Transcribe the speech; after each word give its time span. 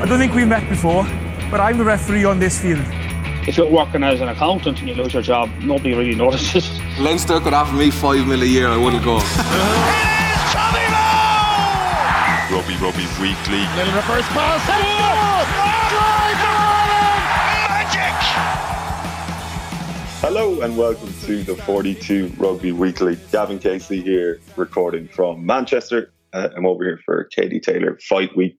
I 0.00 0.06
don't 0.06 0.18
think 0.18 0.32
we've 0.32 0.48
met 0.48 0.66
before, 0.66 1.04
but 1.50 1.60
I'm 1.60 1.76
the 1.76 1.84
referee 1.84 2.24
on 2.24 2.38
this 2.38 2.58
field. 2.58 2.80
If 3.46 3.58
you're 3.58 3.70
working 3.70 4.02
as 4.02 4.22
an 4.22 4.28
accountant 4.28 4.78
and 4.78 4.88
you 4.88 4.94
lose 4.94 5.12
your 5.12 5.22
job, 5.22 5.50
nobody 5.60 5.92
really 5.92 6.14
notices. 6.14 6.80
Leinster 6.98 7.38
could 7.38 7.52
offer 7.52 7.74
me 7.74 7.90
five 7.90 8.26
mil 8.26 8.40
a 8.40 8.46
year, 8.46 8.68
I 8.68 8.78
wouldn't 8.78 9.04
go. 9.04 9.16
Rugby 12.50 12.76
Rugby 12.82 13.04
Weekly. 13.20 13.60
Little 13.76 13.94
reverse 13.94 14.26
pass. 14.28 14.66
Magic! 17.68 18.16
Hello 20.22 20.62
and 20.62 20.78
welcome 20.78 21.12
to 21.26 21.42
the 21.42 21.56
42 21.56 22.32
Rugby 22.38 22.72
Weekly. 22.72 23.18
Gavin 23.30 23.58
Cooney 23.58 24.00
here, 24.00 24.40
recording 24.56 25.08
from 25.08 25.44
Manchester. 25.44 26.10
Uh, 26.32 26.48
I'm 26.56 26.64
over 26.64 26.84
here 26.84 26.98
for 27.04 27.24
Katie 27.24 27.60
Taylor 27.60 27.98
Fight 28.08 28.34
Week. 28.34 28.56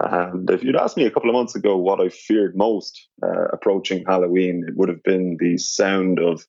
And 0.00 0.48
if 0.50 0.62
you'd 0.62 0.76
asked 0.76 0.96
me 0.96 1.06
a 1.06 1.10
couple 1.10 1.28
of 1.28 1.34
months 1.34 1.54
ago 1.54 1.76
what 1.76 2.00
I 2.00 2.08
feared 2.08 2.56
most 2.56 3.08
uh, 3.22 3.46
approaching 3.52 4.04
Halloween, 4.06 4.64
it 4.68 4.76
would 4.76 4.88
have 4.88 5.02
been 5.02 5.36
the 5.40 5.58
sound 5.58 6.20
of 6.20 6.46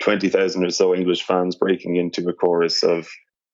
20,000 0.00 0.64
or 0.64 0.70
so 0.70 0.94
English 0.94 1.22
fans 1.22 1.56
breaking 1.56 1.96
into 1.96 2.28
a 2.28 2.32
chorus 2.32 2.82
of 2.82 3.08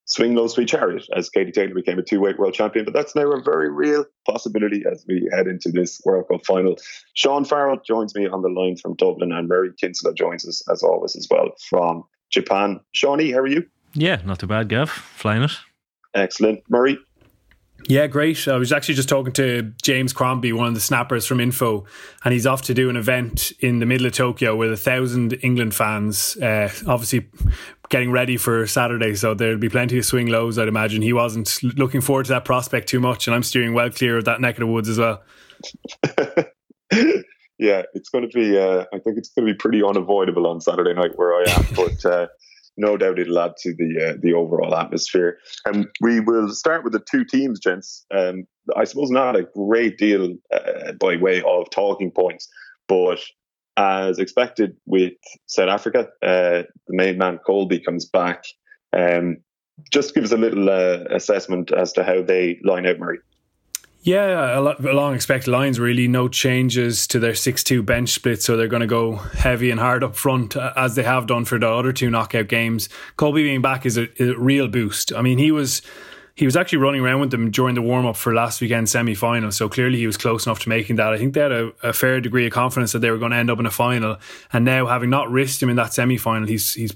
Swing 0.07 0.35
Low 0.35 0.49
Sweet 0.49 0.69
Chariot 0.69 1.07
as 1.17 1.31
Katie 1.31 1.53
Taylor 1.53 1.75
became 1.75 1.99
a 1.99 2.03
two 2.03 2.21
weight 2.21 2.39
world 2.39 2.55
champion. 2.55 2.85
But 2.85 2.93
that's 2.93 3.15
now 3.15 3.31
a 3.33 3.41
very 3.41 3.71
real 3.71 4.05
possibility 4.29 4.83
as 4.91 5.05
we 5.09 5.29
head 5.33 5.47
into 5.47 5.71
this 5.71 6.01
World 6.05 6.27
Cup 6.29 6.45
final. 6.45 6.77
Sean 7.15 7.45
Farrell 7.45 7.81
joins 7.87 8.15
me 8.15 8.27
on 8.27 8.43
the 8.43 8.49
line 8.49 8.77
from 8.77 8.97
Dublin, 8.97 9.33
and 9.33 9.49
Murray 9.49 9.71
Kinsella 9.81 10.15
joins 10.15 10.47
us 10.47 10.63
as 10.71 10.83
always 10.83 11.17
as 11.17 11.29
well 11.31 11.51
from 11.69 12.05
Japan. 12.31 12.81
Shawnee, 12.93 13.31
how 13.31 13.39
are 13.39 13.47
you? 13.47 13.67
Yeah, 13.95 14.21
not 14.25 14.41
too 14.41 14.47
bad, 14.47 14.69
Gav. 14.69 14.91
Flying 14.91 15.43
it. 15.43 15.53
Excellent. 16.15 16.63
Murray? 16.69 16.99
Yeah, 17.89 18.07
great. 18.07 18.47
I 18.47 18.57
was 18.57 18.73
actually 18.73 18.95
just 18.95 19.09
talking 19.09 19.33
to 19.35 19.73
James 19.83 20.13
Crombie, 20.13 20.53
one 20.53 20.69
of 20.69 20.75
the 20.75 20.81
snappers 20.81 21.27
from 21.27 21.39
INPHO, 21.39 21.85
and 22.25 22.33
he's 22.33 22.47
off 22.47 22.63
to 22.63 22.75
do 22.75 22.89
an 22.89 22.97
event 22.97 23.53
in 23.61 23.81
the 23.81 23.87
middle 23.87 24.07
of 24.07 24.13
Tokyo 24.13 24.55
with 24.57 24.73
a 24.73 24.77
thousand 24.77 25.39
England 25.43 25.75
fans, 25.75 26.37
uh, 26.37 26.71
obviously 26.87 27.29
getting 27.89 28.13
ready 28.13 28.37
for 28.37 28.67
Saturday. 28.67 29.15
So 29.15 29.35
there'll 29.35 29.59
be 29.59 29.69
plenty 29.69 29.99
of 29.99 30.05
swing 30.05 30.29
lows, 30.29 30.59
I'd 30.59 30.69
imagine. 30.69 31.03
He 31.03 31.13
wasn't 31.13 31.59
looking 31.77 32.01
forward 32.01 32.27
to 32.27 32.33
that 32.33 32.45
prospect 32.45 32.89
too 32.89 33.01
much, 33.01 33.27
and 33.27 33.35
I'm 33.35 33.43
steering 33.43 33.75
well 33.75 33.91
clear 33.91 34.17
of 34.19 34.25
that 34.27 34.41
neck 34.41 34.55
of 34.55 34.61
the 34.61 34.67
woods 34.67 34.89
as 34.89 34.99
well. 34.99 35.23
yeah, 37.59 37.83
it's 37.95 38.09
going 38.11 38.29
to 38.29 38.35
be, 38.35 38.59
uh, 38.59 38.85
I 38.93 38.99
think 38.99 39.19
it's 39.19 39.31
going 39.31 39.47
to 39.47 39.53
be 39.53 39.57
pretty 39.57 39.83
unavoidable 39.83 40.47
on 40.47 40.61
Saturday 40.61 40.95
night 40.95 41.13
where 41.17 41.35
I 41.35 41.45
am, 41.49 41.67
but. 41.75 42.05
Uh, 42.05 42.27
no 42.77 42.97
doubt 42.97 43.19
it'll 43.19 43.39
add 43.39 43.57
to 43.59 43.75
the 43.75 44.11
uh, 44.11 44.17
the 44.21 44.33
overall 44.33 44.75
atmosphere. 44.75 45.39
And 45.65 45.89
we 46.01 46.21
will 46.21 46.49
start 46.51 46.85
with 46.85 46.93
the 46.93 47.05
two 47.11 47.25
teams, 47.25 47.61
gents. 47.61 48.05
Um, 48.15 48.47
I 48.77 48.85
suppose 48.85 49.11
not 49.11 49.37
a 49.37 49.49
great 49.55 49.99
deal 49.99 50.35
uh, 50.53 50.93
by 50.93 51.17
way 51.17 51.43
of 51.43 51.71
talking 51.71 52.11
points, 52.11 52.49
but 52.89 53.19
as 53.77 54.19
expected 54.19 54.77
with 54.87 55.15
South 55.47 55.69
Africa, 55.69 56.09
uh, 56.23 56.63
the 56.87 56.91
main 56.91 57.19
man 57.19 57.39
Kolbe 57.47 57.85
comes 57.85 58.05
back. 58.05 58.45
Um, 58.93 59.39
just 59.91 60.15
give 60.15 60.25
us 60.25 60.33
a 60.33 60.37
little 60.37 60.69
uh, 60.69 61.05
assessment 61.11 61.73
as 61.73 61.93
to 61.95 62.05
how 62.05 62.23
they 62.23 62.61
line 62.65 62.87
out, 62.87 62.99
Murray. 62.99 63.19
Yeah, 64.05 64.59
along 64.59 65.15
expected 65.15 65.53
lines, 65.53 65.79
really. 65.79 66.09
No 66.09 66.27
changes 66.27 67.07
to 67.07 67.21
their 67.21 67.37
6 67.37 67.63
2 67.63 67.85
bench 67.85 68.09
split, 68.09 68.43
so 68.43 68.57
they're 68.57 68.67
going 68.67 68.81
to 68.81 68.87
go 68.89 69.15
heavy 69.17 69.71
and 69.71 69.79
hard 69.79 70.03
up 70.03 70.17
front, 70.17 70.57
uh, 70.57 70.73
as 70.75 70.97
they 70.97 71.05
have 71.05 71.29
done 71.29 71.45
for 71.45 71.57
the 71.57 71.69
other 71.69 71.93
two 71.93 72.11
knockout 72.11 72.49
games. 72.49 72.89
Kolbe 73.17 73.37
being 73.37 73.63
back 73.63 73.87
is 73.87 73.97
a, 73.97 74.09
a 74.21 74.37
real 74.37 74.67
boost. 74.67 75.13
I 75.15 75.23
mean, 75.23 75.39
he 75.39 75.53
was. 75.53 75.83
He 76.35 76.47
was 76.47 76.57
actually 76.57 76.79
running 76.79 77.03
around 77.03 77.21
with 77.21 77.31
them 77.31 77.51
during 77.51 77.75
the 77.75 77.83
warm 77.83 78.07
up 78.07 78.17
for 78.17 78.33
last 78.33 78.63
weekend's 78.63 78.91
semi 78.91 79.15
final, 79.15 79.53
so 79.53 79.69
clearly 79.69 79.99
he 79.99 80.07
was 80.07 80.17
close 80.17 80.47
enough 80.47 80.61
to 80.61 80.71
making 80.71 80.97
that. 80.97 81.13
I 81.13 81.19
think 81.19 81.35
they 81.35 81.43
had 81.43 81.53
a, 81.53 81.73
a, 81.83 81.93
fair 81.93 82.23
degree 82.23 82.47
of 82.47 82.53
confidence 82.53 82.93
that 82.93 83.01
they 83.01 83.11
were 83.11 83.19
going 83.19 83.33
to 83.33 83.37
end 83.37 83.51
up 83.51 83.61
in 83.61 83.67
a 83.67 83.71
final, 83.71 84.17
and 84.51 84.65
now 84.65 84.87
having 84.87 85.11
not 85.11 85.31
risked 85.31 85.63
him 85.63 85.69
in 85.69 85.77
that 85.77 85.93
semi 85.93 86.17
final, 86.17 86.49
he's 86.49 86.73
he's 86.73 86.95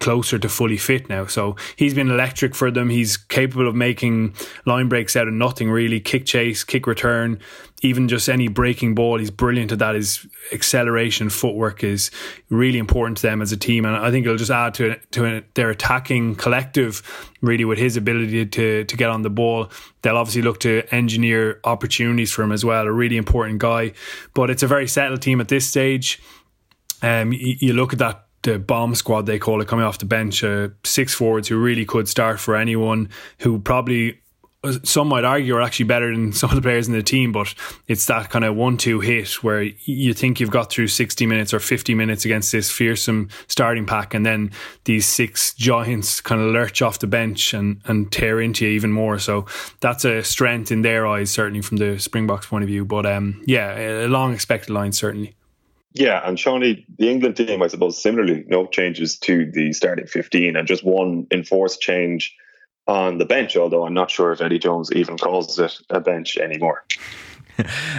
closer 0.00 0.38
to 0.38 0.48
fully 0.48 0.76
fit 0.76 1.08
now. 1.08 1.26
So 1.26 1.56
he's 1.76 1.94
been 1.94 2.10
electric 2.10 2.54
for 2.54 2.70
them. 2.70 2.90
He's 2.90 3.16
capable 3.16 3.68
of 3.68 3.74
making 3.74 4.34
line 4.66 4.88
breaks 4.88 5.16
out 5.16 5.28
of 5.28 5.34
nothing, 5.34 5.70
really. 5.70 6.00
Kick 6.00 6.26
chase, 6.26 6.64
kick 6.64 6.86
return, 6.86 7.38
even 7.82 8.08
just 8.08 8.28
any 8.28 8.48
breaking 8.48 8.94
ball. 8.94 9.18
He's 9.18 9.30
brilliant 9.30 9.72
at 9.72 9.78
that. 9.80 9.94
His 9.94 10.26
acceleration, 10.52 11.30
footwork 11.30 11.82
is 11.82 12.10
really 12.48 12.78
important 12.78 13.16
to 13.18 13.22
them 13.22 13.42
as 13.42 13.52
a 13.52 13.56
team. 13.56 13.84
And 13.84 13.96
I 13.96 14.10
think 14.10 14.26
it'll 14.26 14.38
just 14.38 14.50
add 14.50 14.74
to, 14.74 14.96
to 15.12 15.42
their 15.54 15.70
attacking 15.70 16.36
collective, 16.36 17.02
really, 17.40 17.64
with 17.64 17.78
his 17.78 17.96
ability 17.96 18.46
to, 18.46 18.84
to 18.84 18.96
get 18.96 19.10
on 19.10 19.22
the 19.22 19.30
ball. 19.30 19.70
They'll 20.02 20.16
obviously 20.16 20.42
look 20.42 20.60
to 20.60 20.82
engineer 20.94 21.60
opportunities 21.64 22.32
for 22.32 22.42
him 22.42 22.52
as 22.52 22.64
well. 22.64 22.86
A 22.86 22.92
really 22.92 23.16
important 23.16 23.58
guy. 23.58 23.92
But 24.34 24.50
it's 24.50 24.62
a 24.62 24.68
very 24.68 24.86
settled 24.86 25.22
team 25.22 25.40
at 25.40 25.48
this 25.48 25.68
stage. 25.68 26.20
Um, 27.02 27.32
you, 27.32 27.56
you 27.58 27.72
look 27.72 27.92
at 27.92 27.98
that 28.00 28.27
the 28.42 28.58
bomb 28.58 28.94
squad 28.94 29.26
they 29.26 29.38
call 29.38 29.60
it 29.60 29.68
coming 29.68 29.84
off 29.84 29.98
the 29.98 30.06
bench 30.06 30.44
uh, 30.44 30.68
six 30.84 31.14
forwards 31.14 31.48
who 31.48 31.58
really 31.58 31.84
could 31.84 32.08
start 32.08 32.38
for 32.38 32.56
anyone 32.56 33.08
who 33.38 33.58
probably 33.58 34.18
uh, 34.64 34.72
some 34.82 35.06
might 35.06 35.22
argue 35.22 35.54
are 35.54 35.62
actually 35.62 35.84
better 35.84 36.12
than 36.12 36.32
some 36.32 36.50
of 36.50 36.56
the 36.56 36.62
players 36.62 36.88
in 36.88 36.94
the 36.94 37.02
team, 37.02 37.30
but 37.30 37.54
it's 37.86 38.06
that 38.06 38.30
kind 38.30 38.44
of 38.44 38.56
one-two 38.56 39.00
hit 39.00 39.42
where 39.42 39.62
you 39.62 40.12
think 40.12 40.40
you've 40.40 40.50
got 40.50 40.70
through 40.70 40.88
60 40.88 41.26
minutes 41.26 41.54
or 41.54 41.60
50 41.60 41.94
minutes 41.94 42.24
against 42.24 42.50
this 42.50 42.70
fearsome 42.70 43.28
starting 43.46 43.86
pack, 43.86 44.14
and 44.14 44.26
then 44.26 44.50
these 44.84 45.06
six 45.06 45.54
giants 45.54 46.20
kind 46.20 46.40
of 46.40 46.48
lurch 46.48 46.82
off 46.82 46.98
the 46.98 47.06
bench 47.06 47.54
and, 47.54 47.80
and 47.84 48.10
tear 48.10 48.40
into 48.40 48.66
you 48.66 48.72
even 48.72 48.90
more. 48.90 49.18
So 49.18 49.46
that's 49.80 50.04
a 50.04 50.24
strength 50.24 50.72
in 50.72 50.82
their 50.82 51.06
eyes, 51.06 51.30
certainly 51.30 51.62
from 51.62 51.76
the 51.76 51.98
Springboks 51.98 52.46
point 52.46 52.64
of 52.64 52.68
view. 52.68 52.84
But 52.84 53.06
um, 53.06 53.40
yeah, 53.46 53.78
a 53.78 54.08
long 54.08 54.34
expected 54.34 54.70
line, 54.70 54.92
certainly. 54.92 55.37
Yeah, 55.98 56.20
and 56.24 56.38
Shawnee, 56.38 56.86
the 56.96 57.10
England 57.10 57.36
team, 57.36 57.60
I 57.60 57.66
suppose, 57.66 58.00
similarly, 58.00 58.44
no 58.46 58.66
changes 58.66 59.18
to 59.18 59.50
the 59.50 59.72
starting 59.72 60.06
15 60.06 60.54
and 60.54 60.68
just 60.68 60.84
one 60.84 61.26
enforced 61.32 61.80
change 61.80 62.36
on 62.86 63.18
the 63.18 63.24
bench, 63.24 63.56
although 63.56 63.84
I'm 63.84 63.94
not 63.94 64.08
sure 64.08 64.30
if 64.30 64.40
Eddie 64.40 64.60
Jones 64.60 64.92
even 64.92 65.18
calls 65.18 65.58
it 65.58 65.76
a 65.90 65.98
bench 65.98 66.36
anymore. 66.36 66.84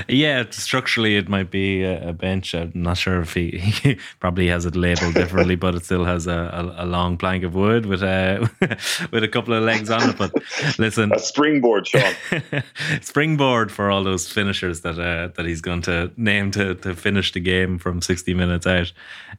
Yeah, 0.08 0.46
structurally 0.52 1.18
it 1.18 1.28
might 1.28 1.52
be 1.52 1.84
a, 1.84 2.14
bench. 2.14 2.54
I'm 2.54 2.72
not 2.74 2.98
sure 2.98 3.22
if 3.22 3.34
he, 3.34 3.52
he 3.58 3.98
probably 4.20 4.48
has 4.48 4.66
it 4.66 4.76
labelled 4.76 5.14
differently, 5.14 5.56
but 5.56 5.76
it 5.76 5.86
still 5.86 6.06
has 6.06 6.28
a, 6.28 6.76
a, 6.78 6.84
a, 6.84 6.86
long 6.86 7.18
plank 7.18 7.44
of 7.44 7.56
wood 7.56 7.86
with 7.86 8.04
a 8.04 8.50
with 9.12 9.24
a 9.24 9.28
couple 9.28 9.54
of 9.54 9.64
legs 9.64 9.90
on 9.90 10.10
it. 10.10 10.18
But 10.18 10.34
listen, 10.78 11.12
a 11.14 11.20
springboard, 11.20 11.88
Sean. 11.88 12.14
springboard 13.02 13.72
for 13.72 13.90
all 13.90 14.04
those 14.04 14.32
finishers 14.32 14.82
that 14.82 15.00
uh, 15.00 15.30
that 15.36 15.46
he's 15.46 15.62
going 15.62 15.82
to 15.84 16.12
name 16.18 16.52
to 16.52 16.76
to 16.76 16.96
finish 16.96 17.32
the 17.32 17.40
game 17.40 17.78
from 17.78 18.02
60 18.02 18.34
minutes 18.34 18.68
out. 18.68 18.92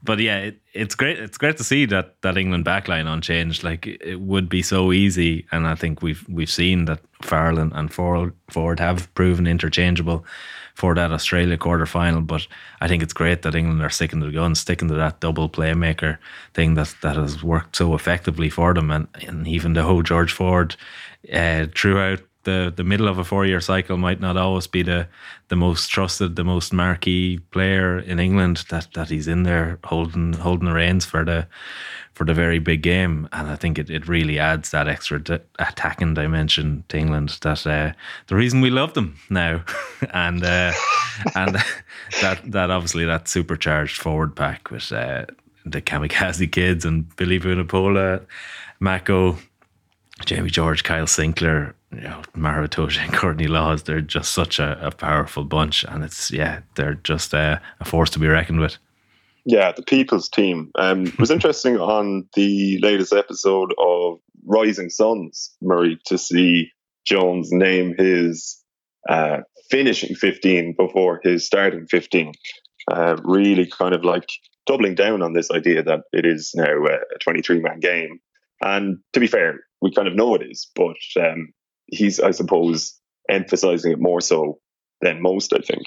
But 0.03 0.20
yeah, 0.20 0.38
it, 0.38 0.60
it's 0.72 0.94
great. 0.94 1.19
It's 1.19 1.38
great 1.38 1.56
to 1.59 1.64
see 1.64 1.86
that 1.86 2.20
that 2.22 2.36
England 2.36 2.64
backline 2.64 3.06
unchanged. 3.06 3.64
Like 3.64 3.86
it 3.86 4.20
would 4.20 4.48
be 4.48 4.62
so 4.62 4.92
easy, 4.92 5.47
and 5.53 5.66
I 5.66 5.75
think 5.75 6.03
we've 6.03 6.25
we've 6.28 6.50
seen 6.50 6.84
that 6.86 7.00
Farrell 7.22 7.58
and 7.58 7.92
Ford, 7.92 8.32
Ford 8.48 8.81
have 8.81 9.12
proven 9.14 9.47
interchangeable 9.47 10.25
for 10.75 10.94
that 10.94 11.12
Australia 11.12 11.56
quarter 11.56 11.86
final. 11.86 12.22
But 12.22 12.47
I 12.81 12.88
think 12.88 13.03
it's 13.03 13.12
great 13.12 13.42
that 13.42 13.54
England 13.54 13.82
are 13.82 13.91
sticking 13.91 14.20
to 14.20 14.26
the 14.26 14.32
gun, 14.32 14.54
sticking 14.54 14.88
to 14.88 14.94
that 14.94 15.20
double 15.20 15.48
playmaker 15.48 16.19
thing 16.54 16.75
that 16.75 16.94
that 17.03 17.16
has 17.16 17.42
worked 17.42 17.76
so 17.76 17.94
effectively 17.94 18.50
for 18.50 18.75
them. 18.75 18.91
And, 18.91 19.09
and 19.26 19.47
even 19.47 19.75
though 19.75 20.03
George 20.03 20.32
Ford 20.32 20.76
uh, 21.32 21.66
throughout 21.75 22.20
the 22.44 22.72
the 22.75 22.84
middle 22.84 23.09
of 23.09 23.19
a 23.19 23.25
four 23.25 23.44
year 23.44 23.60
cycle 23.60 23.97
might 23.97 24.20
not 24.20 24.36
always 24.36 24.66
be 24.66 24.82
the 24.82 25.06
the 25.48 25.56
most 25.56 25.88
trusted, 25.88 26.36
the 26.36 26.44
most 26.44 26.72
marquee 26.72 27.38
player 27.50 27.98
in 27.98 28.19
England. 28.19 28.64
That 28.70 28.88
that 28.94 29.10
he's 29.10 29.28
in 29.28 29.42
there 29.42 29.78
holding 29.84 30.32
holding 30.32 30.66
the 30.66 30.75
reins 30.75 31.04
for 31.04 31.25
the 31.25 31.47
for 32.20 32.26
the 32.26 32.34
very 32.34 32.58
big 32.58 32.82
game, 32.82 33.26
and 33.32 33.48
I 33.48 33.56
think 33.56 33.78
it, 33.78 33.88
it 33.88 34.06
really 34.06 34.38
adds 34.38 34.72
that 34.72 34.86
extra 34.86 35.19
di- 35.25 35.41
attacking 35.58 36.12
dimension 36.12 36.84
to 36.88 36.98
England. 36.98 37.38
That 37.41 37.66
uh, 37.66 37.92
the 38.26 38.36
reason 38.36 38.60
we 38.60 38.69
love 38.69 38.92
them 38.92 39.16
now, 39.31 39.65
and 40.12 40.45
uh, 40.45 40.72
and 41.34 41.54
that 42.21 42.42
that 42.45 42.71
obviously 42.71 43.06
that 43.06 43.27
supercharged 43.27 43.97
forward 43.97 44.36
pack 44.36 44.71
with 44.71 44.92
uh, 44.92 45.24
the 45.65 45.80
Kamikaze 45.80 46.53
kids 46.53 46.84
and 46.84 47.09
Billy 47.16 47.41
Vunipola, 47.41 48.22
Mako, 48.80 49.39
Jamie 50.27 50.50
George, 50.50 50.84
Kyle 50.84 51.06
Sinckler, 51.06 51.72
you 51.91 52.03
know, 52.03 52.21
and 52.34 53.12
Courtney 53.15 53.47
Lawes, 53.47 53.84
they're 53.84 54.03
just 54.03 54.33
such 54.33 54.59
a, 54.59 54.78
a 54.86 54.91
powerful 54.91 55.45
bunch. 55.45 55.84
And 55.84 56.04
it's, 56.04 56.30
yeah, 56.30 56.60
they're 56.74 56.97
just 57.03 57.33
uh, 57.33 57.60
a 57.80 57.86
force 57.86 58.10
to 58.10 58.18
be 58.18 58.28
reckoned 58.28 58.60
with. 58.60 58.77
Yeah, 59.45 59.72
the 59.72 59.83
people's 59.83 60.28
team. 60.28 60.71
Um, 60.77 61.07
it 61.07 61.19
was 61.19 61.31
interesting 61.31 61.78
on 61.78 62.28
the 62.34 62.78
latest 62.78 63.13
episode 63.13 63.75
of 63.78 64.21
Rising 64.45 64.91
Suns, 64.91 65.54
Murray, 65.60 65.98
to 66.07 66.19
see 66.19 66.71
Jones 67.04 67.51
name 67.53 67.95
his 67.97 68.63
uh, 69.09 69.39
finishing 69.71 70.15
15 70.15 70.75
before 70.77 71.21
his 71.22 71.47
starting 71.47 71.87
15. 71.87 72.33
Uh, 72.91 73.16
really 73.22 73.66
kind 73.66 73.95
of 73.95 74.04
like 74.04 74.28
doubling 74.66 74.95
down 74.95 75.22
on 75.22 75.33
this 75.33 75.51
idea 75.51 75.83
that 75.83 76.01
it 76.13 76.27
is 76.27 76.53
now 76.54 76.84
a 76.86 77.19
23 77.21 77.60
man 77.60 77.81
game. 77.81 78.21
And 78.63 78.98
to 79.13 79.21
be 79.21 79.27
fair, 79.27 79.60
we 79.81 79.93
kind 79.93 80.09
of 80.09 80.15
know 80.15 80.34
it 80.34 80.43
is, 80.43 80.71
but 80.75 80.97
um, 81.21 81.53
he's, 81.86 82.21
I 82.21 82.33
suppose, 82.33 82.98
emphasizing 83.28 83.93
it 83.93 84.01
more 84.01 84.21
so 84.21 84.59
than 85.01 85.22
most, 85.22 85.53
I 85.54 85.60
think. 85.60 85.86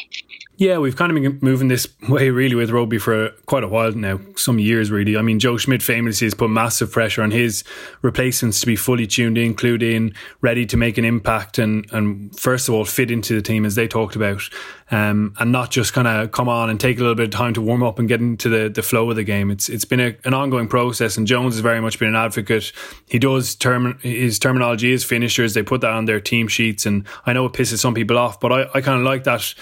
Yeah, 0.63 0.77
we've 0.77 0.95
kind 0.95 1.12
of 1.12 1.21
been 1.21 1.39
moving 1.42 1.68
this 1.68 1.89
way 2.07 2.30
really 2.30 2.56
with 2.56 2.69
rugby 2.69 2.98
for 2.98 3.31
quite 3.48 3.65
a 3.65 3.68
while 3.68 3.92
now, 3.92 4.21
some 4.38 4.60
years 4.60 4.92
really. 4.92 5.18
I 5.18 5.21
mean, 5.21 5.38
Joe 5.38 5.57
Schmidt 5.57 5.83
famously 5.83 6.25
has 6.25 6.33
put 6.33 6.51
massive 6.51 6.89
pressure 6.89 7.21
on 7.21 7.31
his 7.31 7.65
replacements 8.01 8.62
to 8.62 8.65
be 8.65 8.77
fully 8.77 9.06
tuned 9.06 9.38
in, 9.38 9.56
clued 9.56 9.83
in, 9.83 10.13
ready 10.39 10.65
to 10.68 10.77
make 10.77 10.98
an 10.98 11.04
impact, 11.04 11.60
and 11.60 11.86
and 11.92 12.39
first 12.39 12.69
of 12.69 12.75
all 12.75 12.86
fit 12.86 13.12
into 13.12 13.36
the 13.36 13.42
team 13.42 13.65
as 13.65 13.75
they 13.75 13.89
talked 13.89 14.15
about, 14.15 14.42
um, 14.89 15.33
and 15.38 15.51
not 15.51 15.69
just 15.69 15.92
kind 15.92 16.07
of 16.07 16.31
come 16.31 16.48
on 16.48 16.69
and 16.69 16.80
take 16.80 16.98
a 16.98 17.01
little 17.01 17.15
bit 17.15 17.25
of 17.25 17.31
time 17.31 17.54
to 17.56 17.62
warm 17.62 17.83
up 17.83 18.00
and 18.00 18.07
get 18.07 18.21
into 18.21 18.48
the, 18.48 18.69
the 18.69 18.81
flow 18.81 19.10
of 19.10 19.18
the 19.18 19.25
game. 19.25 19.51
It's 19.51 19.68
it's 19.68 19.83
been 19.83 20.00
a, 20.00 20.15
an 20.24 20.33
ongoing 20.33 20.69
process, 20.69 21.18
and 21.18 21.27
Jones 21.27 21.56
has 21.56 21.60
very 21.60 21.81
much 21.81 22.00
been 22.00 22.07
an 22.07 22.15
advocate. 22.15 22.71
He 23.10 23.19
does 23.19 23.54
term 23.54 24.00
his 24.01 24.39
terminology 24.39 24.94
is 24.94 25.04
finishers. 25.04 25.56
They 25.56 25.63
put 25.63 25.81
that 25.81 25.92
on 25.92 26.06
their 26.06 26.21
team 26.21 26.48
sheets, 26.48 26.86
and 26.86 27.06
I 27.25 27.33
know 27.33 27.48
it 27.48 27.51
pisses 27.51 27.80
some 27.80 27.94
people 27.94 28.18
off, 28.18 28.39
but 28.39 28.54
I, 28.54 28.62
I 28.74 28.80
kind 28.80 28.98
of 28.98 29.04
like 29.04 29.25
that 29.25 29.54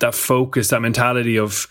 that 0.00 0.14
focus, 0.14 0.68
that 0.68 0.80
mentality 0.80 1.38
of 1.38 1.66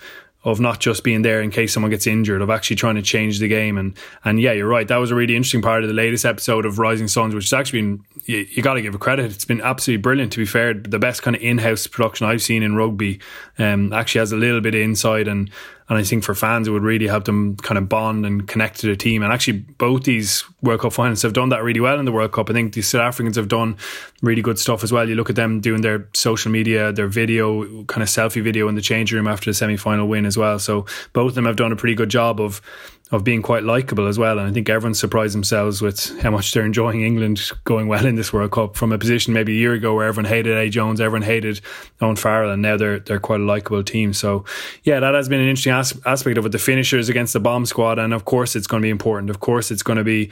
of 0.46 0.62
not 0.62 0.80
just 0.80 1.04
being 1.04 1.22
there 1.22 1.42
in 1.42 1.52
case 1.52 1.74
someone 1.74 1.90
gets 1.90 2.08
injured, 2.08 2.42
of 2.42 2.50
actually 2.50 2.78
trying 2.78 2.96
to 2.96 3.02
change 3.02 3.40
the 3.40 3.48
game. 3.48 3.78
And 3.78 3.94
and 4.24 4.40
yeah, 4.40 4.54
you're 4.54 4.70
right. 4.70 4.88
That 4.88 4.98
was 4.98 5.12
a 5.12 5.16
really 5.16 5.36
interesting 5.36 5.62
part 5.62 5.84
of 5.84 5.90
the 5.90 5.94
latest 5.94 6.24
episode 6.24 6.66
of 6.66 6.80
Rising 6.80 7.10
Suns, 7.10 7.36
which 7.36 7.46
has 7.46 7.54
actually 7.54 7.82
been 7.82 8.06
you, 8.26 8.48
you 8.50 8.64
got 8.64 8.76
to 8.76 8.82
give 8.82 8.96
it 8.96 9.02
credit. 9.02 9.32
It's 9.32 9.46
been 9.46 9.62
absolutely 9.62 10.02
brilliant. 10.02 10.32
To 10.34 10.40
be 10.40 10.46
fair, 10.46 10.74
the 10.74 11.00
best 11.00 11.22
kind 11.22 11.36
of 11.36 11.42
in-house 11.42 11.88
production 11.88 12.26
I've 12.26 12.42
seen 12.42 12.64
in 12.64 12.76
rugby. 12.76 13.20
Um, 13.58 13.92
actually 13.92 14.20
has 14.20 14.32
a 14.32 14.38
little 14.38 14.62
bit 14.62 14.76
of 14.76 14.82
inside 14.82 15.28
and 15.28 15.52
and 15.90 15.98
I 15.98 16.04
think 16.04 16.24
for 16.24 16.36
fans, 16.36 16.68
it 16.68 16.72
would 16.72 16.84
really 16.84 17.08
help 17.08 17.26
them 17.26 17.58
kind 17.58 17.80
of 17.80 17.90
bond 17.90 18.24
and 18.24 18.48
connect 18.48 18.80
to 18.82 18.88
the 18.88 18.96
team. 18.96 19.24
And 19.24 19.34
actually, 19.34 19.58
both 19.58 20.04
these 20.04 20.44
World 20.62 20.82
Cup 20.82 20.94
finals 20.94 21.24
have 21.24 21.34
done 21.34 21.50
that 21.50 21.64
really 21.64 21.80
well 21.80 21.98
in 21.98 22.06
the 22.06 22.12
World 22.12 22.32
Cup. 22.32 22.48
I 22.48 22.54
think 22.54 22.74
the 22.74 22.84
South 22.84 23.02
Africans 23.02 23.36
have 23.38 23.48
done 23.48 23.76
really 24.22 24.44
good 24.44 24.60
stuff 24.60 24.84
as 24.84 24.92
well. 24.92 25.10
You 25.10 25.16
look 25.16 25.32
at 25.32 25.36
them 25.36 25.62
doing 25.62 25.82
their 25.82 26.08
social 26.14 26.52
media, 26.52 26.92
their 26.92 27.08
video, 27.08 27.84
kind 27.86 28.04
of 28.04 28.10
selfie 28.10 28.44
video 28.44 28.68
in 28.68 28.76
the 28.76 28.82
change 28.82 29.12
room 29.12 29.28
after 29.28 29.50
the 29.50 29.54
semi 29.56 29.78
final 29.78 30.08
win 30.08 30.28
as 30.28 30.38
well. 30.38 30.60
So 30.60 30.86
both 31.14 31.30
of 31.30 31.36
them 31.36 31.46
have 31.46 31.56
done 31.56 31.72
a 31.72 31.76
pretty 31.76 31.96
good 31.96 32.10
job 32.10 32.40
of 32.40 32.62
of 33.12 33.24
being 33.24 33.42
quite 33.42 33.64
likable 33.64 34.08
as 34.08 34.20
well. 34.20 34.38
And 34.38 34.48
I 34.48 34.52
think 34.52 34.70
everyone's 34.70 35.00
surprised 35.00 35.34
themselves 35.34 35.82
with 35.82 36.20
how 36.22 36.30
much 36.30 36.52
they're 36.52 36.66
enjoying 36.66 37.02
England 37.02 37.52
going 37.64 37.88
well 37.88 38.06
in 38.06 38.16
this 38.16 38.32
World 38.32 38.52
Cup 38.52 38.76
from 38.76 38.92
a 38.92 39.00
position 39.00 39.34
maybe 39.34 39.54
a 39.54 39.60
year 39.60 39.74
ago 39.74 39.96
where 39.96 40.08
everyone 40.08 40.30
hated 40.30 40.56
A 40.56 40.70
Jones, 40.70 41.02
everyone 41.02 41.24
hated 41.24 41.60
Owen 42.02 42.16
Farrell, 42.16 42.52
and 42.52 42.62
now 42.62 42.78
they're 42.78 43.00
they're 43.00 43.20
quite 43.20 43.40
a 43.40 43.44
likable 43.44 43.84
team. 43.84 44.14
So 44.14 44.46
yeah, 44.84 45.00
that 45.00 45.16
has 45.16 45.28
been 45.28 45.40
an 45.40 45.48
interesting 45.48 45.74
as- 45.74 46.00
aspect 46.06 46.38
of 46.38 46.46
it. 46.46 46.52
The 46.52 46.60
finishers 46.60 47.10
against 47.10 47.34
the 47.34 47.40
bomb 47.40 47.66
squad, 47.66 47.98
and 47.98 48.14
of 48.14 48.26
course 48.26 48.56
it's 48.56 48.68
going 48.68 48.82
to 48.82 48.86
be 48.86 48.92
important. 48.92 49.30
Of 49.32 49.40
course 49.40 49.72
it's 49.72 49.84
going 49.84 49.98
to 49.98 50.04
be 50.04 50.30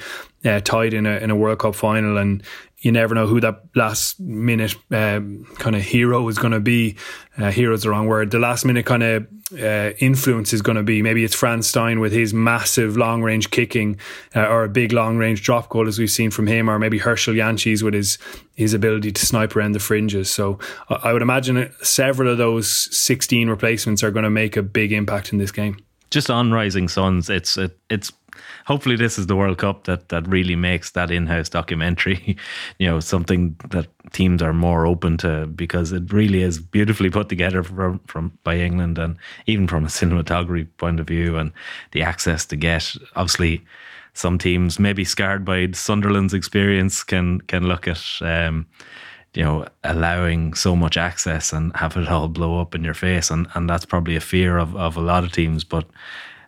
uh, 0.47 0.61
tied 0.61 0.93
in 0.93 1.05
a 1.05 1.17
in 1.17 1.29
a 1.29 1.35
World 1.35 1.59
Cup 1.59 1.75
final, 1.75 2.17
and 2.17 2.41
you 2.79 2.91
never 2.91 3.13
know 3.13 3.27
who 3.27 3.41
that 3.41 3.63
last 3.75 4.19
minute 4.19 4.75
um, 4.91 5.45
kind 5.57 5.75
of 5.75 5.81
hero 5.81 6.27
is 6.29 6.37
going 6.37 6.53
to 6.53 6.59
be. 6.59 6.95
Uh, 7.39 7.51
is 7.55 7.83
the 7.83 7.89
wrong 7.89 8.07
word. 8.07 8.31
The 8.31 8.39
last 8.39 8.65
minute 8.65 8.87
kind 8.87 9.03
of 9.03 9.27
uh, 9.53 9.91
influence 9.99 10.53
is 10.53 10.63
going 10.63 10.75
to 10.75 10.83
be 10.83 11.03
maybe 11.03 11.23
it's 11.23 11.35
Frans 11.35 11.67
Steyn 11.67 11.99
with 11.99 12.11
his 12.11 12.33
massive 12.33 12.97
long 12.97 13.21
range 13.21 13.51
kicking 13.51 13.99
uh, 14.35 14.47
or 14.47 14.63
a 14.63 14.69
big 14.69 14.91
long 14.91 15.17
range 15.17 15.43
drop 15.43 15.69
goal 15.69 15.87
as 15.87 15.99
we've 15.99 16.09
seen 16.09 16.31
from 16.31 16.47
him, 16.47 16.67
or 16.69 16.79
maybe 16.79 16.97
Herschel 16.97 17.35
Jantjies 17.35 17.83
with 17.83 17.93
his 17.93 18.17
his 18.55 18.73
ability 18.73 19.11
to 19.11 19.25
snipe 19.25 19.55
around 19.55 19.73
the 19.73 19.79
fringes. 19.79 20.31
So 20.31 20.57
I 20.89 21.13
would 21.13 21.21
imagine 21.21 21.71
several 21.83 22.31
of 22.31 22.39
those 22.39 22.95
16 22.95 23.49
replacements 23.49 24.03
are 24.03 24.11
going 24.11 24.23
to 24.23 24.31
make 24.31 24.57
a 24.57 24.63
big 24.63 24.91
impact 24.91 25.31
in 25.31 25.37
this 25.37 25.51
game. 25.51 25.77
Just 26.09 26.29
on 26.29 26.51
Rising 26.51 26.87
Suns, 26.87 27.29
it's 27.29 27.57
it, 27.57 27.77
it's 27.89 28.11
hopefully 28.65 28.95
this 28.95 29.17
is 29.17 29.27
the 29.27 29.35
World 29.35 29.57
Cup 29.57 29.85
that 29.85 30.09
that 30.09 30.27
really 30.27 30.55
makes 30.55 30.91
that 30.91 31.11
in-house 31.11 31.49
documentary, 31.49 32.37
you 32.79 32.87
know, 32.87 32.99
something 32.99 33.55
that 33.69 33.87
teams 34.11 34.41
are 34.41 34.53
more 34.53 34.85
open 34.85 35.17
to 35.17 35.47
because 35.47 35.91
it 35.91 36.11
really 36.13 36.41
is 36.41 36.59
beautifully 36.59 37.09
put 37.09 37.29
together 37.29 37.63
from 37.63 37.99
from 38.07 38.37
by 38.43 38.57
England 38.57 38.97
and 38.97 39.17
even 39.45 39.67
from 39.67 39.83
a 39.83 39.87
cinematography 39.99 40.67
point 40.77 40.99
of 40.99 41.07
view 41.07 41.37
and 41.37 41.51
the 41.91 42.01
access 42.01 42.45
to 42.45 42.55
get. 42.55 42.95
Obviously 43.15 43.63
some 44.13 44.39
teams 44.39 44.79
maybe 44.79 45.03
scarred 45.03 45.45
by 45.45 45.69
Sunderland's 45.71 46.33
experience 46.33 47.03
can 47.03 47.39
can 47.41 47.67
look 47.67 47.87
at 47.87 48.03
um, 48.21 48.65
you 49.37 49.43
know 49.43 49.67
allowing 49.83 50.55
so 50.55 50.75
much 50.75 50.97
access 50.97 51.53
and 51.53 51.71
have 51.75 51.95
it 51.95 52.07
all 52.09 52.27
blow 52.27 52.59
up 52.59 52.73
in 52.73 52.83
your 52.83 52.95
face 52.95 53.29
and 53.29 53.47
and 53.53 53.69
that's 53.69 53.85
probably 53.85 54.15
a 54.15 54.19
fear 54.33 54.57
of 54.57 54.75
of 54.75 54.97
a 54.97 55.01
lot 55.01 55.23
of 55.23 55.31
teams 55.31 55.63
but 55.63 55.85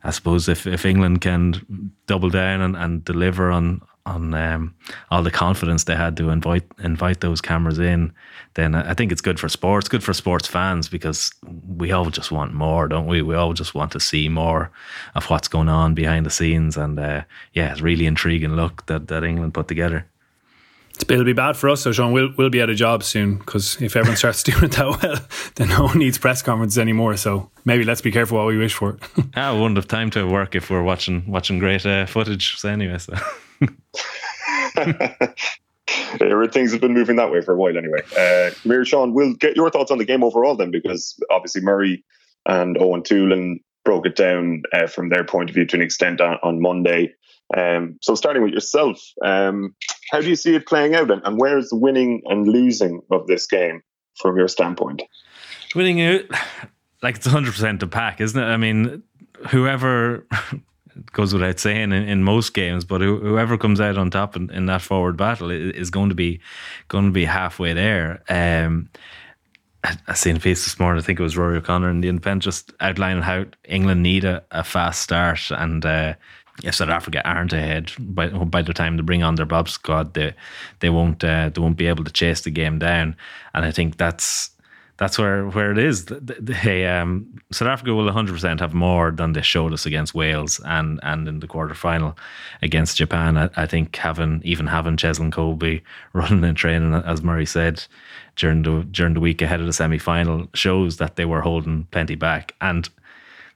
I 0.03 0.11
suppose 0.11 0.47
if, 0.47 0.65
if 0.65 0.85
England 0.85 1.19
can 1.19 1.91
double 2.07 2.29
down 2.29 2.61
and, 2.61 2.75
and 2.75 3.03
deliver 3.03 3.51
on 3.51 3.81
on 4.05 4.33
um, 4.33 4.73
all 5.11 5.21
the 5.21 5.29
confidence 5.29 5.83
they 5.83 5.95
had 5.95 6.17
to 6.17 6.29
invite 6.29 6.63
invite 6.79 7.19
those 7.19 7.41
cameras 7.41 7.77
in, 7.77 8.11
then 8.55 8.73
I 8.73 8.93
think 8.93 9.11
it's 9.11 9.21
good 9.21 9.39
for 9.39 9.49
sports, 9.49 9.87
good 9.87 10.03
for 10.03 10.13
sports 10.13 10.47
fans 10.47 10.89
because 10.89 11.31
we 11.67 11.91
all 11.91 12.09
just 12.09 12.31
want 12.31 12.53
more, 12.53 12.87
don't 12.87 13.05
we? 13.05 13.21
We 13.21 13.35
all 13.35 13.53
just 13.53 13.75
want 13.75 13.91
to 13.91 13.99
see 13.99 14.27
more 14.29 14.71
of 15.13 15.29
what's 15.29 15.47
going 15.47 15.69
on 15.69 15.93
behind 15.93 16.25
the 16.25 16.31
scenes, 16.31 16.75
and 16.77 16.99
uh, 16.99 17.23
yeah, 17.53 17.71
it's 17.71 17.81
really 17.81 18.07
intriguing 18.07 18.55
look 18.55 18.85
that 18.87 19.09
that 19.09 19.23
England 19.23 19.53
put 19.53 19.67
together. 19.67 20.08
It'll 21.07 21.23
be 21.23 21.33
bad 21.33 21.55
for 21.55 21.69
us, 21.69 21.81
so 21.81 21.91
Sean, 21.91 22.11
we'll 22.11 22.33
we'll 22.37 22.49
be 22.49 22.61
out 22.61 22.69
of 22.69 22.75
jobs 22.75 23.05
soon 23.05 23.37
because 23.37 23.81
if 23.81 23.95
everyone 23.95 24.17
starts 24.23 24.43
doing 24.43 24.65
it 24.65 24.71
that 24.73 25.01
well, 25.01 25.19
then 25.55 25.69
no 25.69 25.85
one 25.85 25.97
needs 25.97 26.17
press 26.17 26.41
conferences 26.41 26.77
anymore. 26.77 27.15
So 27.17 27.49
maybe 27.65 27.83
let's 27.83 28.01
be 28.01 28.11
careful 28.11 28.37
what 28.37 28.47
we 28.47 28.57
wish 28.57 28.73
for. 28.73 28.97
I 29.35 29.51
wouldn't 29.59 29.77
have 29.77 29.87
time 29.87 30.09
to 30.11 30.25
work 30.27 30.55
if 30.55 30.69
we're 30.69 30.83
watching 30.83 31.23
watching 31.27 31.59
great 31.59 31.85
uh, 31.85 32.05
footage. 32.05 32.57
So 32.57 32.69
anyway, 32.69 32.97
so. 32.97 33.13
yeah, 34.77 36.47
things 36.51 36.71
have 36.71 36.81
been 36.81 36.93
moving 36.93 37.15
that 37.17 37.31
way 37.31 37.41
for 37.41 37.53
a 37.53 37.57
while 37.57 37.77
anyway. 37.77 38.01
Uh, 38.17 38.51
Mir 38.65 38.85
Sean, 38.85 39.13
we'll 39.13 39.33
get 39.33 39.55
your 39.55 39.69
thoughts 39.69 39.91
on 39.91 39.97
the 39.97 40.05
game 40.05 40.23
overall 40.23 40.55
then, 40.55 40.71
because 40.71 41.19
obviously 41.29 41.61
Murray 41.61 42.03
and 42.45 42.75
Eoin 42.77 43.03
Toolan 43.03 43.61
broke 43.85 44.05
it 44.05 44.15
down 44.15 44.63
uh, 44.73 44.87
from 44.87 45.09
their 45.09 45.23
point 45.23 45.49
of 45.49 45.55
view 45.55 45.65
to 45.65 45.75
an 45.75 45.81
extent 45.81 46.21
on, 46.21 46.37
on 46.43 46.61
Monday. 46.61 47.13
Um, 47.55 47.97
so 48.01 48.15
starting 48.15 48.43
with 48.43 48.53
yourself, 48.53 49.01
um, 49.25 49.75
how 50.11 50.21
do 50.21 50.29
you 50.29 50.35
see 50.35 50.55
it 50.55 50.67
playing 50.67 50.95
out, 50.95 51.09
and, 51.09 51.21
and 51.25 51.39
where 51.39 51.57
is 51.57 51.69
the 51.69 51.77
winning 51.77 52.21
and 52.25 52.47
losing 52.47 53.01
of 53.11 53.27
this 53.27 53.47
game 53.47 53.81
from 54.17 54.37
your 54.37 54.47
standpoint? 54.47 55.01
Winning 55.75 56.01
out, 56.01 56.21
like 57.01 57.15
it's 57.15 57.25
hundred 57.25 57.53
percent 57.53 57.79
the 57.79 57.87
pack, 57.87 58.21
isn't 58.21 58.41
it? 58.41 58.45
I 58.45 58.57
mean, 58.57 59.03
whoever 59.49 60.27
goes 61.11 61.33
without 61.33 61.59
saying 61.59 61.91
in, 61.91 61.93
in 61.93 62.23
most 62.23 62.53
games, 62.53 62.85
but 62.85 63.01
whoever 63.01 63.57
comes 63.57 63.81
out 63.81 63.97
on 63.97 64.11
top 64.11 64.35
in, 64.35 64.51
in, 64.51 64.67
that 64.67 64.81
forward 64.81 65.17
battle 65.17 65.49
is 65.49 65.89
going 65.89 66.09
to 66.09 66.15
be 66.15 66.41
going 66.87 67.05
to 67.05 67.11
be 67.11 67.25
halfway 67.25 67.73
there. 67.73 68.23
Um, 68.29 68.89
I, 69.83 69.97
I 70.07 70.13
seen 70.13 70.35
a 70.35 70.39
piece 70.39 70.65
this 70.65 70.79
morning. 70.79 71.01
I 71.01 71.05
think 71.05 71.19
it 71.19 71.23
was 71.23 71.35
Ruaidhri 71.35 71.57
O'Connor 71.57 71.89
in 71.89 72.01
the 72.01 72.09
Independent 72.09 72.43
just 72.43 72.73
outlining 72.79 73.23
how 73.23 73.45
England 73.63 74.03
need 74.03 74.23
a, 74.23 74.43
a 74.51 74.63
fast 74.63 75.01
start 75.01 75.49
and. 75.49 75.83
Uh, 75.83 76.13
if 76.63 76.75
South 76.75 76.89
Africa 76.89 77.25
aren't 77.27 77.53
ahead 77.53 77.91
by 77.99 78.27
by 78.29 78.61
the 78.61 78.73
time 78.73 78.97
they 78.97 79.03
bring 79.03 79.23
on 79.23 79.35
their 79.35 79.45
bomb 79.45 79.67
squad, 79.67 80.13
they 80.13 80.33
they 80.79 80.89
won't 80.89 81.23
uh, 81.23 81.49
they 81.49 81.61
won't 81.61 81.77
be 81.77 81.87
able 81.87 82.03
to 82.03 82.11
chase 82.11 82.41
the 82.41 82.51
game 82.51 82.79
down. 82.79 83.15
And 83.53 83.65
I 83.65 83.71
think 83.71 83.97
that's 83.97 84.51
that's 84.97 85.17
where 85.17 85.47
where 85.47 85.71
it 85.71 85.77
is. 85.77 86.05
They, 86.05 86.85
um, 86.85 87.39
South 87.51 87.69
Africa 87.69 87.93
will 87.93 88.05
100 88.05 88.33
percent 88.33 88.59
have 88.59 88.73
more 88.73 89.11
than 89.11 89.31
they 89.31 89.41
showed 89.41 89.71
us 89.71 89.85
against 89.85 90.13
Wales 90.13 90.59
and 90.65 90.99
and 91.03 91.27
in 91.27 91.39
the 91.39 91.47
quarter 91.47 91.73
final 91.73 92.17
against 92.61 92.97
Japan. 92.97 93.37
I, 93.37 93.49
I 93.55 93.65
think 93.65 93.95
having 93.95 94.41
even 94.43 94.67
having 94.67 94.97
Cheslin 94.97 95.31
Kolbe 95.31 95.81
running 96.13 96.43
and 96.43 96.57
training, 96.57 96.93
as 96.93 97.23
Murray 97.23 97.45
said 97.45 97.83
during 98.35 98.63
the 98.63 98.85
during 98.91 99.13
the 99.13 99.21
week 99.21 99.41
ahead 99.41 99.61
of 99.61 99.65
the 99.65 99.73
semi 99.73 99.97
final, 99.97 100.47
shows 100.53 100.97
that 100.97 101.15
they 101.15 101.25
were 101.25 101.41
holding 101.41 101.85
plenty 101.91 102.15
back. 102.15 102.53
And 102.59 102.89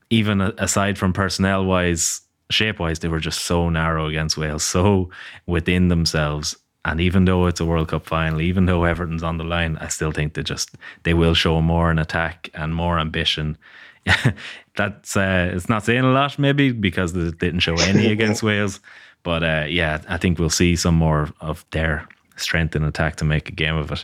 even 0.10 0.42
aside 0.42 0.98
from 0.98 1.12
personnel 1.12 1.66
wise 1.66 2.22
shape 2.50 2.80
wise, 2.80 3.00
they 3.00 3.08
were 3.08 3.20
just 3.20 3.46
so 3.46 3.70
narrow 3.70 4.08
against 4.08 4.38
Wales, 4.38 4.64
so 4.64 5.10
within 5.46 5.88
themselves. 5.88 6.56
And 6.86 7.00
even 7.00 7.26
though 7.26 7.48
it's 7.48 7.62
a 7.62 7.66
World 7.66 7.88
Cup 7.90 8.06
final, 8.06 8.42
even 8.42 8.66
though 8.66 8.84
Everton's 8.84 9.24
on 9.24 9.38
the 9.38 9.46
line, 9.46 9.78
I 9.78 9.88
still 9.88 10.12
think 10.12 10.34
they 10.34 10.44
just 10.44 10.76
they 11.04 11.14
will 11.14 11.34
show 11.34 11.62
more 11.62 11.90
in 11.90 12.00
attack 12.00 12.50
and 12.54 12.76
more 12.76 13.00
ambition. 13.00 13.58
That's 14.76 15.16
uh, 15.16 15.52
it's 15.54 15.70
not 15.70 15.86
saying 15.86 16.04
a 16.04 16.12
lot, 16.12 16.38
maybe 16.38 16.72
because 16.72 17.14
they 17.14 17.32
didn't 17.32 17.62
show 17.62 17.76
any 17.76 18.12
against 18.12 18.44
Wales. 18.50 18.82
But 19.24 19.44
uh, 19.44 19.66
yeah, 19.70 20.02
I 20.10 20.18
think 20.18 20.38
we'll 20.38 20.50
see 20.50 20.76
some 20.76 20.96
more 20.96 21.30
of 21.40 21.66
their 21.72 22.06
strength 22.36 22.76
in 22.76 22.84
attack 22.84 23.16
to 23.18 23.26
make 23.26 23.48
a 23.48 23.54
game 23.54 23.76
of 23.76 23.92
it. 23.92 24.04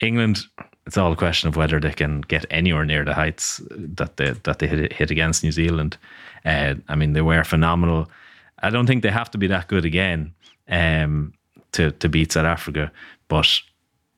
England, 0.00 0.40
it's 0.86 0.98
all 0.98 1.12
a 1.12 1.16
question 1.16 1.48
of 1.48 1.56
whether 1.56 1.80
they 1.80 1.92
can 1.92 2.20
get 2.22 2.44
anywhere 2.50 2.84
near 2.84 3.04
the 3.04 3.14
heights 3.14 3.62
that 3.70 4.18
they 4.18 4.32
that 4.42 4.58
they 4.58 4.66
hit, 4.66 4.92
hit 4.92 5.10
against 5.10 5.42
New 5.42 5.52
Zealand. 5.52 5.96
Uh, 6.44 6.74
I 6.88 6.94
mean, 6.96 7.12
they 7.12 7.22
were 7.22 7.44
phenomenal. 7.44 8.10
I 8.62 8.70
don't 8.70 8.86
think 8.86 9.02
they 9.02 9.10
have 9.10 9.30
to 9.30 9.38
be 9.38 9.46
that 9.48 9.68
good 9.68 9.84
again 9.84 10.34
um, 10.68 11.32
to 11.72 11.90
to 11.92 12.08
beat 12.08 12.32
South 12.32 12.46
Africa, 12.46 12.90
but 13.28 13.62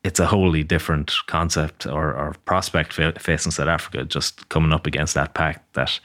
it's 0.02 0.20
a 0.20 0.26
wholly 0.26 0.62
different 0.64 1.12
concept 1.26 1.86
or, 1.86 2.14
or 2.14 2.34
prospect 2.46 2.92
facing 3.18 3.52
South 3.52 3.68
Africa. 3.68 4.04
Just 4.04 4.48
coming 4.48 4.72
up 4.72 4.86
against 4.86 5.14
that 5.14 5.34
pack 5.34 5.62
that 5.72 6.00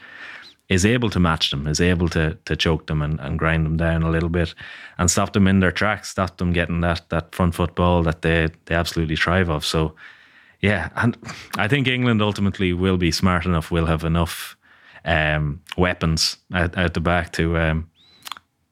is 0.68 0.84
able 0.84 1.10
to 1.10 1.20
match 1.20 1.50
them, 1.50 1.66
is 1.66 1.80
able 1.80 2.08
to 2.08 2.36
to 2.44 2.56
choke 2.56 2.86
them 2.86 3.02
and, 3.02 3.20
and 3.20 3.38
grind 3.38 3.64
them 3.64 3.76
down 3.76 4.02
a 4.02 4.10
little 4.10 4.28
bit, 4.28 4.54
and 4.98 5.10
stop 5.10 5.32
them 5.32 5.48
in 5.48 5.60
their 5.60 5.72
tracks, 5.72 6.10
stop 6.10 6.36
them 6.36 6.52
getting 6.52 6.80
that 6.82 7.08
that 7.08 7.34
front 7.34 7.54
football 7.54 8.02
that 8.02 8.22
they 8.22 8.48
they 8.66 8.74
absolutely 8.74 9.16
thrive 9.16 9.48
of. 9.48 9.64
So 9.64 9.94
yeah, 10.60 10.88
and 10.96 11.16
I 11.56 11.68
think 11.68 11.86
England 11.86 12.22
ultimately 12.22 12.72
will 12.72 12.96
be 12.96 13.12
smart 13.12 13.46
enough. 13.46 13.70
Will 13.70 13.86
have 13.86 14.04
enough 14.04 14.56
um, 15.06 15.62
weapons 15.78 16.36
out, 16.52 16.76
at, 16.76 16.94
the 16.94 17.00
back 17.00 17.32
to 17.32 17.56
um, 17.56 17.90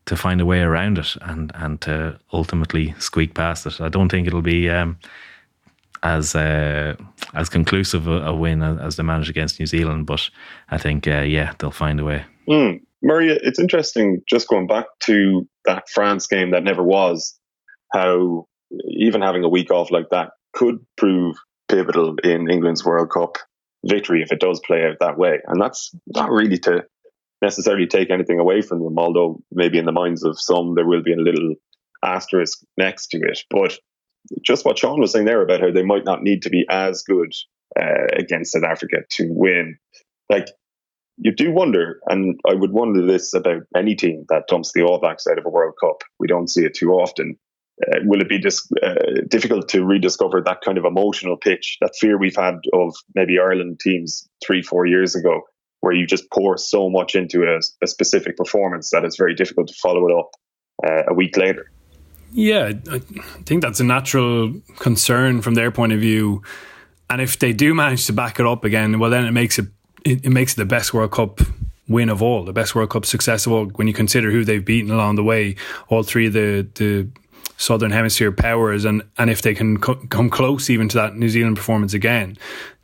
to 0.07 0.17
find 0.17 0.41
a 0.41 0.47
way 0.47 0.61
around 0.61 0.99
it 0.99 1.17
and 1.23 1.53
and 1.55 1.81
to 1.83 2.19
ultimately 2.33 2.95
squeak 2.99 3.35
past 3.35 3.67
it. 3.67 3.81
I 3.81 3.89
don't 3.89 4.11
think 4.11 4.27
it'll 4.27 4.43
be 4.43 4.69
um, 4.69 4.99
as 6.03 6.35
uh, 6.35 6.97
as 7.33 7.49
conclusive 7.49 8.09
a, 8.09 8.27
a 8.27 8.35
win 8.35 8.63
as, 8.63 8.79
as, 8.81 8.97
they 8.97 9.03
managed 9.03 9.31
against 9.31 9.59
New 9.59 9.67
Zealand, 9.67 10.07
but 10.07 10.29
I 10.71 10.79
think 10.79 11.07
uh, 11.07 11.23
yeah 11.23 11.55
they'll 11.59 11.71
find 11.71 12.01
a 12.01 12.05
way. 12.05 12.25
Mm. 12.49 12.81
Murray, 13.03 13.29
it's 13.31 13.59
interesting 13.59 14.23
just 14.29 14.49
going 14.49 14.67
back 14.67 14.87
to 15.01 15.47
that 15.67 15.89
France 15.91 16.27
game 16.27 16.51
that 16.51 16.65
never 16.65 16.83
was. 16.83 17.39
How 17.93 18.47
even 18.89 19.21
having 19.21 19.45
a 19.45 19.49
week 19.49 19.71
off 19.71 19.91
like 19.91 20.09
that 20.11 20.31
could 20.53 20.85
prove 20.97 21.37
pivotal 21.69 22.17
in 22.25 22.51
England's 22.51 22.85
World 22.85 23.11
Cup 23.11 23.37
victory 23.85 24.23
if 24.23 24.33
it 24.33 24.41
does 24.41 24.61
play 24.61 24.85
out 24.85 24.97
that 25.01 25.19
way. 25.19 25.41
And 25.47 25.61
that's 25.61 25.95
not 26.07 26.31
really 26.31 26.59
to 26.61 26.85
necessarily 27.43 27.87
take 27.87 28.11
anything 28.11 28.39
away 28.39 28.63
from 28.63 28.83
them, 28.83 28.99
although 28.99 29.43
maybe 29.53 29.79
in 29.79 29.85
the 29.85 29.93
minds 29.93 30.25
of 30.25 30.41
some 30.41 30.75
there 30.75 30.87
will 30.87 31.03
be 31.03 31.13
a 31.13 31.17
little 31.17 31.55
asterisk 32.03 32.61
next 32.77 33.09
to 33.09 33.19
it. 33.19 33.41
But 33.51 33.79
just 34.43 34.65
what 34.65 34.79
Sean 34.79 35.01
was 35.01 35.13
saying 35.13 35.27
there 35.27 35.43
about 35.43 35.61
how 35.61 35.71
they 35.71 35.83
might 35.83 36.05
not 36.05 36.23
need 36.23 36.43
to 36.43 36.51
be 36.51 36.65
as 36.71 37.03
good 37.03 37.33
uh, 37.79 38.07
against 38.17 38.53
South 38.53 38.65
Africa 38.65 38.99
to 39.11 39.27
win. 39.31 39.77
Like, 40.31 40.49
you 41.19 41.33
do 41.33 41.53
wonder, 41.53 42.01
and 42.07 42.41
I 42.49 42.55
would 42.55 42.73
wonder 42.73 43.07
this 43.07 43.35
about 43.35 43.63
any 43.77 43.95
team 43.95 44.25
that 44.31 44.49
dumps 44.49 44.73
the 44.73 44.83
All 44.83 44.99
Blacks 44.99 45.27
out 45.27 45.39
of 45.39 45.47
a 45.47 45.51
World 45.51 45.75
Cup. 45.81 45.99
We 46.19 46.27
don't 46.27 46.49
see 46.49 46.65
it 46.65 46.75
too 46.75 46.93
often 46.93 47.39
uh, 47.83 47.99
will 48.05 48.21
it 48.21 48.29
be 48.29 48.39
dis- 48.39 48.71
uh, 48.83 48.95
difficult 49.29 49.69
to 49.71 49.85
rediscover 49.85 50.41
that 50.43 50.61
kind 50.61 50.79
of 50.79 50.85
emotional 50.85 51.37
pitch, 51.37 51.79
that 51.81 51.95
fear 51.99 52.19
we've 52.19 52.37
had 52.37 52.57
of 52.73 52.95
maybe 53.15 53.39
Ireland 53.39 53.81
teams 53.81 54.29
three, 54.45 54.63
four 54.63 54.87
years 54.87 55.15
ago, 55.15 55.43
where 55.81 55.93
you 55.93 56.07
just 56.07 56.31
pour 56.33 56.57
so 56.57 56.89
much 56.89 57.15
into 57.15 57.43
a, 57.43 57.59
a 57.83 57.87
specific 57.87 58.37
performance 58.37 58.91
that 58.91 59.05
it's 59.05 59.17
very 59.17 59.35
difficult 59.35 59.69
to 59.69 59.75
follow 59.83 60.09
it 60.09 60.15
up 60.17 60.31
uh, 60.87 61.03
a 61.09 61.15
week 61.15 61.37
later? 61.37 61.71
Yeah, 62.33 62.73
I 62.91 62.99
think 63.45 63.63
that's 63.63 63.81
a 63.81 63.85
natural 63.85 64.55
concern 64.79 65.41
from 65.41 65.55
their 65.55 65.71
point 65.71 65.93
of 65.93 66.01
view. 66.01 66.43
And 67.09 67.21
if 67.21 67.39
they 67.39 67.53
do 67.53 67.75
manage 67.75 68.07
to 68.07 68.13
back 68.13 68.41
it 68.41 68.47
up 68.47 68.65
again, 68.65 68.99
well, 68.99 69.11
then 69.11 69.25
it 69.25 69.33
makes 69.33 69.59
it 69.59 69.67
it, 70.05 70.25
it 70.25 70.31
makes 70.31 70.53
it 70.53 70.57
the 70.57 70.65
best 70.65 70.93
World 70.93 71.13
Cup 71.13 71.41
win 71.87 72.09
of 72.09 72.23
all, 72.23 72.45
the 72.45 72.53
best 72.53 72.75
World 72.75 72.91
Cup 72.91 73.07
success 73.07 73.47
of 73.47 73.53
all. 73.53 73.67
When 73.67 73.87
you 73.87 73.95
consider 73.95 74.31
who 74.31 74.45
they've 74.45 74.65
beaten 74.65 74.91
along 74.91 75.17
the 75.17 75.23
way, 75.23 75.57
all 75.89 76.03
three 76.03 76.27
of 76.27 76.33
the 76.33 76.67
the 76.75 77.09
Southern 77.57 77.91
Hemisphere 77.91 78.33
powers, 78.33 78.85
and 78.85 79.03
and 79.19 79.31
if 79.31 79.43
they 79.43 79.55
can 79.55 79.79
co- 79.79 79.95
come 80.09 80.31
close 80.31 80.71
even 80.71 80.89
to 80.89 80.97
that 80.97 81.17
New 81.17 81.29
Zealand 81.29 81.57
performance 81.57 81.95
again, 81.95 82.37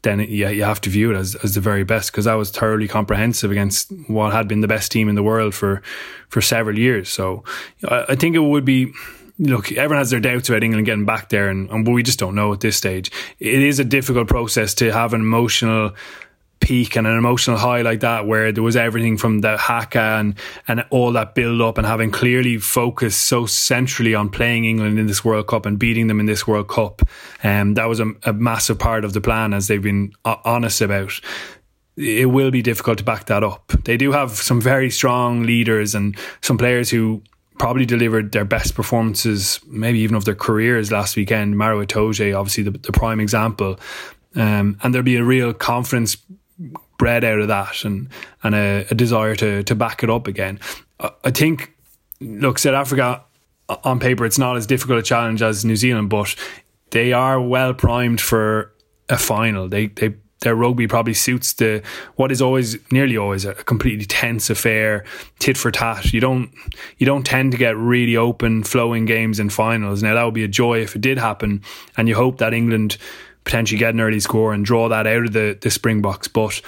then 0.03 0.21
yeah, 0.21 0.51
you 0.51 0.63
have 0.63 0.81
to 0.83 0.91
view 0.91 1.11
it 1.11 1.17
as, 1.17 1.35
as 1.37 1.55
the 1.55 1.61
very 1.61 1.85
best 1.85 2.11
because 2.11 2.25
that 2.25 2.35
was 2.35 2.51
thoroughly 2.51 2.89
comprehensive 2.89 3.51
against 3.51 3.93
what 4.07 4.33
had 4.33 4.49
been 4.49 4.61
the 4.61 4.69
best 4.69 4.91
team 4.91 5.09
in 5.09 5.15
the 5.15 5.23
world 5.23 5.55
for 5.55 5.83
for 6.29 6.41
several 6.41 6.79
years. 6.79 7.09
So 7.09 7.45
I, 7.89 8.07
I 8.11 8.15
think 8.15 8.37
it 8.37 8.41
would 8.41 8.65
be 8.65 8.93
look, 9.41 9.73
everyone 9.73 9.99
has 9.99 10.11
their 10.11 10.21
doubts 10.21 10.49
about 10.49 10.63
England 10.63 10.87
getting 10.87 11.07
back 11.07 11.31
there, 11.31 11.49
and, 11.49 11.69
and 11.71 11.87
we 11.87 12.03
just 12.03 12.19
don't 12.19 12.35
know 12.35 12.53
at 12.53 12.61
this 12.61 12.77
stage. 12.77 13.11
It 13.39 13.63
is 13.63 13.79
a 13.79 13.85
difficult 13.85 14.29
process 14.29 14.75
to 14.75 14.93
have 14.93 15.15
an 15.15 15.21
emotional 15.21 15.95
peak 16.61 16.97
and 16.97 17.07
an 17.07 17.17
emotional 17.17 17.57
high 17.57 17.83
like 17.83 18.01
that 18.01 18.27
where 18.27 18.53
there 18.53 18.63
was 18.63 18.77
everything 18.77 19.17
from 19.17 19.41
the 19.41 19.57
haka 19.57 19.99
and, 19.99 20.35
and 20.69 20.85
all 20.91 21.13
that 21.13 21.35
build 21.35 21.61
up 21.61 21.79
and 21.79 21.87
having 21.87 22.11
clearly 22.11 22.59
focused 22.59 23.23
so 23.23 23.47
centrally 23.47 24.15
on 24.15 24.29
playing 24.29 24.65
England 24.65 24.99
in 24.99 25.07
this 25.07 25.25
World 25.25 25.47
Cup 25.47 25.67
and 25.67 25.79
beating 25.79 26.07
them 26.07 26.21
in 26.21 26.27
this 26.27 26.47
World 26.47 26.69
Cup. 26.69 27.03
Um, 27.43 27.75
that 27.75 27.87
was 27.87 28.01
a, 28.01 28.13
a 28.25 28.33
massive 28.33 28.79
part 28.79 29.05
of 29.05 29.13
the 29.13 29.21
plan 29.21 29.53
as 29.55 29.69
they've 29.69 29.83
been 29.83 30.13
honest 30.25 30.81
about 30.81 31.21
it 31.97 32.31
will 32.31 32.51
be 32.51 32.63
difficult 32.63 32.99
to 32.99 33.05
back 33.05 33.27
that 33.27 33.45
up. 33.45 33.73
They 33.85 33.97
do 33.97 34.13
have 34.13 34.31
some 34.31 34.61
very 34.61 34.91
strong 34.91 35.43
leaders 35.43 35.95
and 35.95 36.17
some 36.41 36.57
players 36.57 36.89
who 36.89 37.23
probably 37.59 37.85
delivered 37.85 38.33
their 38.33 38.45
best 38.45 38.75
performances, 38.75 39.61
maybe 39.67 39.99
even 39.99 40.17
of 40.17 40.25
their 40.25 40.35
careers 40.35 40.91
last 40.91 41.15
weekend. 41.15 41.59
Maro 41.59 41.85
Itoje, 41.85 42.37
obviously 42.37 42.63
the, 42.63 42.71
the 42.71 42.93
prime 42.93 43.21
example. 43.21 43.79
Um, 44.35 44.79
and 44.83 44.95
there'll 44.95 45.05
be 45.05 45.17
a 45.17 45.25
real 45.25 45.53
confidence 45.53 46.17
bred 46.99 47.25
out 47.25 47.41
of 47.41 47.49
that 47.49 47.85
and 47.85 48.09
and 48.43 48.55
a, 48.55 48.87
a 48.91 48.95
desire 48.95 49.35
to 49.37 49.63
to 49.65 49.75
back 49.75 50.03
it 50.03 50.11
up 50.11 50.27
again. 50.27 50.61
I, 50.99 51.11
I 51.25 51.31
think, 51.31 51.75
look, 52.21 52.59
South 52.59 52.75
Africa 52.75 53.25
on 53.85 54.01
paper 54.01 54.27
it's 54.27 54.39
not 54.39 54.57
as 54.57 54.67
difficult 54.67 54.99
a 54.99 55.03
challenge 55.03 55.43
as 55.43 55.65
New 55.65 55.77
Zealand, 55.77 56.11
but 56.11 56.35
they 56.91 57.13
are 57.13 57.41
well 57.41 57.73
primed 57.73 58.21
for 58.21 58.73
a 59.09 59.17
final. 59.17 59.69
They 59.69 59.87
they 59.89 60.15
their 60.41 60.55
rugby 60.55 60.87
probably 60.87 61.13
suits 61.13 61.53
the 61.55 61.83
what 62.17 62.33
is 62.33 62.41
always 62.41 62.79
nearly 62.91 63.17
always 63.17 63.45
a 63.45 63.55
completely 63.55 64.07
tense 64.07 64.49
affair, 64.49 65.05
tit 65.39 65.57
for 65.57 65.71
tat. 65.71 66.13
You 66.13 66.21
don't 66.21 66.51
you 66.99 67.07
don't 67.07 67.25
tend 67.25 67.53
to 67.53 67.59
get 67.59 67.77
really 67.77 68.17
open 68.17 68.63
flowing 68.65 69.05
games 69.05 69.39
in 69.39 69.51
finals. 69.51 70.03
Now 70.03 70.15
that 70.15 70.25
would 70.25 70.35
be 70.35 70.45
a 70.45 70.49
joy 70.49 70.81
if 70.81 70.97
it 70.97 71.03
did 71.03 71.19
happen, 71.19 71.63
and 71.97 72.09
you 72.09 72.15
hope 72.15 72.39
that 72.39 72.55
England 72.55 72.97
potentially 73.51 73.81
get 73.81 73.95
an 73.95 74.01
early 74.01 74.21
score 74.21 74.53
and 74.55 74.65
draw 74.65 74.89
that 74.89 75.09
out 75.09 75.27
of 75.27 75.33
the, 75.33 75.59
the 75.61 75.71
Springboks. 75.71 76.29
But 76.29 76.61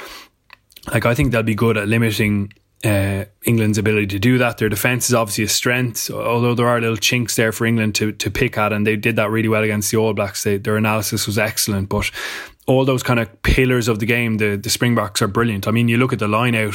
like 0.93 1.07
I 1.07 1.15
think 1.15 1.31
they'll 1.31 1.45
be 1.45 1.55
good 1.55 1.77
at 1.77 1.87
limiting 1.87 2.53
uh, 2.85 3.27
England's 3.45 3.79
ability 3.79 4.09
to 4.09 4.19
do 4.19 4.39
that. 4.39 4.59
Their 4.59 4.69
defence 4.69 5.09
is 5.09 5.15
obviously 5.15 5.45
a 5.45 5.49
strength, 5.49 6.11
although 6.11 6.57
there 6.57 6.67
are 6.67 6.81
little 6.81 6.97
chinks 6.97 7.37
there 7.37 7.53
for 7.53 7.67
England 7.67 7.95
to, 7.95 8.11
to 8.11 8.31
pick 8.33 8.59
at, 8.59 8.73
and 8.73 8.85
they 8.85 8.97
did 8.97 9.15
that 9.15 9.31
really 9.31 9.49
well 9.49 9.63
against 9.63 9.93
the 9.93 9.97
All 9.97 10.13
Blacks. 10.13 10.43
They, 10.43 10.57
their 10.59 10.77
analysis 10.77 11.29
was 11.29 11.39
excellent, 11.39 11.89
but 11.89 12.11
all 12.67 12.85
those 12.85 13.05
kind 13.05 13.21
of 13.21 13.29
pillars 13.43 13.87
of 13.87 14.01
the 14.01 14.07
game, 14.07 14.39
the, 14.39 14.57
the 14.57 14.71
Springboks 14.71 15.23
are 15.23 15.29
brilliant. 15.29 15.69
I 15.69 15.71
mean, 15.71 15.87
you 15.87 15.99
look 15.99 16.13
at 16.13 16.19
the 16.19 16.27
line 16.27 16.57
out; 16.57 16.75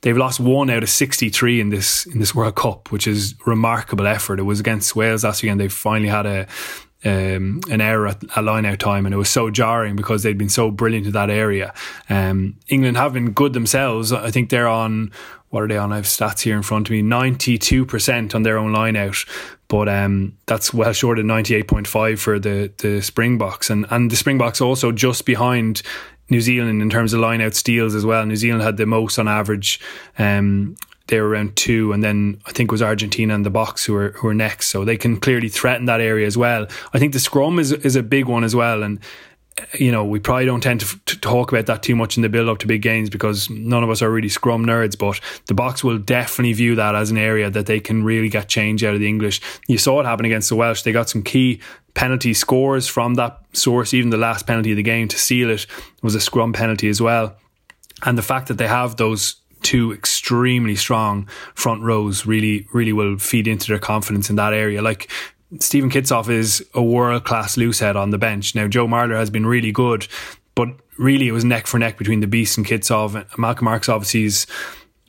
they've 0.00 0.16
lost 0.16 0.40
one 0.40 0.68
out 0.68 0.82
of 0.82 0.90
sixty 0.90 1.28
three 1.28 1.60
in 1.60 1.70
this 1.70 2.06
in 2.06 2.18
this 2.18 2.34
World 2.34 2.56
Cup, 2.56 2.90
which 2.90 3.06
is 3.06 3.36
remarkable 3.46 4.08
effort. 4.08 4.40
It 4.40 4.44
was 4.44 4.58
against 4.58 4.96
Wales 4.96 5.22
last 5.22 5.44
weekend. 5.44 5.60
They 5.60 5.68
finally 5.68 6.10
had 6.10 6.26
a 6.26 6.48
um, 7.04 7.60
an 7.70 7.80
error 7.80 8.08
at, 8.08 8.22
a 8.36 8.42
line 8.42 8.64
out 8.64 8.78
time, 8.78 9.06
and 9.06 9.14
it 9.14 9.18
was 9.18 9.28
so 9.28 9.50
jarring 9.50 9.96
because 9.96 10.22
they'd 10.22 10.38
been 10.38 10.48
so 10.48 10.70
brilliant 10.70 11.06
in 11.06 11.12
that 11.12 11.30
area. 11.30 11.74
Um, 12.08 12.56
England 12.68 12.96
have 12.96 13.12
been 13.12 13.32
good 13.32 13.52
themselves. 13.52 14.12
I 14.12 14.30
think 14.30 14.50
they're 14.50 14.68
on 14.68 15.12
what 15.54 15.62
are 15.62 15.68
they 15.68 15.76
on? 15.76 15.92
I 15.92 15.96
have 15.96 16.04
stats 16.04 16.40
here 16.40 16.56
in 16.56 16.64
front 16.64 16.88
of 16.88 16.90
me. 16.90 17.00
Ninety 17.00 17.58
two 17.58 17.86
percent 17.86 18.34
on 18.34 18.42
their 18.42 18.58
own 18.58 18.72
line 18.72 18.96
out, 18.96 19.24
but 19.68 19.88
um, 19.88 20.36
that's 20.46 20.74
well 20.74 20.92
short 20.92 21.20
of 21.20 21.26
ninety 21.26 21.54
eight 21.54 21.68
point 21.68 21.86
five 21.86 22.20
for 22.20 22.40
the 22.40 22.72
the 22.78 23.00
Springboks, 23.00 23.70
and 23.70 23.86
and 23.90 24.10
the 24.10 24.16
Springboks 24.16 24.60
also 24.60 24.90
just 24.90 25.24
behind 25.24 25.82
New 26.28 26.40
Zealand 26.40 26.82
in 26.82 26.90
terms 26.90 27.12
of 27.12 27.20
line 27.20 27.40
out 27.40 27.54
steals 27.54 27.94
as 27.94 28.04
well. 28.04 28.26
New 28.26 28.34
Zealand 28.34 28.62
had 28.62 28.78
the 28.78 28.86
most 28.86 29.16
on 29.16 29.28
average 29.28 29.78
um, 30.18 30.74
they 31.06 31.20
were 31.20 31.28
around 31.28 31.56
two, 31.56 31.92
and 31.92 32.02
then 32.02 32.40
I 32.46 32.52
think 32.52 32.68
it 32.68 32.72
was 32.72 32.82
Argentina 32.82 33.34
and 33.34 33.44
the 33.44 33.50
Boks 33.50 33.84
who 33.84 33.92
were 33.92 34.10
who 34.12 34.28
were 34.28 34.34
next. 34.34 34.68
So 34.68 34.84
they 34.84 34.96
can 34.96 35.18
clearly 35.18 35.48
threaten 35.48 35.86
that 35.86 36.00
area 36.00 36.26
as 36.26 36.36
well. 36.36 36.66
I 36.92 36.98
think 36.98 37.12
the 37.12 37.20
scrum 37.20 37.58
is 37.58 37.72
is 37.72 37.96
a 37.96 38.02
big 38.02 38.26
one 38.26 38.44
as 38.44 38.56
well, 38.56 38.82
and 38.82 38.98
you 39.74 39.92
know 39.92 40.04
we 40.04 40.18
probably 40.18 40.46
don't 40.46 40.62
tend 40.62 40.80
to, 40.80 40.98
to 41.06 41.20
talk 41.20 41.52
about 41.52 41.66
that 41.66 41.82
too 41.82 41.94
much 41.94 42.16
in 42.16 42.22
the 42.22 42.28
build 42.30 42.48
up 42.48 42.58
to 42.58 42.66
big 42.66 42.80
games 42.80 43.10
because 43.10 43.50
none 43.50 43.84
of 43.84 43.90
us 43.90 44.00
are 44.00 44.10
really 44.10 44.30
scrum 44.30 44.64
nerds. 44.64 44.98
But 44.98 45.20
the 45.46 45.54
Boks 45.54 45.84
will 45.84 45.98
definitely 45.98 46.54
view 46.54 46.74
that 46.76 46.94
as 46.94 47.10
an 47.10 47.18
area 47.18 47.50
that 47.50 47.66
they 47.66 47.80
can 47.80 48.02
really 48.02 48.30
get 48.30 48.48
change 48.48 48.82
out 48.82 48.94
of 48.94 49.00
the 49.00 49.08
English. 49.08 49.42
You 49.68 49.76
saw 49.76 50.00
it 50.00 50.06
happen 50.06 50.24
against 50.24 50.48
the 50.48 50.56
Welsh. 50.56 50.82
They 50.82 50.92
got 50.92 51.10
some 51.10 51.22
key 51.22 51.60
penalty 51.92 52.32
scores 52.32 52.88
from 52.88 53.14
that 53.14 53.40
source. 53.52 53.92
Even 53.92 54.08
the 54.08 54.16
last 54.16 54.46
penalty 54.46 54.70
of 54.70 54.76
the 54.78 54.82
game 54.82 55.08
to 55.08 55.18
seal 55.18 55.50
it 55.50 55.66
was 56.02 56.14
a 56.14 56.20
scrum 56.20 56.54
penalty 56.54 56.88
as 56.88 57.00
well. 57.02 57.36
And 58.04 58.18
the 58.18 58.22
fact 58.22 58.48
that 58.48 58.58
they 58.58 58.68
have 58.68 58.96
those 58.96 59.36
two 59.64 59.92
extremely 59.92 60.76
strong 60.76 61.26
front 61.54 61.82
rows 61.82 62.26
really, 62.26 62.68
really 62.72 62.92
will 62.92 63.18
feed 63.18 63.48
into 63.48 63.66
their 63.66 63.80
confidence 63.80 64.30
in 64.30 64.36
that 64.36 64.52
area. 64.52 64.80
Like 64.80 65.10
Steven 65.58 65.90
Kitshoff 65.90 66.28
is 66.28 66.64
a 66.74 66.82
world 66.82 67.24
class 67.24 67.56
loosehead 67.56 67.96
on 67.96 68.10
the 68.10 68.18
bench. 68.18 68.54
Now, 68.54 68.68
Joe 68.68 68.86
Marler 68.86 69.16
has 69.16 69.30
been 69.30 69.46
really 69.46 69.72
good, 69.72 70.06
but 70.54 70.68
really 70.98 71.26
it 71.26 71.32
was 71.32 71.44
neck 71.44 71.66
for 71.66 71.78
neck 71.78 71.98
between 71.98 72.20
the 72.20 72.26
Beast 72.28 72.56
and 72.56 72.66
Kitshoff. 72.66 73.38
Malcolm 73.38 73.64
Marx 73.64 73.88
obviously 73.88 74.24
is 74.24 74.46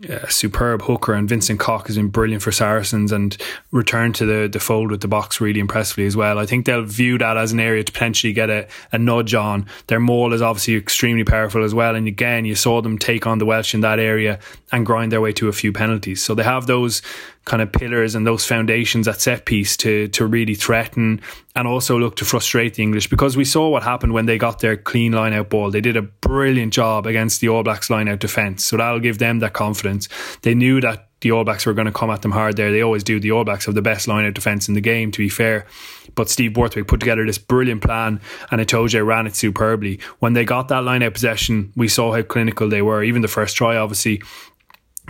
a 0.04 0.30
superb 0.30 0.82
hooker, 0.82 1.14
and 1.14 1.30
Vincent 1.30 1.60
Koch 1.60 1.88
has 1.88 1.96
been 1.96 2.10
brilliant 2.10 2.44
for 2.44 2.52
Saracens 2.52 3.12
and 3.12 3.38
returned 3.72 4.16
to 4.16 4.26
the, 4.26 4.48
the 4.48 4.60
fold 4.60 4.92
with 4.92 5.02
the 5.02 5.08
Boks 5.08 5.40
really 5.40 5.60
impressively 5.60 6.06
as 6.06 6.18
well. 6.18 6.38
I 6.38 6.46
think 6.46 6.66
they'll 6.66 6.84
view 6.84 7.18
that 7.18 7.38
as 7.38 7.54
an 7.54 7.62
area 7.62 7.84
to 7.84 7.92
potentially 7.92 8.34
get 8.34 8.50
a, 8.50 8.68
a 8.92 8.98
nudge 8.98 9.34
on. 9.34 9.68
Their 9.88 10.02
maul 10.02 10.34
is 10.34 10.42
obviously 10.42 10.76
extremely 10.76 11.24
powerful 11.24 11.64
as 11.64 11.74
well, 11.74 11.96
and 11.96 12.08
again, 12.08 12.44
you 12.44 12.56
saw 12.56 12.82
them 12.82 12.98
take 12.98 13.26
on 13.26 13.38
the 13.38 13.46
Welsh 13.46 13.74
in 13.74 13.82
that 13.82 14.00
area 14.00 14.40
and 14.72 14.86
grind 14.86 15.12
their 15.12 15.22
way 15.22 15.32
to 15.34 15.48
a 15.48 15.54
few 15.54 15.72
penalties. 15.72 16.22
So 16.22 16.36
they 16.36 16.44
have 16.44 16.68
those 16.68 17.02
kind 17.46 17.62
of 17.62 17.72
pillars 17.72 18.16
and 18.16 18.26
those 18.26 18.46
foundations 18.46 19.08
at 19.08 19.22
set 19.22 19.46
piece 19.46 19.78
to 19.78 20.08
to 20.10 20.26
really 20.26 20.56
threaten 20.56 21.22
and 21.56 21.68
also 21.68 21.98
look 21.98 22.16
to 22.18 22.26
frustrate 22.26 22.74
the 22.74 22.84
English 22.84 23.08
because 23.08 23.38
we 23.38 23.46
saw 23.46 23.70
what 23.70 23.84
happened 23.84 24.14
when 24.14 24.26
they 24.26 24.38
got 24.38 24.60
their 24.60 24.76
clean 24.76 25.14
line 25.14 25.32
out 25.32 25.50
ball. 25.50 25.72
They 25.72 25.82
did 25.82 25.96
a 25.96 26.02
brilliant 26.02 26.74
job 26.74 27.06
against 27.06 27.42
the 27.42 27.50
All 27.50 27.64
Blacks 27.64 27.90
line 27.90 28.10
out 28.10 28.20
defence. 28.20 28.66
So 28.66 28.78
that'll 28.78 29.00
give 29.00 29.20
them 29.20 29.40
that 29.40 29.54
confidence. 29.54 30.10
They 30.42 30.56
knew 30.56 30.82
that 30.82 31.10
the 31.22 31.32
All 31.32 31.44
Blacks 31.44 31.66
were 31.66 31.74
going 31.74 31.86
to 31.86 31.94
come 31.94 32.10
at 32.10 32.22
them 32.22 32.32
hard 32.32 32.58
there. 32.58 32.72
They 32.72 32.82
always 32.82 33.04
do. 33.04 33.20
The 33.20 33.32
All 33.32 33.46
Blacks 33.46 33.66
have 33.68 33.76
the 33.76 33.82
best 33.82 34.08
line 34.08 34.26
of 34.26 34.34
defence 34.34 34.68
in 34.68 34.74
the 34.74 34.82
game, 34.82 35.12
to 35.12 35.20
be 35.20 35.30
fair. 35.30 35.66
But 36.14 36.30
Steve 36.30 36.54
Borthwick 36.54 36.88
put 36.88 37.00
together 37.00 37.26
this 37.26 37.38
brilliant 37.38 37.82
plan 37.82 38.22
and 38.52 38.62
Itoje 38.62 39.06
ran 39.06 39.28
it 39.28 39.36
superbly. 39.36 40.00
When 40.20 40.34
they 40.34 40.46
got 40.46 40.68
that 40.68 40.84
line 40.84 41.04
out 41.04 41.14
possession, 41.14 41.72
we 41.76 41.88
saw 41.88 42.14
how 42.14 42.22
clinical 42.22 42.70
they 42.70 42.82
were. 42.82 43.04
Even 43.04 43.22
the 43.22 43.28
first 43.28 43.56
try, 43.56 43.78
obviously, 43.78 44.22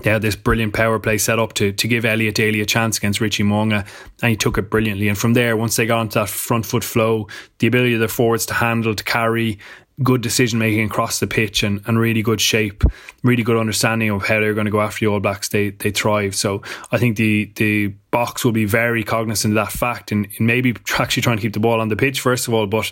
they 0.03 0.09
had 0.09 0.21
this 0.21 0.35
brilliant 0.35 0.73
power 0.73 0.99
play 0.99 1.17
set 1.17 1.39
up 1.39 1.53
to, 1.53 1.71
to 1.71 1.87
give 1.87 2.05
Elliot 2.05 2.35
Daly 2.35 2.61
a 2.61 2.65
chance 2.65 2.97
against 2.97 3.21
Richie 3.21 3.43
Mo'unga, 3.43 3.85
and 4.21 4.29
he 4.29 4.35
took 4.35 4.57
it 4.57 4.69
brilliantly. 4.69 5.07
And 5.07 5.17
from 5.17 5.33
there, 5.33 5.57
once 5.57 5.75
they 5.75 5.85
got 5.85 6.01
into 6.01 6.19
that 6.19 6.29
front 6.29 6.65
foot 6.65 6.83
flow, 6.83 7.27
the 7.59 7.67
ability 7.67 7.93
of 7.93 7.99
their 7.99 8.07
forwards 8.07 8.45
to 8.47 8.53
handle, 8.53 8.93
to 8.93 9.03
carry, 9.03 9.59
good 10.03 10.21
decision 10.21 10.59
making 10.59 10.85
across 10.85 11.19
the 11.19 11.27
pitch, 11.27 11.63
and, 11.63 11.81
and 11.87 11.97
really 11.97 12.21
good 12.21 12.41
shape, 12.41 12.83
really 13.23 13.43
good 13.43 13.57
understanding 13.57 14.09
of 14.09 14.25
how 14.27 14.39
they're 14.39 14.53
going 14.53 14.65
to 14.65 14.71
go 14.71 14.81
after 14.81 14.99
the 14.99 15.07
All 15.07 15.19
Blacks, 15.19 15.49
they 15.49 15.69
they 15.69 15.91
thrive. 15.91 16.35
So 16.35 16.61
I 16.91 16.97
think 16.97 17.17
the 17.17 17.51
the 17.55 17.93
Boks 18.11 18.43
will 18.43 18.51
be 18.51 18.65
very 18.65 19.03
cognizant 19.03 19.57
of 19.57 19.65
that 19.65 19.71
fact, 19.71 20.11
and, 20.11 20.27
and 20.37 20.47
maybe 20.47 20.75
actually 20.99 21.23
trying 21.23 21.37
to 21.37 21.41
keep 21.41 21.53
the 21.53 21.59
ball 21.59 21.79
on 21.79 21.87
the 21.87 21.95
pitch 21.95 22.19
first 22.21 22.47
of 22.47 22.53
all, 22.53 22.67
but 22.67 22.91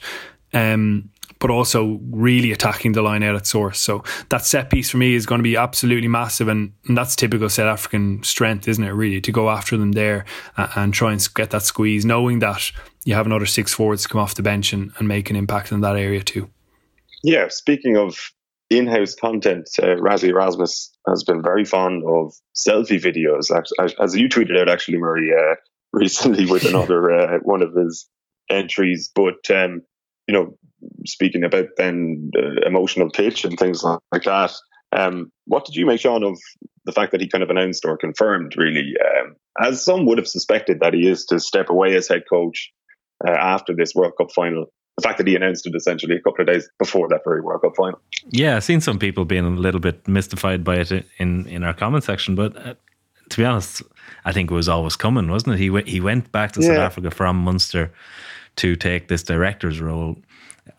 um, 0.54 1.10
but 1.44 1.52
also 1.52 2.00
really 2.10 2.54
attacking 2.54 2.94
the 2.94 3.02
line 3.02 3.22
out 3.22 3.36
at 3.36 3.46
source. 3.46 3.78
So 3.78 4.02
that 4.30 4.46
set 4.46 4.70
piece 4.70 4.90
for 4.90 4.96
me 4.96 5.14
is 5.14 5.26
going 5.26 5.40
to 5.40 5.44
be 5.44 5.58
absolutely 5.58 6.08
massive, 6.08 6.48
and, 6.48 6.72
and 6.88 6.98
that's 6.98 7.18
typical 7.18 7.50
South 7.50 7.68
African 7.68 8.24
strength, 8.24 8.66
isn't 8.70 8.84
it? 8.84 8.92
Really, 8.92 9.20
to 9.20 9.32
go 9.34 9.50
after 9.50 9.76
them 9.76 9.92
there 9.92 10.24
and, 10.56 10.70
and 10.78 10.94
try 10.94 11.12
and 11.12 11.28
get 11.36 11.50
that 11.50 11.64
squeeze, 11.64 12.06
knowing 12.06 12.40
that 12.40 12.72
you 13.04 13.14
have 13.16 13.26
another 13.26 13.46
six 13.46 13.74
forwards 13.74 14.04
to 14.04 14.08
come 14.08 14.22
off 14.22 14.36
the 14.36 14.42
bench 14.42 14.72
and, 14.72 14.94
and 14.98 15.10
make 15.10 15.30
an 15.30 15.36
impact 15.36 15.74
in 15.74 15.82
that 15.82 15.98
area 15.98 16.24
too. 16.24 16.50
Yeah, 17.26 17.50
speaking 17.50 17.98
of 17.98 18.18
in-house 18.70 19.14
content, 19.14 19.68
uh, 19.82 19.98
Rassie 19.98 20.30
Erasmus 20.30 20.94
has 21.10 21.26
been 21.26 21.44
very 21.44 21.66
fond 21.66 22.04
of 22.08 22.34
selfie 22.56 23.02
videos, 23.02 23.52
as, 23.52 23.94
as 24.00 24.16
you 24.16 24.30
tweeted 24.30 24.58
out 24.58 24.70
actually, 24.70 24.98
Murray, 24.98 25.30
uh, 25.38 25.56
recently 25.92 26.46
with 26.46 26.64
another 26.64 27.12
uh, 27.12 27.40
one 27.40 27.62
of 27.62 27.74
his 27.74 28.08
entries. 28.50 29.12
But 29.14 29.52
um, 29.52 29.82
you 30.28 30.34
know, 30.34 30.58
speaking 31.06 31.44
about 31.44 31.68
then 31.78 32.30
the 32.34 32.62
emotional 32.66 33.10
pitch 33.10 33.46
and 33.46 33.58
things 33.58 33.84
like 33.84 34.24
that. 34.24 34.52
Um, 34.96 35.32
what 35.46 35.66
did 35.66 35.76
you 35.76 35.86
make, 35.86 36.02
Sean, 36.02 36.24
of 36.24 36.40
the 36.86 36.92
fact 36.92 37.12
that 37.12 37.22
he 37.22 37.28
kind 37.28 37.44
of 37.44 37.50
announced 37.50 37.86
or 37.86 37.98
confirmed, 37.98 38.56
really, 38.58 38.94
um, 39.04 39.36
as 39.60 39.84
some 39.84 40.06
would 40.06 40.18
have 40.18 40.28
suspected 40.28 40.80
that 40.80 40.94
he 40.94 41.08
is 41.08 41.26
to 41.26 41.40
step 41.40 41.70
away 41.70 41.96
as 41.96 42.08
head 42.08 42.24
coach 42.30 42.72
uh, 43.28 43.32
after 43.32 43.74
this 43.76 43.96
World 43.96 44.14
Cup 44.18 44.32
final? 44.32 44.66
The 44.98 45.02
fact 45.02 45.18
that 45.18 45.26
he 45.26 45.36
announced 45.36 45.66
it 45.66 45.76
essentially 45.76 46.16
a 46.16 46.22
couple 46.22 46.42
of 46.42 46.48
days 46.48 46.70
before 46.78 47.08
that 47.10 47.22
very 47.26 47.42
World 47.42 47.62
Cup 47.62 47.74
final. 47.76 48.00
Yeah, 48.30 48.58
I've 48.58 48.64
seen 48.64 48.80
some 48.80 49.00
people 49.00 49.26
being 49.26 49.46
a 49.46 49.50
little 49.50 49.80
bit 49.80 50.08
mystified 50.08 50.64
by 50.64 50.76
it 50.76 50.92
in, 51.18 51.48
in 51.48 51.64
our 51.64 51.74
comment 51.74 52.04
section, 52.04 52.36
but 52.36 52.56
uh, 52.56 52.76
to 53.30 53.38
be 53.38 53.46
honest, 53.46 53.82
I 54.26 54.32
think 54.32 54.52
it 54.52 54.54
was 54.54 54.70
always 54.70 54.96
coming, 54.96 55.32
wasn't 55.32 55.56
it? 55.56 55.60
He 55.60 55.92
he 55.92 56.00
went 56.00 56.32
back 56.32 56.52
to 56.52 56.62
yeah. 56.62 56.68
South 56.68 56.78
Africa 56.78 57.10
from 57.10 57.38
Munster 57.38 57.92
to 58.58 58.76
take 58.76 59.08
this 59.08 59.24
director's 59.24 59.82
role 59.82 60.18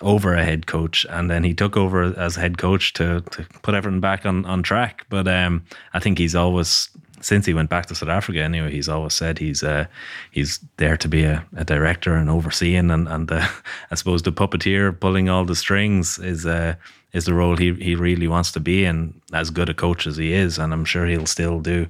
over 0.00 0.34
a 0.34 0.44
head 0.44 0.66
coach, 0.66 1.06
and 1.10 1.30
then 1.30 1.44
he 1.44 1.54
took 1.54 1.76
over 1.76 2.18
as 2.18 2.36
head 2.36 2.58
coach 2.58 2.92
to 2.94 3.20
to 3.20 3.46
put 3.62 3.74
everything 3.74 4.00
back 4.00 4.26
on 4.26 4.44
on 4.46 4.62
track. 4.62 5.06
But 5.08 5.28
um, 5.28 5.64
I 5.92 6.00
think 6.00 6.18
he's 6.18 6.34
always 6.34 6.90
since 7.20 7.46
he 7.46 7.54
went 7.54 7.70
back 7.70 7.86
to 7.86 7.94
South 7.94 8.10
Africa 8.10 8.42
anyway, 8.42 8.70
he's 8.70 8.88
always 8.88 9.14
said 9.14 9.38
he's 9.38 9.62
uh, 9.62 9.86
he's 10.30 10.60
there 10.76 10.96
to 10.96 11.08
be 11.08 11.24
a, 11.24 11.44
a 11.56 11.64
director 11.64 12.14
and 12.14 12.28
overseeing, 12.28 12.90
and 12.90 13.08
and 13.08 13.30
uh, 13.30 13.48
I 13.90 13.94
suppose 13.94 14.22
the 14.22 14.32
puppeteer 14.32 14.98
pulling 14.98 15.28
all 15.28 15.44
the 15.44 15.56
strings 15.56 16.18
is 16.18 16.46
uh, 16.46 16.74
is 17.12 17.24
the 17.24 17.34
role 17.34 17.56
he 17.56 17.74
he 17.74 17.94
really 17.94 18.28
wants 18.28 18.52
to 18.52 18.60
be 18.60 18.84
in. 18.84 19.14
As 19.32 19.50
good 19.50 19.68
a 19.68 19.74
coach 19.74 20.06
as 20.06 20.16
he 20.16 20.32
is, 20.32 20.58
and 20.58 20.72
I'm 20.72 20.84
sure 20.84 21.06
he'll 21.06 21.26
still 21.26 21.60
do 21.60 21.88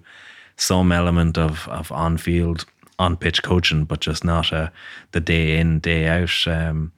some 0.57 0.93
element 0.93 1.37
of 1.37 1.69
of 1.69 1.91
on 1.91 2.17
field 2.17 2.65
on 2.99 3.17
pitch 3.17 3.43
coaching, 3.43 3.85
but 3.85 4.01
just 4.01 4.25
not 4.25 4.53
uh, 4.53 4.71
the 5.13 5.21
day 5.21 5.59
in 5.59 5.81
day 5.81 6.07
out 6.07 6.47
um, 6.47 6.93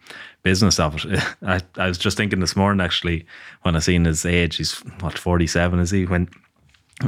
business 0.47 0.79
of 0.79 1.05
it. 1.05 1.21
I, 1.43 1.61
I 1.77 1.89
was 1.89 1.99
just 1.99 2.17
thinking 2.17 2.39
this 2.39 2.55
morning 2.55 2.85
actually 2.85 3.27
when 3.63 3.75
I 3.75 3.81
seen 3.81 4.05
his 4.05 4.25
age. 4.25 4.57
He's 4.57 4.75
what 5.01 5.19
forty 5.19 5.49
seven 5.49 5.81
is 5.81 5.91
he 5.91 6.07
when 6.07 6.29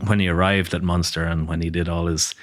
when 0.08 0.18
he 0.18 0.28
arrived 0.28 0.74
at 0.74 0.82
Munster 0.82 1.22
and 1.22 1.46
when 1.46 1.62
he 1.62 1.70
did 1.70 1.88
all 1.88 2.06
his 2.06 2.34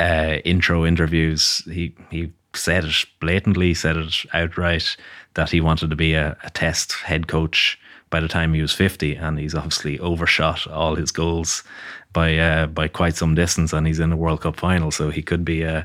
uh, 0.00 0.38
intro 0.44 0.84
interviews. 0.84 1.62
He 1.66 1.94
he 2.10 2.32
said 2.54 2.84
it 2.84 3.04
blatantly, 3.20 3.72
said 3.72 3.96
it 3.96 4.14
outright 4.32 4.96
that 5.34 5.50
he 5.50 5.60
wanted 5.60 5.90
to 5.90 5.96
be 5.96 6.14
a, 6.14 6.36
a 6.42 6.50
test 6.50 6.94
head 7.04 7.28
coach 7.28 7.78
by 8.10 8.18
the 8.18 8.28
time 8.28 8.52
he 8.52 8.62
was 8.62 8.72
50 8.72 9.14
and 9.14 9.38
he's 9.38 9.54
obviously 9.54 9.98
overshot 10.00 10.66
all 10.66 10.94
his 10.96 11.12
goals 11.12 11.62
by 12.12 12.36
uh, 12.36 12.66
by 12.66 12.88
quite 12.88 13.14
some 13.14 13.34
distance 13.34 13.72
and 13.72 13.86
he's 13.86 14.00
in 14.00 14.12
a 14.12 14.16
World 14.16 14.40
Cup 14.40 14.56
final 14.56 14.90
so 14.90 15.10
he 15.10 15.22
could 15.22 15.44
be 15.44 15.64
uh, 15.64 15.82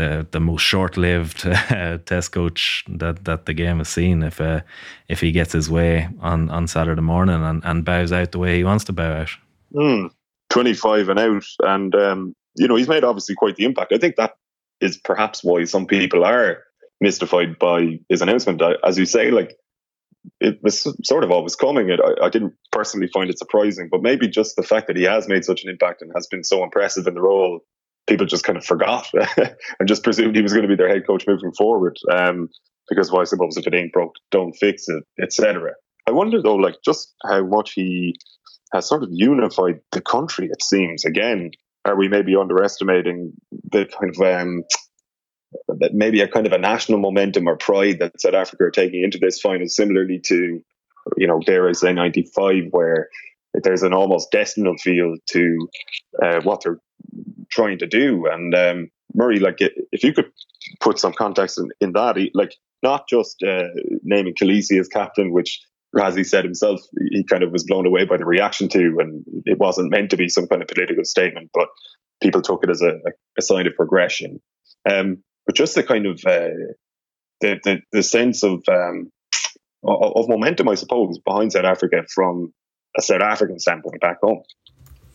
the 0.00 0.26
the 0.30 0.40
most 0.40 0.62
short-lived 0.62 1.46
uh, 1.46 1.98
test 1.98 2.32
coach 2.32 2.84
that, 2.88 3.24
that 3.24 3.46
the 3.46 3.54
game 3.54 3.78
has 3.78 3.88
seen 3.88 4.22
if 4.22 4.40
uh, 4.40 4.60
if 5.08 5.20
he 5.20 5.32
gets 5.32 5.52
his 5.52 5.70
way 5.70 6.08
on, 6.20 6.50
on 6.50 6.66
Saturday 6.66 7.02
morning 7.02 7.42
and, 7.42 7.62
and 7.64 7.84
bows 7.84 8.12
out 8.12 8.32
the 8.32 8.38
way 8.38 8.56
he 8.56 8.64
wants 8.64 8.84
to 8.84 8.92
bow 8.92 9.12
out. 9.12 9.30
Mm, 9.74 10.10
25 10.48 11.08
and 11.10 11.18
out 11.18 11.44
and 11.60 11.94
um, 11.94 12.34
you 12.56 12.66
know 12.66 12.76
he's 12.76 12.88
made 12.88 13.04
obviously 13.04 13.34
quite 13.34 13.56
the 13.56 13.64
impact. 13.64 13.92
I 13.92 13.98
think 13.98 14.16
that 14.16 14.34
is 14.80 14.96
perhaps 14.96 15.44
why 15.44 15.64
some 15.64 15.86
people 15.86 16.24
are 16.24 16.64
mystified 17.00 17.58
by 17.58 18.00
his 18.08 18.22
announcement. 18.22 18.62
As 18.84 18.98
you 18.98 19.06
say, 19.06 19.30
like 19.30 19.56
it 20.40 20.62
was 20.62 20.86
sort 21.04 21.24
of 21.24 21.30
always 21.30 21.56
coming. 21.56 21.90
It, 21.90 22.00
I, 22.02 22.26
I, 22.26 22.28
didn't 22.28 22.54
personally 22.72 23.08
find 23.12 23.30
it 23.30 23.38
surprising, 23.38 23.88
but 23.90 24.02
maybe 24.02 24.28
just 24.28 24.56
the 24.56 24.62
fact 24.62 24.86
that 24.86 24.96
he 24.96 25.04
has 25.04 25.28
made 25.28 25.44
such 25.44 25.64
an 25.64 25.70
impact 25.70 26.02
and 26.02 26.12
has 26.14 26.26
been 26.26 26.44
so 26.44 26.62
impressive 26.62 27.06
in 27.06 27.14
the 27.14 27.22
role, 27.22 27.60
people 28.06 28.26
just 28.26 28.44
kind 28.44 28.58
of 28.58 28.64
forgot 28.64 29.10
and 29.36 29.88
just 29.88 30.02
presumed 30.02 30.36
he 30.36 30.42
was 30.42 30.52
going 30.52 30.62
to 30.62 30.68
be 30.68 30.76
their 30.76 30.88
head 30.88 31.06
coach 31.06 31.26
moving 31.26 31.52
forward. 31.52 31.96
Um, 32.10 32.48
because 32.88 33.12
I 33.14 33.24
suppose 33.24 33.56
if 33.56 33.66
it 33.66 33.74
ain't 33.74 33.92
broke, 33.92 34.16
don't 34.30 34.52
fix 34.52 34.88
it, 34.88 35.04
etc. 35.22 35.72
I 36.08 36.10
wonder 36.10 36.42
though, 36.42 36.56
like 36.56 36.76
just 36.84 37.14
how 37.24 37.46
much 37.46 37.72
he 37.74 38.16
has 38.72 38.88
sort 38.88 39.04
of 39.04 39.10
unified 39.12 39.80
the 39.92 40.00
country. 40.00 40.48
It 40.50 40.62
seems 40.62 41.04
again, 41.04 41.52
are 41.84 41.96
we 41.96 42.08
maybe 42.08 42.34
underestimating 42.36 43.32
the 43.70 43.86
kind 43.86 44.14
of 44.14 44.20
um, 44.20 44.64
that 45.78 45.94
maybe 45.94 46.20
a 46.20 46.28
kind 46.28 46.46
of 46.46 46.52
a 46.52 46.58
national 46.58 46.98
momentum 46.98 47.48
or 47.48 47.56
pride 47.56 47.98
that 48.00 48.20
South 48.20 48.34
Africa 48.34 48.64
are 48.64 48.70
taking 48.70 49.02
into 49.02 49.18
this 49.18 49.40
final, 49.40 49.68
similarly 49.68 50.20
to, 50.26 50.60
you 51.16 51.26
know, 51.26 51.40
dare 51.40 51.68
I 51.68 51.72
say, 51.72 51.92
95, 51.92 52.64
where 52.70 53.08
there's 53.54 53.82
an 53.82 53.92
almost 53.92 54.30
destinal 54.30 54.76
feel 54.78 55.16
to 55.26 55.68
uh, 56.22 56.40
what 56.42 56.62
they're 56.62 56.78
trying 57.50 57.78
to 57.78 57.86
do. 57.86 58.26
And 58.26 58.54
um, 58.54 58.90
Murray, 59.14 59.38
like, 59.38 59.58
if 59.60 60.04
you 60.04 60.12
could 60.12 60.30
put 60.80 60.98
some 60.98 61.12
context 61.12 61.58
in, 61.58 61.70
in 61.80 61.92
that, 61.92 62.16
like, 62.34 62.54
not 62.82 63.08
just 63.08 63.42
uh, 63.42 63.68
naming 64.02 64.34
Kolisi 64.34 64.80
as 64.80 64.88
captain, 64.88 65.32
which 65.32 65.60
Rassie 65.94 66.26
said 66.26 66.44
himself, 66.44 66.80
he 67.10 67.24
kind 67.24 67.42
of 67.42 67.50
was 67.50 67.64
blown 67.64 67.86
away 67.86 68.04
by 68.04 68.16
the 68.16 68.24
reaction 68.24 68.68
to, 68.68 68.96
and 69.00 69.24
it 69.44 69.58
wasn't 69.58 69.90
meant 69.90 70.10
to 70.10 70.16
be 70.16 70.28
some 70.28 70.46
kind 70.46 70.62
of 70.62 70.68
political 70.68 71.04
statement, 71.04 71.50
but 71.52 71.68
people 72.22 72.42
took 72.42 72.62
it 72.62 72.70
as 72.70 72.82
a, 72.82 72.92
a 73.38 73.42
sign 73.42 73.66
of 73.66 73.74
progression. 73.74 74.40
Um, 74.88 75.22
but 75.46 75.56
just 75.56 75.74
the 75.74 75.82
kind 75.82 76.06
of 76.06 76.20
uh, 76.24 76.54
the, 77.40 77.58
the, 77.64 77.80
the 77.92 78.02
sense 78.02 78.44
of 78.44 78.62
um, 78.68 79.10
of 79.82 80.28
momentum, 80.28 80.68
I 80.68 80.74
suppose, 80.74 81.18
behind 81.18 81.52
South 81.52 81.64
Africa 81.64 82.04
from 82.14 82.52
a 82.96 83.02
South 83.02 83.22
African 83.22 83.58
standpoint 83.58 84.00
back 84.00 84.18
home. 84.22 84.42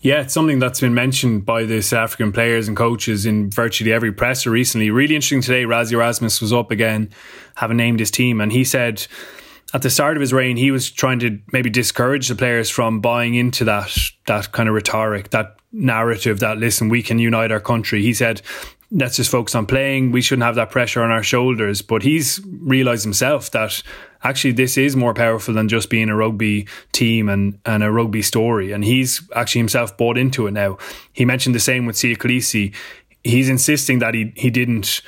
Yeah, 0.06 0.22
it's 0.22 0.36
something 0.36 0.60
that's 0.60 0.82
been 0.82 0.94
mentioned 0.94 1.48
by 1.48 1.63
the 1.63 1.82
South 1.82 2.04
African 2.04 2.32
players 2.32 2.68
and 2.68 2.78
coaches 2.78 3.26
in 3.26 3.50
virtually 3.50 3.91
every 3.91 4.12
presser 4.12 4.52
recently. 4.52 4.91
Really 4.91 5.15
interesting 5.15 5.41
today, 5.41 5.63
Rassie 5.63 5.94
Erasmus 5.94 6.41
was 6.41 6.54
up 6.54 6.70
again, 6.70 7.10
having 7.56 7.78
named 7.78 8.00
his 8.00 8.12
team, 8.12 8.39
and 8.39 8.52
he 8.52 8.63
said 8.63 9.08
at 9.74 9.82
the 9.82 9.89
start 9.89 10.15
of 10.15 10.22
his 10.22 10.32
reign, 10.32 10.58
he 10.58 10.70
was 10.70 10.91
trying 10.91 11.18
to 11.22 11.39
maybe 11.52 11.72
discourage 11.72 12.28
the 12.28 12.36
players 12.36 12.70
from 12.70 13.02
buying 13.02 13.34
into 13.34 13.63
that 13.63 13.98
that 14.28 14.52
kind 14.52 14.70
of 14.70 14.76
rhetoric, 14.76 15.32
that 15.32 15.56
narrative 15.72 16.39
that 16.39 16.60
listen, 16.60 16.88
we 16.88 17.02
can 17.02 17.18
unite 17.18 17.52
our 17.52 17.60
country. 17.60 18.04
He 18.04 18.13
said 18.13 18.44
let's 18.91 19.15
just 19.15 19.32
focus 19.32 19.56
on 19.56 19.65
playing. 19.65 20.12
We 20.12 20.22
shouldn't 20.22 20.46
have 20.46 20.56
that 20.56 20.70
pressure 20.70 21.02
on 21.02 21.12
our 21.12 21.24
shoulders. 21.24 21.82
But 21.82 22.04
he's 22.04 22.39
realised 22.46 23.04
himself 23.04 23.52
that 23.52 23.82
actually 24.26 24.54
this 24.54 24.78
is 24.78 24.96
more 24.96 25.14
powerful 25.14 25.54
than 25.54 25.70
just 25.70 25.90
being 25.90 26.10
a 26.10 26.16
rugby 26.16 26.68
team 26.92 27.30
and, 27.30 27.60
and 27.66 27.84
a 27.84 27.92
rugby 27.92 28.22
story. 28.22 28.72
And 28.72 28.84
he's 28.84 29.22
actually 29.36 29.60
himself 29.60 29.96
bought 29.96 30.18
into 30.18 30.48
it 30.48 30.52
now. 30.52 30.78
He 31.14 31.24
mentioned 31.26 31.56
the 31.56 31.60
same 31.60 31.86
with 31.86 31.96
Siya 31.96 32.18
Kolisi. 32.18 32.74
He's 33.24 33.50
insisting 33.50 34.00
that 34.00 34.14
he, 34.14 34.34
he 34.36 34.50
didn't 34.50 35.02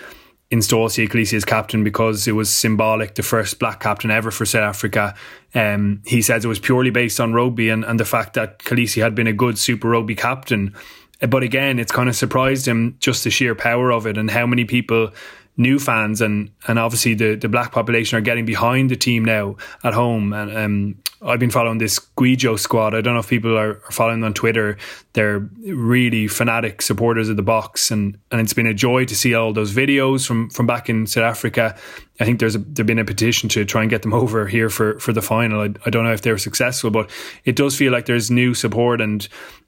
install 0.49 0.87
Siya 0.87 1.09
Kolisi 1.09 1.33
as 1.33 1.43
captain 1.43 1.83
because 1.83 2.27
it 2.27 2.33
was 2.33 2.49
symbolic, 2.49 3.15
the 3.15 3.23
first 3.23 3.59
black 3.59 3.79
captain 3.79 4.11
ever 4.11 4.31
for 4.31 4.45
South 4.45 4.63
Africa. 4.63 5.15
Um, 5.53 6.01
he 6.05 6.21
says 6.21 6.45
it 6.45 6.47
was 6.47 6.59
purely 6.59 6.91
based 6.91 7.19
on 7.19 7.33
rugby 7.33 7.69
and, 7.69 7.83
and 7.83 7.99
the 7.99 8.05
fact 8.05 8.35
that 8.35 8.59
Kolisi 8.59 9.01
had 9.01 9.15
been 9.15 9.27
a 9.27 9.33
good 9.33 9.57
Super 9.57 9.89
Rugby 9.89 10.15
captain 10.15 10.75
but 11.19 11.41
again, 11.41 11.79
it's 11.79 11.91
kind 11.91 12.09
of 12.09 12.15
surprised 12.15 12.67
him 12.67 12.95
just 12.99 13.23
the 13.23 13.31
sheer 13.31 13.55
power 13.55 13.91
of 13.91 14.05
it 14.05 14.17
and 14.17 14.29
how 14.29 14.45
many 14.45 14.65
people 14.65 15.11
new 15.57 15.79
fans 15.79 16.21
and 16.21 16.51
and 16.67 16.77
obviously 16.77 17.13
the 17.13 17.35
the 17.35 17.49
black 17.49 17.71
population 17.71 18.17
are 18.17 18.21
getting 18.21 18.45
behind 18.45 18.91
the 18.91 18.95
team 18.95 19.25
now 19.25 19.55
at 19.83 19.93
home 19.93 20.31
and 20.33 20.55
um, 20.55 20.95
I've 21.21 21.39
been 21.39 21.49
following 21.49 21.79
this 21.79 21.97
Gwijo 22.15 22.59
Squad. 22.59 22.93
I 22.93 23.01
don't 23.01 23.15
know 23.15 23.21
if 23.21 23.29
people 23.29 23.57
are, 23.57 23.81
are 23.83 23.91
following 23.91 24.23
on 24.23 24.35
Twitter. 24.35 24.77
They're 25.13 25.39
really 25.65 26.27
fanatic 26.27 26.83
supporters 26.83 27.27
of 27.27 27.37
the 27.37 27.43
Boks, 27.43 27.89
and, 27.89 28.19
and 28.29 28.39
it's 28.39 28.53
been 28.53 28.67
a 28.67 28.73
joy 28.73 29.05
to 29.05 29.15
see 29.15 29.33
all 29.33 29.51
those 29.51 29.73
videos 29.73 30.27
from, 30.27 30.51
from 30.51 30.67
back 30.67 30.89
in 30.89 31.07
South 31.07 31.23
Africa. 31.23 31.75
I 32.19 32.25
think 32.25 32.39
there's 32.39 32.55
a, 32.55 32.59
there's 32.59 32.85
been 32.85 32.99
a 32.99 33.05
petition 33.05 33.49
to 33.49 33.65
try 33.65 33.81
and 33.81 33.89
get 33.89 34.03
them 34.03 34.13
over 34.13 34.47
here 34.47 34.69
for, 34.69 34.99
for 34.99 35.11
the 35.11 35.23
final. 35.23 35.61
I, 35.61 35.73
I 35.85 35.89
don't 35.89 36.03
know 36.03 36.13
if 36.13 36.21
they 36.21 36.31
were 36.31 36.37
successful, 36.37 36.91
but 36.91 37.09
it 37.45 37.55
does 37.55 37.75
feel 37.75 37.91
like 37.91 38.05
there's 38.05 38.29
new 38.29 38.53
support 38.53 39.01
and 39.01 39.27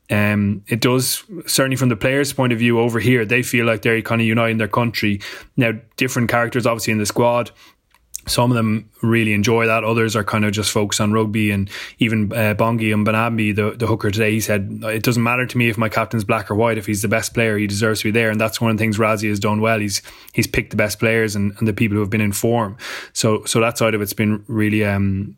um, 0.10 0.64
it 0.68 0.82
does 0.82 1.24
certainly 1.46 1.76
from 1.76 1.90
the 1.90 1.96
players' 1.96 2.34
point 2.34 2.52
of 2.52 2.60
view 2.60 2.80
over 2.80 3.00
here, 3.00 3.26
they 3.26 3.44
feel 3.44 3.66
like 3.66 3.84
they're 3.84 4.02
kind 4.02 4.22
of 4.22 4.28
uniting 4.28 4.58
their 4.58 4.68
country. 4.68 5.22
Now, 5.56 5.74
different 5.98 6.30
characters 6.30 6.66
obviously 6.66 6.92
in 6.92 6.98
the 6.98 7.06
squad. 7.06 7.52
Some 8.28 8.52
of 8.52 8.56
them 8.56 8.90
really 9.02 9.34
enjoy 9.34 9.66
that. 9.66 9.84
Others 9.84 10.16
are 10.16 10.24
kind 10.24 10.46
of 10.46 10.52
just 10.52 10.72
focused 10.72 11.02
on 11.02 11.12
rugby. 11.14 11.50
And 11.50 11.70
even 11.98 12.32
uh, 12.32 12.54
Bongi 12.54 12.94
Mbonambi, 12.94 13.56
the, 13.56 13.76
the 13.76 13.88
hooker 13.88 14.12
today, 14.12 14.32
he 14.32 14.40
said, 14.40 14.82
It 14.84 15.02
doesn't 15.02 15.24
matter 15.24 15.48
to 15.48 15.58
me 15.58 15.70
if 15.70 15.80
my 15.80 15.90
captain's 15.90 16.24
black 16.24 16.52
or 16.52 16.56
white. 16.56 16.78
If 16.78 16.86
he's 16.86 17.02
the 17.02 17.08
best 17.08 17.34
player, 17.34 17.58
he 17.58 17.66
deserves 17.66 18.02
to 18.02 18.08
be 18.08 18.12
there. 18.12 18.30
And 18.30 18.40
that's 18.40 18.62
one 18.62 18.70
of 18.70 18.78
the 18.78 18.82
things 18.82 19.00
Rassie 19.00 19.30
has 19.30 19.40
done 19.40 19.62
well. 19.62 19.80
He's 19.80 20.04
he's 20.34 20.46
picked 20.46 20.72
the 20.72 20.78
best 20.78 21.00
players 21.00 21.36
and, 21.36 21.56
and 21.58 21.68
the 21.68 21.74
people 21.74 21.96
who 21.96 22.02
have 22.02 22.12
been 22.12 22.22
in 22.22 22.34
form. 22.34 22.78
So 23.14 23.46
so 23.46 23.62
that 23.62 23.80
side 23.80 23.96
of 23.96 24.02
it's 24.02 24.14
been 24.14 24.44
really 24.48 24.86
um, 24.86 25.36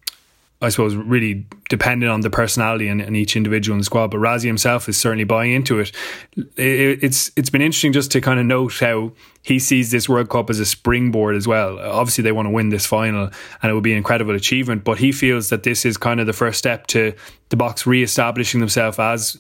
I 0.64 0.70
suppose, 0.70 0.96
really 0.96 1.48
dependent 1.70 2.12
on 2.12 2.22
the 2.22 2.30
personality 2.30 2.88
and, 2.88 3.02
and, 3.02 3.18
each 3.18 3.36
individual 3.36 3.74
in 3.74 3.80
the 3.80 3.86
squad. 3.86 4.12
But 4.12 4.20
Rassie 4.20 4.46
himself 4.46 4.88
is 4.88 4.96
certainly 4.96 5.24
buying 5.24 5.54
into 5.54 5.80
it. 5.80 5.92
it. 6.36 7.04
It's 7.04 7.32
it's 7.36 7.50
been 7.50 7.64
interesting 7.64 7.94
just 7.94 8.12
to 8.12 8.22
kind 8.22 8.40
of 8.40 8.46
note 8.46 8.80
how 8.80 9.12
he 9.42 9.58
sees 9.58 9.90
this 9.90 10.08
World 10.08 10.30
Cup 10.30 10.52
as 10.52 10.60
a 10.60 10.66
springboard 10.66 11.36
as 11.36 11.48
well. 11.48 11.80
Obviously, 11.80 12.24
they 12.24 12.32
want 12.32 12.46
to 12.46 12.52
win 12.52 12.70
this 12.70 12.86
final, 12.86 13.32
and 13.62 13.72
it 13.72 13.74
would 13.74 13.84
be 13.84 13.92
an 13.92 13.98
incredible 13.98 14.36
achievement. 14.36 14.84
But 14.84 15.00
he 15.00 15.12
feels 15.12 15.50
that 15.50 15.64
this 15.64 15.84
is 15.84 15.98
kind 15.98 16.20
of 16.20 16.28
the 16.28 16.34
first 16.34 16.60
step 16.60 16.86
to 16.88 17.14
the 17.50 17.58
Boks 17.58 17.86
re-establishing 17.86 18.60
themselves 18.60 19.00
as 19.00 19.40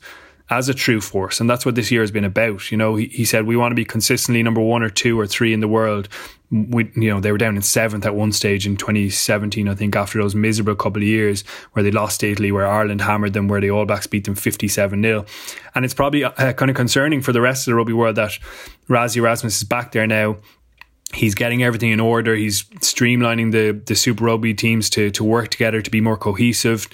as 0.52 0.68
a 0.68 0.74
true 0.74 1.00
force. 1.02 1.40
And 1.40 1.50
that's 1.50 1.66
what 1.66 1.76
this 1.76 1.92
year 1.92 2.02
has 2.02 2.12
been 2.12 2.26
about. 2.26 2.72
You 2.72 2.78
know, 2.78 2.96
he, 2.96 3.08
he 3.08 3.26
said, 3.26 3.46
we 3.46 3.56
want 3.56 3.72
to 3.72 3.76
be 3.76 3.86
consistently 3.86 4.44
number 4.44 4.60
one 4.60 4.84
or 4.84 4.90
two 4.90 5.18
or 5.20 5.26
three 5.26 5.54
in 5.54 5.62
the 5.62 5.68
world. 5.68 6.10
We, 6.52 6.92
you 6.96 7.10
know, 7.10 7.22
they 7.22 7.32
were 7.32 7.38
down 7.38 7.56
in 7.56 7.62
seventh 7.62 8.06
at 8.06 8.14
one 8.14 8.34
stage 8.34 8.68
in 8.68 8.76
2017, 8.76 9.70
I 9.70 9.74
think, 9.74 9.96
after 9.96 10.22
those 10.22 10.36
miserable 10.36 10.76
couple 10.76 11.02
of 11.02 11.08
years 11.08 11.44
where 11.72 11.82
they 11.82 11.92
lost 11.92 12.20
to 12.20 12.32
Italy, 12.32 12.52
where 12.52 12.68
Ireland 12.68 13.02
hammered 13.02 13.34
them, 13.34 13.48
where 13.48 13.62
the 13.62 13.72
All 13.72 13.86
Blacks 13.86 14.06
beat 14.08 14.26
them 14.26 14.36
57 14.36 15.02
0. 15.02 15.26
And 15.74 15.86
it's 15.86 15.94
probably 15.94 16.26
uh, 16.26 16.54
kind 16.54 16.70
of 16.70 16.76
concerning 16.76 17.22
for 17.22 17.32
the 17.32 17.42
rest 17.42 17.68
of 17.68 17.72
the 17.72 17.76
rugby 17.76 17.94
world 17.94 18.18
that 18.18 18.38
Rassie 18.90 19.18
Erasmus 19.18 19.58
is 19.58 19.64
back 19.64 19.94
there 19.94 20.08
now 20.08 20.38
he's 21.13 21.36
getting 21.36 21.63
everything 21.63 21.91
in 21.91 22.00
order. 22.00 22.36
He's 22.36 22.63
streamlining 22.63 23.52
the 23.52 23.80
the 23.86 23.95
Super 23.95 24.26
Rugby 24.26 24.54
teams 24.54 24.89
to 24.91 25.12
to 25.12 25.24
work 25.24 25.50
together 25.50 25.82
to 25.82 25.91
be 25.91 26.02
more 26.02 26.17
cohesive, 26.17 26.88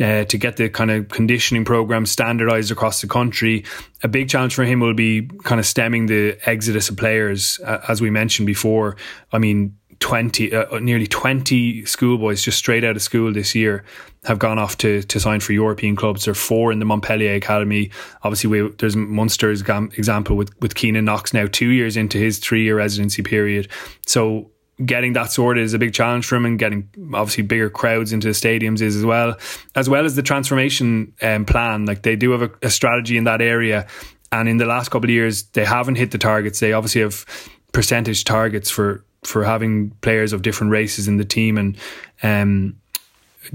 uh, 0.00 0.24
to 0.24 0.38
get 0.38 0.56
the 0.56 0.68
kind 0.68 0.90
of 0.90 1.08
conditioning 1.08 1.64
program 1.64 2.06
standardized 2.06 2.70
across 2.70 3.00
the 3.00 3.08
country. 3.08 3.64
A 4.02 4.08
big 4.08 4.28
challenge 4.28 4.54
for 4.54 4.64
him 4.64 4.80
will 4.80 4.94
be 4.94 5.28
kind 5.44 5.58
of 5.58 5.66
stemming 5.66 6.06
the 6.06 6.38
exodus 6.44 6.88
of 6.88 6.96
players, 6.96 7.58
uh, 7.64 7.80
as 7.88 8.00
we 8.00 8.10
mentioned 8.10 8.46
before. 8.46 8.96
I 9.32 9.38
mean, 9.38 9.76
20, 10.04 10.54
uh, 10.54 10.78
nearly 10.80 11.06
20 11.06 11.86
schoolboys 11.86 12.42
just 12.42 12.58
straight 12.58 12.84
out 12.84 12.94
of 12.94 13.00
school 13.00 13.32
this 13.32 13.54
year 13.54 13.82
have 14.24 14.38
gone 14.38 14.58
off 14.58 14.76
to, 14.76 15.02
to 15.04 15.18
sign 15.18 15.40
for 15.40 15.54
European 15.54 15.96
clubs. 15.96 16.26
There 16.26 16.32
are 16.32 16.34
four 16.34 16.70
in 16.70 16.78
the 16.78 16.84
Montpellier 16.84 17.32
Academy. 17.32 17.90
Obviously, 18.22 18.50
we, 18.50 18.68
there's 18.76 18.96
Munster's 18.96 19.62
example 19.62 20.36
with, 20.36 20.50
with 20.60 20.74
Keenan 20.74 21.06
Knox 21.06 21.32
now 21.32 21.46
two 21.46 21.70
years 21.70 21.96
into 21.96 22.18
his 22.18 22.38
three 22.38 22.64
year 22.64 22.76
residency 22.76 23.22
period. 23.22 23.68
So 24.06 24.50
getting 24.84 25.14
that 25.14 25.32
sorted 25.32 25.64
is 25.64 25.72
a 25.72 25.78
big 25.78 25.94
challenge 25.94 26.26
for 26.26 26.36
him 26.36 26.44
and 26.44 26.58
getting 26.58 26.86
obviously 27.14 27.42
bigger 27.42 27.70
crowds 27.70 28.12
into 28.12 28.26
the 28.26 28.34
stadiums 28.34 28.82
is 28.82 28.96
as 28.96 29.06
well, 29.06 29.38
as 29.74 29.88
well 29.88 30.04
as 30.04 30.16
the 30.16 30.22
transformation 30.22 31.14
um, 31.22 31.46
plan. 31.46 31.86
Like 31.86 32.02
they 32.02 32.14
do 32.14 32.32
have 32.32 32.42
a, 32.42 32.50
a 32.60 32.68
strategy 32.68 33.16
in 33.16 33.24
that 33.24 33.40
area. 33.40 33.86
And 34.30 34.50
in 34.50 34.58
the 34.58 34.66
last 34.66 34.90
couple 34.90 35.06
of 35.06 35.14
years, 35.14 35.44
they 35.44 35.64
haven't 35.64 35.94
hit 35.94 36.10
the 36.10 36.18
targets. 36.18 36.60
They 36.60 36.74
obviously 36.74 37.00
have 37.00 37.24
percentage 37.72 38.24
targets 38.24 38.68
for 38.68 39.02
for 39.24 39.44
having 39.44 39.90
players 40.00 40.32
of 40.32 40.42
different 40.42 40.70
races 40.70 41.08
in 41.08 41.16
the 41.16 41.24
team 41.24 41.58
and 41.58 41.76
um, 42.22 42.76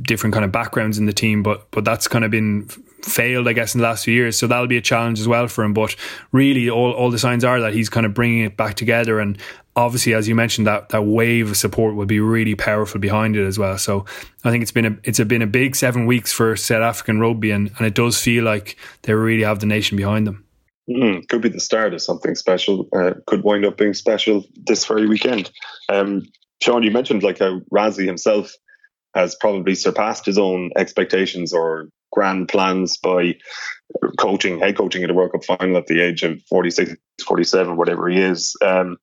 different 0.01 0.33
kind 0.33 0.45
of 0.45 0.51
backgrounds 0.51 0.97
in 0.97 1.05
the 1.05 1.13
team. 1.13 1.43
But 1.43 1.69
but 1.71 1.85
that's 1.85 2.07
kind 2.07 2.25
of 2.25 2.31
been 2.31 2.67
failed, 3.01 3.47
I 3.47 3.53
guess, 3.53 3.73
in 3.73 3.81
the 3.81 3.87
last 3.87 4.05
few 4.05 4.13
years. 4.13 4.37
So 4.37 4.47
that'll 4.47 4.67
be 4.67 4.77
a 4.77 4.81
challenge 4.81 5.19
as 5.19 5.27
well 5.27 5.47
for 5.47 5.63
him. 5.63 5.73
But 5.73 5.95
really, 6.31 6.69
all, 6.69 6.91
all 6.91 7.11
the 7.11 7.19
signs 7.19 7.43
are 7.43 7.59
that 7.61 7.73
he's 7.73 7.89
kind 7.89 8.05
of 8.05 8.13
bringing 8.13 8.43
it 8.43 8.57
back 8.57 8.75
together. 8.75 9.19
And 9.19 9.37
obviously, 9.75 10.13
as 10.13 10.27
you 10.27 10.35
mentioned, 10.35 10.67
that 10.67 10.89
that 10.89 11.03
wave 11.03 11.51
of 11.51 11.57
support 11.57 11.95
will 11.95 12.05
be 12.05 12.19
really 12.19 12.55
powerful 12.55 12.99
behind 12.99 13.35
it 13.35 13.45
as 13.45 13.57
well. 13.57 13.77
So 13.77 14.05
I 14.43 14.51
think 14.51 14.61
it's 14.61 14.71
been 14.71 14.85
a 14.85 14.97
it's 15.03 15.19
been 15.19 15.41
a 15.41 15.47
big 15.47 15.75
seven 15.75 16.05
weeks 16.05 16.31
for 16.31 16.55
South 16.55 16.81
African 16.81 17.19
rugby, 17.19 17.51
and, 17.51 17.71
and 17.77 17.87
it 17.87 17.95
does 17.95 18.21
feel 18.21 18.43
like 18.43 18.77
they 19.03 19.13
really 19.13 19.43
have 19.43 19.59
the 19.59 19.65
nation 19.65 19.97
behind 19.97 20.27
them. 20.27 20.45
Mm, 20.89 21.27
could 21.27 21.41
be 21.41 21.49
the 21.49 21.59
start 21.59 21.93
of 21.93 22.01
something 22.01 22.33
special. 22.35 22.87
Uh, 22.95 23.13
could 23.27 23.43
wind 23.43 23.65
up 23.65 23.77
being 23.77 23.93
special 23.93 24.43
this 24.55 24.85
very 24.85 25.07
weekend. 25.07 25.51
Um, 25.87 26.23
Sean, 26.61 26.83
you 26.83 26.91
mentioned 26.91 27.21
like 27.21 27.39
how 27.39 27.59
Rassie 27.71 28.05
himself 28.05 28.51
has 29.13 29.35
probably 29.35 29.75
surpassed 29.75 30.25
his 30.25 30.37
own 30.37 30.71
expectations 30.75 31.53
or 31.53 31.89
grand 32.11 32.47
plans 32.47 32.97
by 32.97 33.35
coaching, 34.17 34.59
head 34.59 34.77
coaching 34.77 35.03
at 35.03 35.11
a 35.11 35.13
World 35.13 35.31
Cup 35.31 35.43
final 35.43 35.77
at 35.77 35.87
the 35.87 36.01
age 36.01 36.23
of 36.23 36.41
46, 36.49 36.95
47, 37.25 37.77
whatever 37.77 38.09
he 38.09 38.19
is. 38.19 38.55
Um, 38.63 38.97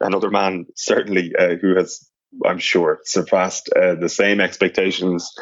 another 0.00 0.30
man, 0.30 0.66
certainly, 0.74 1.32
uh, 1.38 1.56
who 1.60 1.76
has, 1.76 2.08
I'm 2.44 2.58
sure, 2.58 3.00
surpassed 3.04 3.70
uh, 3.74 3.94
the 3.94 4.08
same 4.08 4.40
expectations 4.40 5.32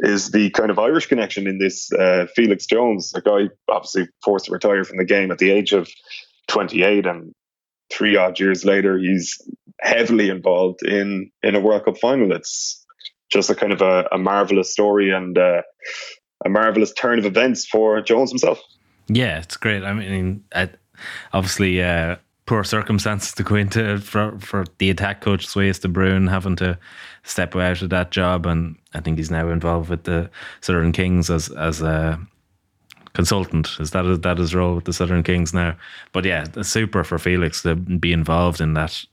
is 0.00 0.30
the 0.30 0.50
kind 0.50 0.70
of 0.70 0.78
Irish 0.78 1.06
connection 1.06 1.46
in 1.46 1.58
this. 1.58 1.92
Uh, 1.92 2.26
Felix 2.34 2.66
Jones, 2.66 3.12
a 3.14 3.20
guy 3.20 3.48
obviously 3.68 4.08
forced 4.24 4.46
to 4.46 4.52
retire 4.52 4.84
from 4.84 4.98
the 4.98 5.04
game 5.04 5.30
at 5.30 5.38
the 5.38 5.50
age 5.50 5.72
of 5.72 5.88
28, 6.48 7.06
and 7.06 7.32
three 7.92 8.16
odd 8.16 8.38
years 8.40 8.64
later, 8.64 8.98
he's 8.98 9.38
heavily 9.80 10.30
involved 10.30 10.82
in 10.82 11.30
in 11.42 11.54
a 11.54 11.60
World 11.60 11.84
Cup 11.84 11.98
final. 11.98 12.32
It's 12.32 12.84
just 13.30 13.50
a 13.50 13.54
kind 13.54 13.72
of 13.72 13.82
a, 13.82 14.08
a 14.12 14.18
marvelous 14.18 14.72
story 14.72 15.10
and 15.10 15.36
uh, 15.36 15.62
a 16.44 16.48
marvelous 16.48 16.92
turn 16.92 17.18
of 17.18 17.26
events 17.26 17.66
for 17.66 18.00
Jones 18.00 18.30
himself. 18.30 18.60
Yeah, 19.08 19.38
it's 19.38 19.56
great. 19.56 19.82
I 19.82 19.92
mean, 19.92 20.44
I, 20.54 20.70
obviously, 21.32 21.82
uh, 21.82 22.16
poor 22.46 22.64
circumstances 22.64 23.32
to 23.32 23.42
go 23.42 23.54
into 23.54 23.98
for 23.98 24.38
for 24.38 24.64
the 24.78 24.90
attack 24.90 25.20
coach 25.20 25.46
Swys 25.46 25.80
de 25.80 25.88
Bruin 25.88 26.26
having 26.26 26.56
to 26.56 26.78
step 27.22 27.56
out 27.56 27.82
of 27.82 27.90
that 27.90 28.10
job, 28.10 28.46
and 28.46 28.76
I 28.92 29.00
think 29.00 29.18
he's 29.18 29.30
now 29.30 29.48
involved 29.48 29.88
with 29.88 30.04
the 30.04 30.30
Southern 30.60 30.92
Kings 30.92 31.30
as 31.30 31.50
as 31.50 31.80
a 31.80 32.18
consultant. 33.14 33.76
Is 33.80 33.92
that 33.92 34.04
is 34.04 34.20
that 34.20 34.38
his 34.38 34.54
role 34.54 34.74
with 34.74 34.84
the 34.84 34.92
Southern 34.92 35.22
Kings 35.22 35.54
now? 35.54 35.76
But 36.12 36.24
yeah, 36.24 36.44
super 36.62 37.04
for 37.04 37.18
Felix 37.18 37.62
to 37.62 37.74
be 37.76 38.12
involved 38.12 38.60
in 38.60 38.74
that 38.74 39.04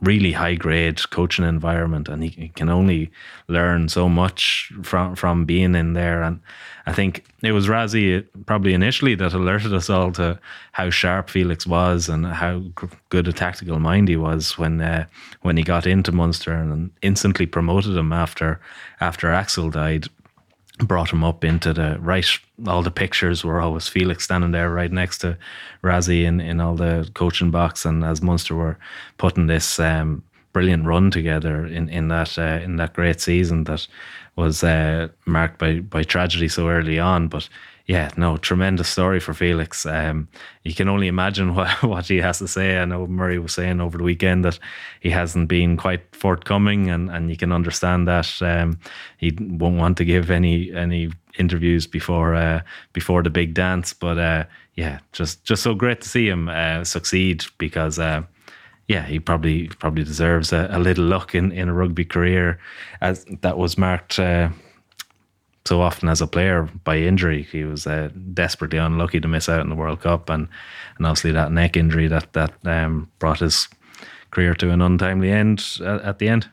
really 0.00 0.32
high 0.32 0.54
grade 0.54 1.10
coaching 1.10 1.44
environment, 1.44 2.08
and 2.08 2.22
he, 2.22 2.48
can 2.48 2.68
only 2.68 3.10
learn 3.48 3.88
so 3.88 4.08
much 4.08 4.72
from 4.82 5.14
from 5.16 5.44
being 5.44 5.74
in 5.74 5.94
there. 5.94 6.22
And 6.22 6.40
I 6.86 6.92
think 6.92 7.24
it 7.42 7.52
was 7.52 7.68
Rassie 7.68 8.26
probably 8.46 8.74
initially 8.74 9.14
that 9.16 9.32
alerted 9.32 9.72
us 9.72 9.88
all 9.88 10.12
to 10.12 10.38
how 10.72 10.90
sharp 10.90 11.30
Felix 11.30 11.66
was 11.66 12.08
and 12.08 12.26
how 12.26 12.62
good 13.08 13.28
a 13.28 13.32
tactical 13.32 13.78
mind 13.78 14.08
he 14.08 14.16
was 14.16 14.58
when 14.58 14.80
uh, 14.80 15.06
when 15.42 15.56
he 15.56 15.62
got 15.62 15.86
into 15.86 16.12
Munster 16.12 16.52
and 16.52 16.90
instantly 17.02 17.46
promoted 17.46 17.96
him 17.96 18.12
after 18.12 18.60
after 19.00 19.30
Axel 19.30 19.70
died 19.70 20.08
brought 20.78 21.12
him 21.12 21.22
up 21.22 21.44
into 21.44 21.72
the 21.72 21.98
right. 22.00 22.26
All 22.66 22.82
the 22.82 22.90
pictures 22.90 23.44
were 23.44 23.60
always 23.60 23.88
Felix 23.88 24.24
standing 24.24 24.52
there 24.52 24.70
right 24.70 24.90
next 24.90 25.18
to 25.18 25.38
Rassie 25.82 26.24
in, 26.24 26.40
in 26.40 26.60
all 26.60 26.74
the 26.74 27.08
coaching 27.14 27.50
box, 27.50 27.84
and 27.84 28.04
as 28.04 28.22
Munster 28.22 28.54
were 28.54 28.78
putting 29.18 29.46
this 29.46 29.78
um, 29.78 30.22
brilliant 30.52 30.86
run 30.86 31.10
together 31.10 31.66
in 31.66 31.88
in 31.88 32.08
that 32.08 32.38
uh, 32.38 32.60
in 32.62 32.76
that 32.76 32.94
great 32.94 33.20
season 33.20 33.64
that 33.64 33.86
was 34.36 34.64
uh, 34.64 35.08
marked 35.26 35.58
by 35.58 35.80
by 35.80 36.02
tragedy 36.02 36.48
so 36.48 36.68
early 36.68 36.98
on, 36.98 37.28
but 37.28 37.48
yeah, 37.86 38.10
no, 38.16 38.38
tremendous 38.38 38.88
story 38.88 39.20
for 39.20 39.34
Felix. 39.34 39.84
Um, 39.84 40.28
you 40.62 40.72
can 40.74 40.88
only 40.88 41.06
imagine 41.06 41.54
what, 41.54 41.82
what 41.82 42.06
he 42.06 42.16
has 42.18 42.38
to 42.38 42.48
say. 42.48 42.78
I 42.78 42.84
know 42.86 43.06
Murray 43.06 43.38
was 43.38 43.52
saying 43.52 43.80
over 43.80 43.98
the 43.98 44.04
weekend 44.04 44.44
that 44.44 44.58
he 45.00 45.10
hasn't 45.10 45.48
been 45.48 45.76
quite 45.76 46.02
forthcoming, 46.14 46.88
and, 46.88 47.10
and 47.10 47.28
you 47.28 47.36
can 47.36 47.52
understand 47.52 48.08
that 48.08 48.40
um, 48.40 48.78
he 49.18 49.36
won't 49.38 49.78
want 49.78 49.98
to 49.98 50.04
give 50.04 50.30
any 50.30 50.72
any 50.72 51.10
interviews 51.38 51.86
before 51.86 52.34
uh, 52.34 52.62
before 52.94 53.22
the 53.22 53.30
big 53.30 53.52
dance. 53.52 53.92
But 53.92 54.18
uh, 54.18 54.44
yeah, 54.74 55.00
just 55.12 55.44
just 55.44 55.62
so 55.62 55.74
great 55.74 56.00
to 56.00 56.08
see 56.08 56.28
him 56.28 56.48
uh, 56.48 56.84
succeed 56.84 57.44
because. 57.58 57.98
Uh, 57.98 58.22
yeah, 58.86 59.06
he 59.06 59.18
probably 59.18 59.68
probably 59.68 60.04
deserves 60.04 60.52
a, 60.52 60.68
a, 60.70 60.78
little 60.78 61.06
luck 61.06 61.34
in, 61.34 61.52
in 61.52 61.70
a 61.70 61.72
rugby 61.72 62.04
career, 62.04 62.58
as 63.00 63.24
that 63.40 63.56
was 63.56 63.78
marked 63.78 64.18
uh, 64.18 64.50
so 65.66 65.80
often 65.80 66.08
as 66.08 66.20
a 66.20 66.26
player 66.26 66.68
by 66.84 66.98
injury. 66.98 67.42
He 67.42 67.64
was 67.64 67.86
uh, 67.86 68.10
desperately 68.32 68.78
unlucky 68.78 69.20
to 69.20 69.28
miss 69.28 69.48
out 69.48 69.60
in 69.60 69.70
the 69.70 69.74
World 69.74 70.00
Cup, 70.00 70.28
and 70.28 70.48
and 70.96 71.06
obviously 71.06 71.32
that 71.32 71.52
neck 71.52 71.76
injury 71.76 72.08
that 72.08 72.32
that 72.32 72.52
um, 72.64 73.10
brought 73.18 73.40
his 73.40 73.68
career 74.30 74.54
to 74.54 74.70
an 74.70 74.82
untimely 74.82 75.30
end 75.30 75.64
at, 75.80 76.02
at 76.02 76.18
the 76.18 76.28
end. 76.28 76.48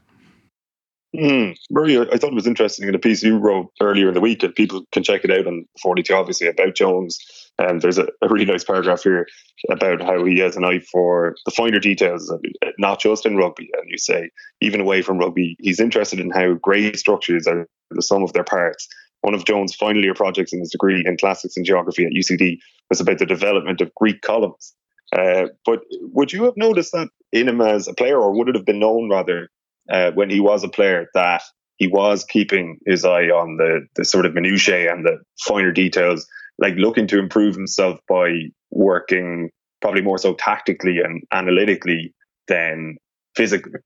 Mm, 1.16 1.58
Murray, 1.70 2.00
I 2.00 2.18
thought 2.18 2.32
it 2.32 2.36
was 2.36 2.48
interesting 2.48 2.88
in 2.88 2.96
a 2.96 3.00
piece 3.00 3.22
you 3.22 3.38
wrote 3.38 3.70
earlier 3.82 4.08
in 4.08 4.14
the 4.14 4.22
week, 4.22 4.44
and 4.44 4.56
people 4.56 4.84
can 4.94 5.04
check 5.04 5.26
it 5.26 5.32
out 5.32 5.46
on 5.46 5.66
42, 5.82 6.14
obviously, 6.14 6.48
about 6.48 6.76
Jones. 6.76 7.20
And 7.60 7.72
um, 7.72 7.80
there's 7.80 7.98
a, 7.98 8.08
a, 8.22 8.30
really 8.30 8.46
nice 8.46 8.64
paragraph 8.64 9.04
here 9.04 9.28
about 9.70 10.02
how 10.02 10.24
he 10.24 10.40
has 10.40 10.56
an 10.56 10.64
eye 10.64 10.80
for 10.80 11.36
the 11.46 11.52
finer 11.52 11.80
details, 11.80 12.34
not 12.78 13.02
just 13.02 13.26
in 13.26 13.36
rugby. 13.36 13.70
And 13.74 13.90
you 13.90 13.98
say, 13.98 14.30
even 14.62 14.80
away 14.80 15.02
from 15.02 15.18
rugby, 15.18 15.58
he's 15.60 15.82
interested 15.82 16.22
in 16.22 16.32
how 16.32 16.54
grey 16.54 16.94
structures 16.94 17.46
are 17.46 17.68
the 17.96 18.02
sum 18.02 18.24
of 18.24 18.34
their 18.34 18.44
parts. 18.44 18.88
One 19.22 19.34
of 19.34 19.46
Jones' 19.46 19.76
final 19.76 20.04
year 20.04 20.14
projects 20.14 20.52
in 20.52 20.60
his 20.60 20.72
degree 20.72 21.04
in 21.06 21.18
classics 21.18 21.56
and 21.56 21.66
geography 21.66 22.06
at 22.06 22.12
UCD 22.12 22.58
was 22.90 23.00
about 23.00 23.20
the 23.20 23.26
development 23.26 23.82
of 23.82 23.94
Greek 23.96 24.22
columns. 24.22 24.74
Uh, 25.16 25.48
but 25.66 25.82
would 26.02 26.32
you 26.32 26.46
have 26.46 26.56
noticed 26.56 26.94
that 26.94 27.10
in 27.32 27.48
him 27.48 27.62
as 27.62 27.88
a 27.88 27.94
player, 27.94 28.20
or 28.20 28.34
would 28.34 28.50
it 28.50 28.56
have 28.56 28.66
been 28.66 28.80
known 28.80 29.10
rather 29.10 29.50
uh, 29.90 30.12
when 30.12 30.30
he 30.30 30.40
was 30.40 30.64
a 30.64 30.70
player 30.70 31.08
that 31.14 31.42
he 31.78 31.88
was 31.88 32.24
keeping 32.24 32.78
his 32.86 33.04
eye 33.04 33.26
on 33.26 33.58
the 33.58 33.88
the 33.96 34.06
sort 34.06 34.26
of 34.26 34.34
minutiae 34.34 34.92
and 34.92 35.06
the 35.06 35.20
finer 35.40 35.72
details, 35.72 36.28
like 36.60 36.76
looking 36.76 37.08
to 37.08 37.20
improve 37.20 37.56
himself 37.56 38.00
by 38.08 38.44
working 38.70 39.50
probably 39.82 40.02
more 40.02 40.18
so 40.18 40.34
tactically 40.36 41.00
and 41.00 41.24
analytically 41.32 42.14
than 42.48 42.98
physically. 43.36 43.80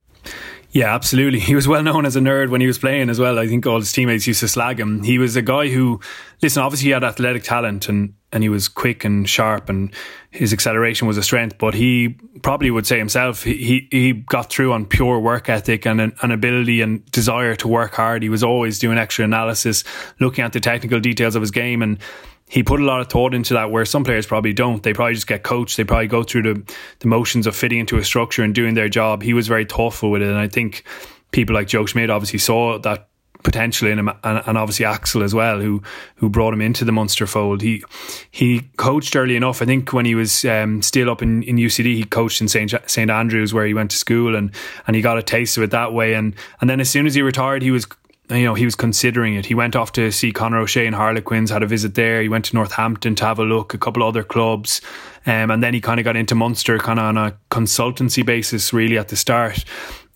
Yeah, 0.76 0.94
absolutely. 0.94 1.40
He 1.46 1.56
was 1.56 1.70
well 1.70 1.82
known 1.82 2.06
as 2.06 2.18
a 2.18 2.20
nerd 2.20 2.50
when 2.50 2.60
he 2.60 2.68
was 2.68 2.78
playing 2.78 3.10
as 3.10 3.18
well. 3.18 3.40
I 3.40 3.48
think 3.48 3.66
all 3.66 3.80
his 3.80 3.94
teammates 3.94 4.28
used 4.28 4.42
to 4.42 4.48
slag 4.50 4.78
him. 4.78 5.04
He 5.04 5.18
was 5.18 5.38
a 5.38 5.42
guy 5.42 5.70
who, 5.70 6.02
listen, 6.42 6.62
obviously 6.62 6.88
he 6.88 6.92
had 6.92 7.04
athletic 7.04 7.44
talent 7.44 7.88
and, 7.88 8.14
and 8.34 8.44
he 8.44 8.50
was 8.50 8.68
quick 8.68 9.06
and 9.06 9.28
sharp 9.30 9.70
and 9.70 9.94
his 10.32 10.52
acceleration 10.52 11.08
was 11.08 11.18
a 11.18 11.24
strength, 11.24 11.58
but 11.58 11.76
he 11.76 12.18
probably 12.44 12.72
would 12.72 12.86
say 12.86 12.98
himself, 12.98 13.44
he, 13.44 13.88
he 13.90 14.12
got 14.12 14.50
through 14.50 14.74
on 14.74 14.86
pure 14.86 15.18
work 15.18 15.48
ethic 15.48 15.88
and 15.88 16.02
an, 16.02 16.14
an 16.22 16.32
ability 16.32 16.82
and 16.82 17.10
desire 17.10 17.56
to 17.56 17.70
work 17.70 17.96
hard. 17.96 18.22
He 18.22 18.28
was 18.28 18.44
always 18.44 18.78
doing 18.78 18.98
extra 18.98 19.24
analysis, 19.24 19.86
looking 20.20 20.44
at 20.44 20.52
the 20.52 20.60
technical 20.60 21.00
details 21.00 21.38
of 21.38 21.42
his 21.42 21.52
game 21.52 21.82
and 21.84 22.00
he 22.48 22.62
put 22.62 22.80
a 22.80 22.86
lot 22.86 23.02
of 23.02 23.08
thought 23.08 23.34
into 23.34 23.54
that 23.56 23.72
where 23.72 23.86
some 23.86 24.04
players 24.04 24.28
probably 24.28 24.54
don't. 24.54 24.84
They 24.84 24.94
probably 24.94 25.16
just 25.16 25.28
get 25.28 25.44
coached. 25.44 25.78
They 25.78 25.84
probably 25.84 26.08
go 26.08 26.24
through 26.24 26.44
the, 26.44 26.76
the 27.00 27.08
motions 27.08 27.48
of 27.48 27.56
fitting 27.56 27.80
into 27.80 27.98
a 27.98 28.04
structure 28.04 28.44
and 28.44 28.54
doing 28.54 28.76
their 28.76 28.90
job. 28.90 29.24
He 29.24 29.34
was 29.34 29.48
very 29.48 29.66
thoughtful 29.66 30.12
with 30.12 30.22
it. 30.22 30.28
And 30.28 30.38
I 30.38 30.48
think 30.48 30.84
people 31.32 31.56
like 31.56 31.68
Joe 31.68 31.86
Schmidt 31.86 32.10
obviously 32.10 32.40
saw 32.40 32.78
that 32.80 33.10
potential 33.44 33.88
in 33.88 34.00
him 34.00 34.10
and, 34.10 34.42
and, 34.48 34.58
obviously 34.58 34.86
Axel 34.86 35.22
as 35.22 35.36
well 35.36 35.60
who 35.60 35.84
who 36.16 36.30
brought 36.30 36.52
him 36.52 36.62
into 36.62 36.84
the 36.84 36.92
Munster 36.92 37.28
fold 37.28 37.62
he 37.62 37.84
he 38.32 38.62
coached 38.76 39.16
early 39.16 39.36
enough 39.36 39.62
I 39.62 39.66
think 39.66 39.94
when 39.94 40.04
he 40.04 40.16
was 40.16 40.44
um, 40.46 40.82
still 40.82 41.12
up 41.12 41.22
in, 41.22 41.44
in 41.44 41.58
UCD 41.58 41.96
he 41.96 42.06
coached 42.06 42.42
in 42.42 42.48
St 42.48 42.74
St 42.88 43.12
Andrews 43.12 43.54
where 43.54 43.68
he 43.68 43.76
went 43.76 43.92
to 43.92 43.98
school 43.98 44.36
and 44.36 44.52
and 44.88 44.96
he 44.96 45.02
got 45.04 45.20
a 45.20 45.24
taste 45.24 45.58
of 45.58 45.64
it 45.64 45.70
that 45.72 45.94
way 45.94 46.16
and 46.16 46.34
and 46.60 46.68
then 46.70 46.82
as 46.82 46.90
soon 46.90 47.06
as 47.06 47.14
he 47.14 47.22
retired 47.22 47.62
he 47.62 47.70
was 47.70 47.86
you 48.30 48.44
know, 48.44 48.54
he 48.54 48.66
was 48.66 48.76
considering 48.76 49.36
it. 49.36 49.46
He 49.46 49.54
went 49.54 49.76
off 49.76 49.92
to 49.94 50.12
see 50.12 50.32
Conor 50.32 50.60
O'Shea 50.60 50.88
and 50.88 50.96
Harlequins, 50.96 51.52
had 51.52 51.64
a 51.64 51.68
visit 51.68 51.96
there. 51.96 52.22
He 52.22 52.30
went 52.30 52.46
to 52.46 52.56
Northampton 52.56 53.16
to 53.16 53.26
have 53.26 53.40
a 53.40 53.44
look, 53.44 53.74
a 53.74 53.78
couple 53.78 54.04
other 54.04 54.24
clubs. 54.24 54.82
Um, 55.26 55.52
and 55.52 55.64
then 55.64 55.74
he 55.74 55.82
kind 55.82 56.00
of 56.00 56.04
got 56.04 56.16
into 56.16 56.36
Munster 56.36 56.78
kind 56.80 57.00
of 57.00 57.06
on 57.06 57.18
a 57.18 57.38
consultancy 57.52 58.26
basis, 58.26 58.74
really, 58.74 58.98
at 58.98 59.10
the 59.10 59.16
start. 59.16 59.64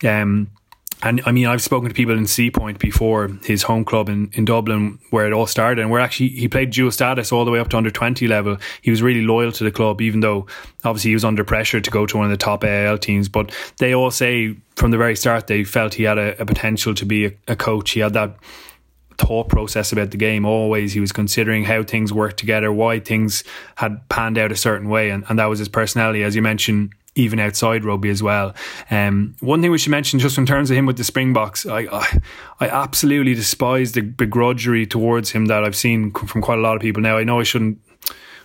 Um, 0.03 0.49
and 1.01 1.21
I 1.25 1.31
mean, 1.31 1.45
I've 1.45 1.61
spoken 1.61 1.87
to 1.87 1.95
people 1.95 2.17
in 2.17 2.25
Seapoint 2.25 2.77
before, 2.77 3.29
his 3.43 3.63
home 3.63 3.85
club 3.85 4.09
in, 4.09 4.29
in 4.33 4.43
Dublin, 4.43 4.99
where 5.11 5.25
it 5.25 5.31
all 5.31 5.47
started. 5.47 5.81
And 5.81 5.89
where 5.89 6.01
actually 6.01 6.29
he 6.29 6.49
played 6.49 6.71
dual 6.71 6.91
status 6.91 7.31
all 7.31 7.45
the 7.45 7.51
way 7.51 7.59
up 7.59 7.69
to 7.69 7.77
under 7.77 7.89
20 7.89 8.27
level. 8.27 8.57
He 8.81 8.91
was 8.91 9.01
really 9.01 9.21
loyal 9.21 9.53
to 9.53 9.63
the 9.63 9.71
club, 9.71 10.01
even 10.01 10.19
though 10.19 10.45
obviously 10.83 11.11
he 11.11 11.15
was 11.15 11.23
under 11.23 11.45
pressure 11.45 11.79
to 11.79 11.89
go 11.91 12.05
to 12.05 12.17
one 12.17 12.25
of 12.25 12.31
the 12.31 12.37
top 12.37 12.65
AIL 12.65 12.97
teams. 12.97 13.29
But 13.29 13.53
they 13.77 13.95
all 13.95 14.11
say 14.11 14.57
from 14.75 14.91
the 14.91 14.97
very 14.97 15.15
start 15.15 15.47
they 15.47 15.63
felt 15.63 15.93
he 15.93 16.03
had 16.03 16.17
a, 16.17 16.41
a 16.41 16.45
potential 16.45 16.93
to 16.95 17.05
be 17.05 17.27
a, 17.27 17.31
a 17.47 17.55
coach. 17.55 17.91
He 17.91 18.01
had 18.01 18.13
that 18.13 18.35
thought 19.17 19.49
process 19.49 19.91
about 19.91 20.11
the 20.11 20.17
game 20.17 20.45
always 20.45 20.93
he 20.93 21.01
was 21.01 21.11
considering 21.11 21.65
how 21.65 21.83
things 21.83 22.13
worked 22.13 22.37
together 22.37 22.71
why 22.71 23.01
things 23.01 23.43
had 23.75 24.07
panned 24.07 24.37
out 24.37 24.49
a 24.49 24.55
certain 24.55 24.87
way 24.87 25.09
and, 25.09 25.25
and 25.27 25.37
that 25.37 25.47
was 25.47 25.59
his 25.59 25.67
personality 25.67 26.23
as 26.23 26.37
you 26.37 26.41
mentioned 26.41 26.93
even 27.19 27.39
outside 27.39 27.83
rugby 27.83 28.09
as 28.09 28.23
well. 28.23 28.55
Um, 28.89 29.35
one 29.41 29.61
thing 29.61 29.71
we 29.71 29.77
should 29.77 29.91
mention, 29.91 30.19
just 30.19 30.37
in 30.37 30.45
terms 30.45 30.71
of 30.71 30.77
him 30.77 30.85
with 30.85 30.97
the 30.97 31.03
Springboks, 31.03 31.65
I, 31.65 31.81
I, 31.91 32.19
I 32.59 32.67
absolutely 32.69 33.35
despise 33.35 33.91
the 33.91 34.01
begrudgery 34.01 34.89
towards 34.89 35.31
him 35.31 35.45
that 35.47 35.63
I've 35.63 35.75
seen 35.75 36.11
from 36.11 36.41
quite 36.41 36.57
a 36.57 36.61
lot 36.61 36.75
of 36.75 36.81
people. 36.81 37.01
Now 37.01 37.17
I 37.17 37.23
know 37.23 37.39
I 37.39 37.43
shouldn't. 37.43 37.79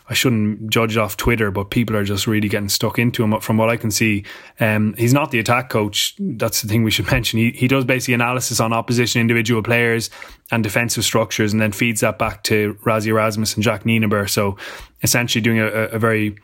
I 0.07 0.13
shouldn't 0.13 0.69
judge 0.69 0.99
it 0.99 1.01
off 1.01 1.17
Twitter, 1.17 1.51
but 1.51 1.71
people 1.71 1.97
are 1.97 2.05
just 2.05 2.27
really 2.27 2.47
getting 2.47 2.69
stuck 2.69 2.99
into 2.99 3.25
him. 3.25 3.41
From 3.41 3.57
what 3.57 3.71
I 3.71 3.79
can 3.79 3.91
see, 3.91 4.27
um, 4.61 4.95
he's 4.99 5.15
not 5.15 5.31
the 5.31 5.39
attack 5.39 5.71
coach. 5.71 6.15
That's 6.19 6.61
the 6.61 6.69
thing 6.69 6.85
we 6.85 6.91
should 6.91 7.11
mention. 7.11 7.39
He 7.39 7.53
he 7.53 7.69
does 7.69 7.87
basically 7.87 8.13
analysis 8.13 8.61
on 8.61 8.75
opposition 8.75 9.23
individual 9.23 9.63
players 9.63 10.11
and 10.51 10.63
defensive 10.63 11.05
structures, 11.05 11.55
and 11.55 11.63
then 11.63 11.73
feeds 11.73 12.03
that 12.03 12.19
back 12.19 12.43
to 12.45 12.75
Rassie 12.85 13.07
Erasmus 13.07 13.55
and 13.55 13.65
Jacques 13.65 13.85
Nienaber. 13.85 14.29
So 14.29 14.59
essentially, 15.03 15.41
doing 15.41 15.59
a, 15.59 15.69
a 15.69 15.99
very 15.99 16.37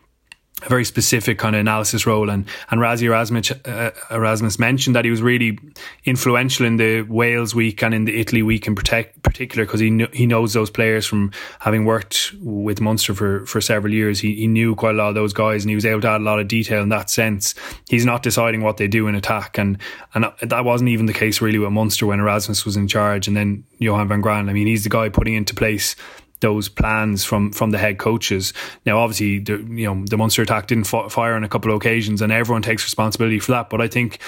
a 0.63 0.69
very 0.69 0.85
specific 0.85 1.39
kind 1.39 1.55
of 1.55 1.61
analysis 1.61 2.07
role. 2.07 2.31
And, 2.31 2.47
and 2.71 2.81
Rassie 2.81 3.03
Erasmus, 3.03 3.51
uh, 3.51 3.91
Erasmus 4.11 4.59
mentioned 4.59 4.97
that 4.97 5.05
he 5.05 5.11
was 5.11 5.23
really 5.23 5.59
influential 6.05 6.67
in 6.67 6.77
the 6.77 7.03
Wales 7.03 7.55
week 7.55 7.83
and 7.83 7.95
in 7.95 8.05
the 8.05 8.21
Italy 8.21 8.43
week 8.43 8.67
in 8.67 8.75
protect, 8.75 9.23
particular 9.23 9.65
because 9.65 9.81
he, 9.81 9.89
kn- 9.89 10.11
he 10.13 10.27
knows 10.27 10.53
those 10.53 10.71
players 10.71 11.07
from 11.07 11.31
having 11.61 11.85
worked 11.85 12.33
with 12.41 12.81
Munster 12.81 13.15
for, 13.15 13.47
for 13.47 13.61
several 13.61 13.93
years. 13.93 14.21
He, 14.21 14.35
he 14.35 14.47
knew 14.47 14.75
quite 14.75 14.95
a 14.95 14.99
lot 14.99 15.09
of 15.09 15.15
those 15.15 15.33
guys 15.33 15.63
and 15.63 15.71
he 15.71 15.75
was 15.75 15.87
able 15.87 16.01
to 16.03 16.09
add 16.09 16.21
a 16.21 16.25
lot 16.25 16.41
of 16.41 16.49
detail 16.49 16.83
in 16.83 16.89
that 16.91 17.11
sense. 17.11 17.55
He's 17.89 18.05
not 18.05 18.23
deciding 18.23 18.63
what 18.63 18.77
they 18.77 18.89
do 18.89 19.07
in 19.07 19.15
attack. 19.15 19.59
And, 19.59 19.79
and 20.15 20.27
that 20.43 20.65
wasn't 20.65 20.91
even 20.91 21.07
the 21.07 21.13
case 21.13 21.41
really 21.41 21.59
with 21.59 21.73
Munster 21.73 22.07
when 22.07 22.21
Erasmus 22.21 22.65
was 22.65 22.77
in 22.77 22.89
charge 22.89 23.29
and 23.29 23.37
then 23.37 23.65
Johan 23.79 24.09
van 24.09 24.21
Graan. 24.21 24.49
I 24.49 24.53
mean, 24.53 24.67
he's 24.67 24.85
the 24.85 24.91
guy 24.91 25.09
putting 25.09 25.35
into 25.35 25.55
place 25.55 25.97
those 26.41 26.69
plans 26.69 27.25
from 27.25 27.53
from 27.53 27.71
the 27.71 27.79
head 27.79 27.99
coaches. 27.99 28.53
Now, 28.87 28.99
obviously, 28.99 29.39
the, 29.39 29.59
you 29.71 29.87
know 29.87 30.05
the 30.05 30.17
Munster 30.17 30.43
attack 30.43 30.67
didn't 30.67 30.85
fire 30.85 31.35
on 31.35 31.45
a 31.45 31.49
couple 31.49 31.71
of 31.71 31.77
occasions, 31.77 32.23
and 32.23 32.33
everyone 32.33 32.63
takes 32.63 32.85
responsibility 32.85 33.39
for 33.39 33.53
that. 33.53 33.71
But 33.71 33.81
I 33.81 33.89
think 33.89 34.19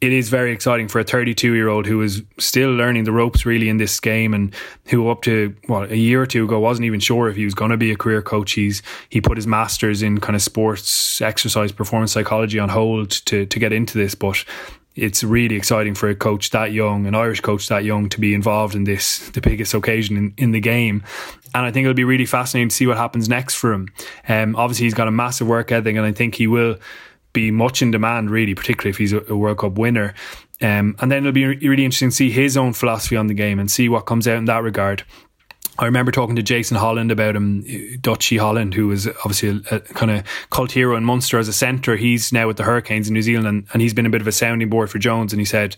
it 0.00 0.12
is 0.12 0.30
very 0.30 0.50
exciting 0.50 0.88
for 0.88 0.98
a 0.98 1.04
32 1.04 1.54
year 1.54 1.68
old 1.68 1.86
who 1.86 2.00
is 2.00 2.22
still 2.38 2.70
learning 2.70 3.04
the 3.04 3.12
ropes 3.12 3.44
really 3.44 3.68
in 3.68 3.76
this 3.76 4.00
game 4.00 4.32
and 4.32 4.54
who 4.86 5.08
up 5.10 5.22
to 5.22 5.54
what 5.66 5.90
a 5.90 5.96
year 5.96 6.22
or 6.22 6.26
two 6.26 6.44
ago 6.44 6.58
wasn't 6.58 6.84
even 6.86 7.00
sure 7.00 7.28
if 7.28 7.36
he 7.36 7.44
was 7.44 7.54
going 7.54 7.70
to 7.70 7.76
be 7.76 7.90
a 7.90 7.96
career 7.96 8.22
coach. 8.22 8.52
He's 8.52 8.82
he 9.10 9.20
put 9.20 9.36
his 9.36 9.46
masters 9.46 10.02
in 10.02 10.18
kind 10.18 10.36
of 10.36 10.42
sports 10.42 11.20
exercise 11.20 11.70
performance 11.70 12.12
psychology 12.12 12.58
on 12.58 12.70
hold 12.70 13.10
to 13.26 13.46
to 13.46 13.58
get 13.58 13.72
into 13.72 13.98
this, 13.98 14.14
but 14.14 14.44
it's 14.96 15.22
really 15.22 15.56
exciting 15.56 15.94
for 15.94 16.08
a 16.08 16.14
coach 16.14 16.50
that 16.50 16.72
young, 16.72 17.06
an 17.06 17.14
Irish 17.14 17.40
coach 17.40 17.68
that 17.68 17.84
young, 17.84 18.08
to 18.08 18.20
be 18.20 18.34
involved 18.34 18.74
in 18.74 18.84
this, 18.84 19.28
the 19.30 19.40
biggest 19.40 19.72
occasion 19.74 20.16
in, 20.16 20.34
in 20.36 20.50
the 20.50 20.60
game. 20.60 21.02
And 21.54 21.64
I 21.64 21.70
think 21.70 21.84
it'll 21.84 21.94
be 21.94 22.04
really 22.04 22.26
fascinating 22.26 22.68
to 22.68 22.74
see 22.74 22.86
what 22.86 22.96
happens 22.96 23.28
next 23.28 23.54
for 23.54 23.72
him. 23.72 23.88
Um, 24.28 24.56
obviously, 24.56 24.86
he's 24.86 24.94
got 24.94 25.08
a 25.08 25.12
massive 25.12 25.46
work 25.46 25.72
ethic, 25.72 25.96
and 25.96 26.06
I 26.06 26.12
think 26.12 26.34
he 26.34 26.46
will 26.46 26.76
be 27.32 27.50
much 27.50 27.82
in 27.82 27.90
demand, 27.90 28.30
really, 28.30 28.54
particularly 28.54 28.90
if 28.90 28.98
he's 28.98 29.12
a, 29.12 29.20
a 29.28 29.36
World 29.36 29.58
Cup 29.58 29.78
winner. 29.78 30.14
Um, 30.60 30.96
and 31.00 31.10
then 31.10 31.18
it'll 31.18 31.32
be 31.32 31.46
really 31.46 31.84
interesting 31.84 32.10
to 32.10 32.14
see 32.14 32.30
his 32.30 32.56
own 32.56 32.72
philosophy 32.72 33.16
on 33.16 33.28
the 33.28 33.34
game 33.34 33.58
and 33.58 33.70
see 33.70 33.88
what 33.88 34.06
comes 34.06 34.28
out 34.28 34.36
in 34.36 34.44
that 34.46 34.62
regard. 34.62 35.04
I 35.80 35.86
remember 35.86 36.12
talking 36.12 36.36
to 36.36 36.42
Jason 36.42 36.76
Holland 36.76 37.10
about 37.10 37.34
him, 37.34 37.64
uh, 37.66 37.96
Dutchy 38.02 38.36
Holland, 38.36 38.74
who 38.74 38.88
was 38.88 39.08
obviously 39.08 39.62
a, 39.70 39.76
a 39.76 39.80
kind 39.80 40.10
of 40.10 40.24
cult 40.50 40.72
hero 40.72 40.94
in 40.94 41.04
Munster 41.04 41.38
as 41.38 41.48
a 41.48 41.54
centre. 41.54 41.96
He's 41.96 42.32
now 42.32 42.46
with 42.46 42.58
the 42.58 42.64
Hurricanes 42.64 43.08
in 43.08 43.14
New 43.14 43.22
Zealand, 43.22 43.48
and, 43.48 43.66
and 43.72 43.80
he's 43.80 43.94
been 43.94 44.04
a 44.04 44.10
bit 44.10 44.20
of 44.20 44.26
a 44.26 44.32
sounding 44.32 44.68
board 44.68 44.90
for 44.90 44.98
Jones. 44.98 45.32
And 45.32 45.40
he 45.40 45.46
said, 45.46 45.76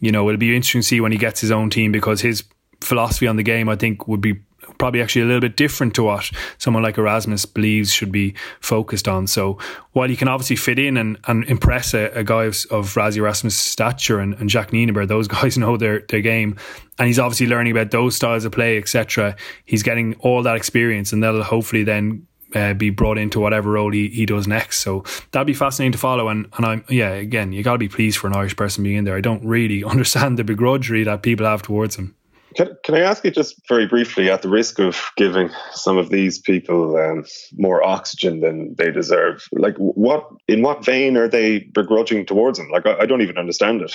you 0.00 0.12
know, 0.12 0.28
it'll 0.28 0.38
be 0.38 0.54
interesting 0.54 0.82
to 0.82 0.86
see 0.86 1.00
when 1.00 1.12
he 1.12 1.18
gets 1.18 1.40
his 1.40 1.50
own 1.50 1.70
team 1.70 1.92
because 1.92 2.20
his 2.20 2.44
philosophy 2.82 3.26
on 3.26 3.36
the 3.36 3.42
game, 3.42 3.70
I 3.70 3.76
think, 3.76 4.06
would 4.06 4.20
be 4.20 4.34
probably 4.78 5.02
actually 5.02 5.22
a 5.22 5.24
little 5.26 5.40
bit 5.40 5.56
different 5.56 5.94
to 5.96 6.04
what 6.04 6.30
someone 6.58 6.82
like 6.82 6.98
Erasmus 6.98 7.44
believes 7.44 7.92
should 7.92 8.12
be 8.12 8.34
focused 8.60 9.08
on. 9.08 9.26
So 9.26 9.58
while 9.92 10.08
he 10.08 10.16
can 10.16 10.28
obviously 10.28 10.56
fit 10.56 10.78
in 10.78 10.96
and, 10.96 11.18
and 11.26 11.44
impress 11.44 11.94
a, 11.94 12.06
a 12.14 12.24
guy 12.24 12.44
of, 12.44 12.54
of 12.70 12.94
Rassie 12.94 13.18
Erasmus' 13.18 13.56
stature 13.56 14.20
and, 14.20 14.34
and 14.34 14.48
Jacques 14.50 14.70
Nienaber, 14.70 15.06
those 15.06 15.28
guys 15.28 15.58
know 15.58 15.76
their, 15.76 16.00
their 16.08 16.20
game. 16.20 16.56
And 16.98 17.06
he's 17.06 17.18
obviously 17.18 17.46
learning 17.46 17.72
about 17.72 17.90
those 17.90 18.16
styles 18.16 18.44
of 18.44 18.52
play, 18.52 18.78
etc. 18.78 19.36
He's 19.64 19.82
getting 19.82 20.14
all 20.16 20.42
that 20.42 20.56
experience 20.56 21.12
and 21.12 21.22
that'll 21.22 21.42
hopefully 21.42 21.84
then 21.84 22.26
uh, 22.54 22.74
be 22.74 22.90
brought 22.90 23.18
into 23.18 23.40
whatever 23.40 23.72
role 23.72 23.92
he, 23.92 24.08
he 24.08 24.26
does 24.26 24.46
next. 24.46 24.78
So 24.78 25.04
that'd 25.32 25.46
be 25.46 25.54
fascinating 25.54 25.92
to 25.92 25.98
follow. 25.98 26.28
And 26.28 26.46
and 26.56 26.64
I'm 26.64 26.84
yeah, 26.88 27.10
again, 27.10 27.52
you 27.52 27.62
got 27.62 27.72
to 27.72 27.78
be 27.78 27.88
pleased 27.88 28.18
for 28.18 28.26
an 28.26 28.34
Irish 28.34 28.56
person 28.56 28.84
being 28.84 28.96
in 28.96 29.04
there. 29.04 29.16
I 29.16 29.20
don't 29.20 29.44
really 29.44 29.84
understand 29.92 30.38
the 30.38 30.44
begrudgery 30.44 31.04
that 31.04 31.22
people 31.22 31.46
have 31.46 31.62
towards 31.62 31.96
him. 31.96 32.14
Can, 32.56 32.76
can 32.82 32.94
I 32.94 33.00
ask 33.00 33.24
you 33.24 33.30
just 33.30 33.60
very 33.68 33.86
briefly, 33.86 34.30
at 34.30 34.42
the 34.42 34.48
risk 34.48 34.78
of 34.78 35.00
giving 35.16 35.50
some 35.72 35.98
of 35.98 36.10
these 36.10 36.38
people 36.38 36.96
um, 36.96 37.24
more 37.56 37.84
oxygen 37.84 38.40
than 38.40 38.74
they 38.76 38.90
deserve, 38.90 39.46
like 39.52 39.76
what 39.76 40.28
in 40.48 40.62
what 40.62 40.84
vein 40.84 41.16
are 41.16 41.28
they 41.28 41.60
begrudging 41.60 42.24
towards 42.26 42.58
them? 42.58 42.68
Like 42.70 42.86
I, 42.86 43.00
I 43.00 43.06
don't 43.06 43.22
even 43.22 43.38
understand 43.38 43.82
it. 43.82 43.94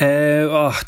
Uh, 0.00 0.46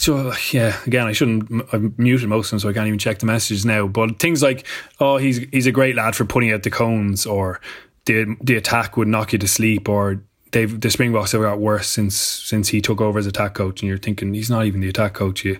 oh, 0.09 0.39
yeah. 0.53 0.77
Again, 0.87 1.07
I 1.07 1.13
shouldn't. 1.13 1.51
I've 1.73 1.99
muted 1.99 2.29
most 2.29 2.47
of 2.47 2.51
them, 2.51 2.59
so 2.61 2.69
I 2.69 2.73
can't 2.73 2.87
even 2.87 2.99
check 2.99 3.19
the 3.19 3.27
messages 3.27 3.67
now. 3.67 3.89
But 3.89 4.21
things 4.21 4.41
like, 4.43 4.67
oh, 5.01 5.17
he's 5.17 5.39
he's 5.51 5.67
a 5.67 5.73
great 5.73 5.97
lad 5.97 6.15
for 6.15 6.25
putting 6.25 6.53
out 6.53 6.63
the 6.63 6.71
cones, 6.71 7.27
or 7.27 7.61
the 8.05 8.37
the 8.41 8.57
attack 8.57 8.97
would 8.97 9.09
knock 9.09 9.33
you 9.33 9.39
to 9.41 9.49
sleep, 9.49 9.89
or 9.89 10.23
they've 10.53 10.81
the 10.81 10.91
Springboks 10.91 11.33
have 11.33 11.43
got 11.43 11.61
worse 11.61 11.89
since 11.89 12.17
since 12.17 12.69
he 12.69 12.81
took 12.81 13.01
over 13.01 13.19
as 13.19 13.27
attack 13.27 13.55
coach, 13.55 13.83
and 13.83 13.89
you're 13.89 13.99
thinking 13.99 14.35
he's 14.35 14.51
not 14.51 14.67
even 14.67 14.81
the 14.81 14.89
attack 14.89 15.15
coach. 15.15 15.45
You 15.45 15.59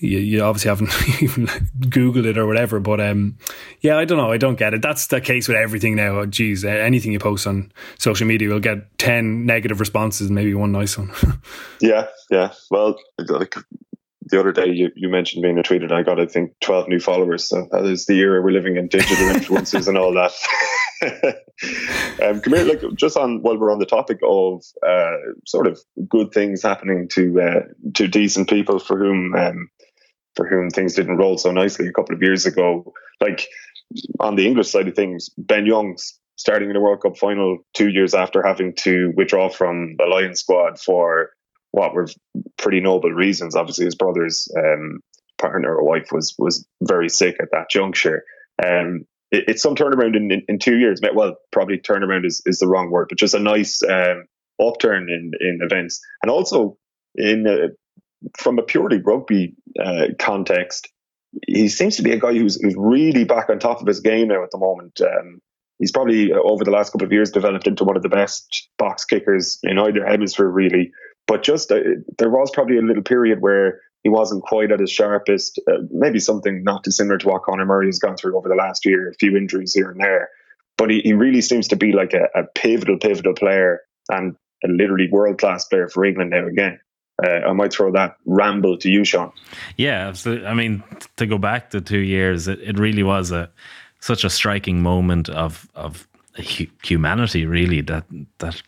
you, 0.00 0.18
you 0.18 0.42
obviously 0.42 0.68
haven't 0.70 0.90
even 1.22 1.46
googled 1.88 2.26
it 2.26 2.38
or 2.38 2.46
whatever, 2.46 2.80
but 2.80 3.00
um, 3.00 3.36
yeah, 3.80 3.98
I 3.98 4.04
don't 4.04 4.18
know. 4.18 4.32
I 4.32 4.38
don't 4.38 4.58
get 4.58 4.74
it. 4.74 4.82
That's 4.82 5.08
the 5.08 5.20
case 5.20 5.46
with 5.46 5.56
everything 5.56 5.94
now. 5.94 6.20
Oh, 6.20 6.26
geez, 6.26 6.64
anything 6.64 7.12
you 7.12 7.18
post 7.18 7.46
on 7.46 7.72
social 7.98 8.26
media 8.26 8.48
will 8.48 8.60
get 8.60 8.98
ten 8.98 9.46
negative 9.46 9.80
responses, 9.80 10.28
and 10.28 10.34
maybe 10.34 10.54
one 10.54 10.72
nice 10.72 10.96
one. 10.96 11.12
yeah, 11.80 12.06
yeah. 12.30 12.52
Well, 12.70 12.96
like 13.28 13.54
the 14.30 14.40
other 14.40 14.52
day 14.52 14.66
you, 14.66 14.90
you 14.94 15.08
mentioned 15.08 15.42
being 15.42 15.58
a 15.58 15.62
tweet 15.62 15.82
and 15.82 15.92
I 15.92 16.02
got 16.02 16.20
I 16.20 16.26
think 16.26 16.52
twelve 16.60 16.88
new 16.88 17.00
followers. 17.00 17.48
So 17.48 17.68
that 17.72 17.84
is 17.84 18.06
the 18.06 18.18
era 18.18 18.40
we're 18.40 18.52
living 18.52 18.76
in, 18.76 18.88
digital 18.88 19.16
influencers 19.34 19.88
and 19.88 19.98
all 19.98 20.14
that. 20.14 20.32
um, 22.22 22.40
come 22.40 22.54
here, 22.54 22.64
like 22.64 22.82
just 22.94 23.16
on 23.16 23.42
while 23.42 23.58
we're 23.58 23.72
on 23.72 23.78
the 23.78 23.86
topic 23.86 24.18
of 24.22 24.62
uh, 24.86 25.16
sort 25.46 25.66
of 25.66 25.80
good 26.08 26.32
things 26.32 26.62
happening 26.62 27.08
to 27.08 27.40
uh, 27.40 27.60
to 27.94 28.08
decent 28.08 28.48
people 28.48 28.78
for 28.78 28.98
whom 28.98 29.34
um, 29.34 29.70
for 30.36 30.46
whom 30.46 30.70
things 30.70 30.94
didn't 30.94 31.16
roll 31.16 31.38
so 31.38 31.50
nicely 31.50 31.86
a 31.86 31.92
couple 31.92 32.14
of 32.14 32.22
years 32.22 32.46
ago. 32.46 32.92
Like 33.20 33.46
on 34.20 34.36
the 34.36 34.46
English 34.46 34.70
side 34.70 34.88
of 34.88 34.94
things, 34.94 35.30
Ben 35.38 35.66
Youngs 35.66 36.18
starting 36.36 36.68
in 36.70 36.74
the 36.74 36.80
World 36.80 37.02
Cup 37.02 37.18
final 37.18 37.58
two 37.74 37.88
years 37.88 38.14
after 38.14 38.42
having 38.42 38.74
to 38.74 39.12
withdraw 39.16 39.50
from 39.50 39.96
the 39.98 40.06
Lions 40.06 40.40
squad 40.40 40.78
for 40.78 41.30
what 41.72 41.94
were 41.94 42.08
pretty 42.56 42.80
noble 42.80 43.10
reasons. 43.10 43.54
Obviously, 43.54 43.84
his 43.84 43.94
brother's 43.94 44.48
um, 44.56 45.00
partner 45.38 45.74
or 45.74 45.84
wife 45.84 46.08
was 46.12 46.34
was 46.38 46.66
very 46.82 47.08
sick 47.08 47.36
at 47.40 47.48
that 47.52 47.70
juncture. 47.70 48.24
Um, 48.64 49.06
it, 49.30 49.44
it's 49.48 49.62
some 49.62 49.74
turnaround 49.74 50.16
in, 50.16 50.30
in, 50.30 50.42
in, 50.48 50.58
two 50.58 50.78
years. 50.78 51.00
Well, 51.14 51.36
probably 51.50 51.78
turnaround 51.78 52.26
is, 52.26 52.42
is 52.46 52.58
the 52.58 52.68
wrong 52.68 52.90
word, 52.90 53.06
but 53.08 53.18
just 53.18 53.34
a 53.34 53.40
nice 53.40 53.82
um, 53.82 54.24
upturn 54.60 55.08
in, 55.08 55.32
in 55.40 55.60
events. 55.62 56.00
And 56.22 56.30
also, 56.30 56.76
in 57.14 57.46
uh, 57.46 57.68
from 58.36 58.58
a 58.58 58.62
purely 58.62 59.00
rugby 59.00 59.54
uh, 59.82 60.08
context, 60.18 60.88
he 61.46 61.68
seems 61.68 61.96
to 61.96 62.02
be 62.02 62.12
a 62.12 62.18
guy 62.18 62.32
who's, 62.32 62.60
who's 62.60 62.74
really 62.76 63.24
back 63.24 63.48
on 63.50 63.58
top 63.58 63.80
of 63.80 63.86
his 63.86 64.00
game 64.00 64.28
now 64.28 64.42
at 64.42 64.50
the 64.50 64.58
moment. 64.58 65.00
Um, 65.00 65.40
he's 65.78 65.92
probably 65.92 66.32
uh, 66.32 66.36
over 66.36 66.64
the 66.64 66.70
last 66.70 66.92
couple 66.92 67.06
of 67.06 67.12
years 67.12 67.30
developed 67.30 67.66
into 67.66 67.84
one 67.84 67.96
of 67.96 68.02
the 68.02 68.08
best 68.08 68.68
box 68.78 69.04
kickers 69.04 69.58
in 69.62 69.78
either 69.78 70.04
hemisphere, 70.04 70.48
really. 70.48 70.92
But 71.26 71.42
just 71.42 71.70
uh, 71.70 71.80
there 72.18 72.30
was 72.30 72.50
probably 72.52 72.78
a 72.78 72.82
little 72.82 73.02
period 73.02 73.40
where 73.40 73.80
he 74.02 74.08
wasn't 74.08 74.42
quite 74.42 74.72
at 74.72 74.80
his 74.80 74.90
sharpest. 74.90 75.60
Uh, 75.68 75.82
maybe 75.90 76.18
something 76.18 76.64
not 76.64 76.82
dissimilar 76.82 77.18
to 77.18 77.28
what 77.28 77.42
Conor 77.42 77.66
Murray 77.66 77.86
has 77.86 77.98
gone 77.98 78.16
through 78.16 78.36
over 78.36 78.48
the 78.48 78.54
last 78.54 78.86
year, 78.86 79.10
a 79.10 79.14
few 79.14 79.36
injuries 79.36 79.74
here 79.74 79.90
and 79.90 80.00
there. 80.00 80.30
But 80.78 80.90
he, 80.90 81.00
he 81.00 81.12
really 81.12 81.42
seems 81.42 81.68
to 81.68 81.76
be 81.76 81.92
like 81.92 82.14
a, 82.14 82.28
a 82.34 82.44
pivotal, 82.54 82.98
pivotal 82.98 83.34
player 83.34 83.80
and 84.08 84.36
a 84.64 84.68
literally 84.68 85.08
world 85.10 85.38
class 85.38 85.64
player 85.64 85.88
for 85.88 86.04
England 86.04 86.30
now 86.30 86.46
again. 86.46 86.80
Uh, 87.22 87.48
I 87.48 87.52
might 87.52 87.72
throw 87.72 87.92
that 87.92 88.16
ramble 88.24 88.78
to 88.78 88.90
you, 88.90 89.04
Sean. 89.04 89.30
Yeah, 89.76 90.08
absolutely. 90.08 90.46
I 90.46 90.54
mean, 90.54 90.82
to 91.16 91.26
go 91.26 91.36
back 91.36 91.70
to 91.70 91.82
two 91.82 91.98
years, 91.98 92.48
it, 92.48 92.60
it 92.60 92.78
really 92.78 93.02
was 93.02 93.30
a 93.30 93.50
such 94.00 94.24
a 94.24 94.30
striking 94.30 94.82
moment 94.82 95.28
of 95.28 95.68
of 95.74 96.08
humanity, 96.82 97.44
really 97.44 97.82
that 97.82 98.04
that 98.38 98.62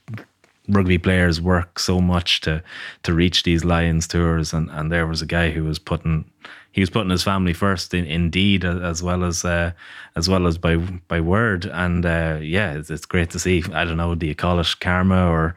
rugby 0.68 0.98
players 0.98 1.40
work 1.40 1.78
so 1.78 2.00
much 2.00 2.40
to 2.42 2.62
to 3.02 3.12
reach 3.12 3.42
these 3.42 3.64
Lions 3.64 4.06
tours, 4.06 4.52
and 4.52 4.70
and 4.70 4.90
there 4.90 5.06
was 5.06 5.22
a 5.22 5.26
guy 5.26 5.50
who 5.50 5.64
was 5.64 5.78
putting 5.78 6.24
he 6.72 6.80
was 6.80 6.90
putting 6.90 7.10
his 7.10 7.22
family 7.22 7.52
first 7.52 7.92
in, 7.92 8.06
indeed 8.06 8.64
as 8.64 9.02
well 9.02 9.24
as 9.24 9.44
uh, 9.44 9.72
as 10.16 10.28
well 10.28 10.46
as 10.46 10.58
by 10.58 10.76
by 10.76 11.20
word, 11.20 11.66
and 11.66 12.06
uh, 12.06 12.38
yeah, 12.40 12.74
it's, 12.74 12.90
it's, 12.90 13.06
great 13.06 13.30
to 13.30 13.38
see. 13.38 13.62
I 13.72 13.84
don't 13.84 13.96
know, 13.96 14.14
do 14.14 14.26
you 14.26 14.34
call 14.34 14.60
it 14.60 14.74
karma 14.80 15.28
or 15.28 15.54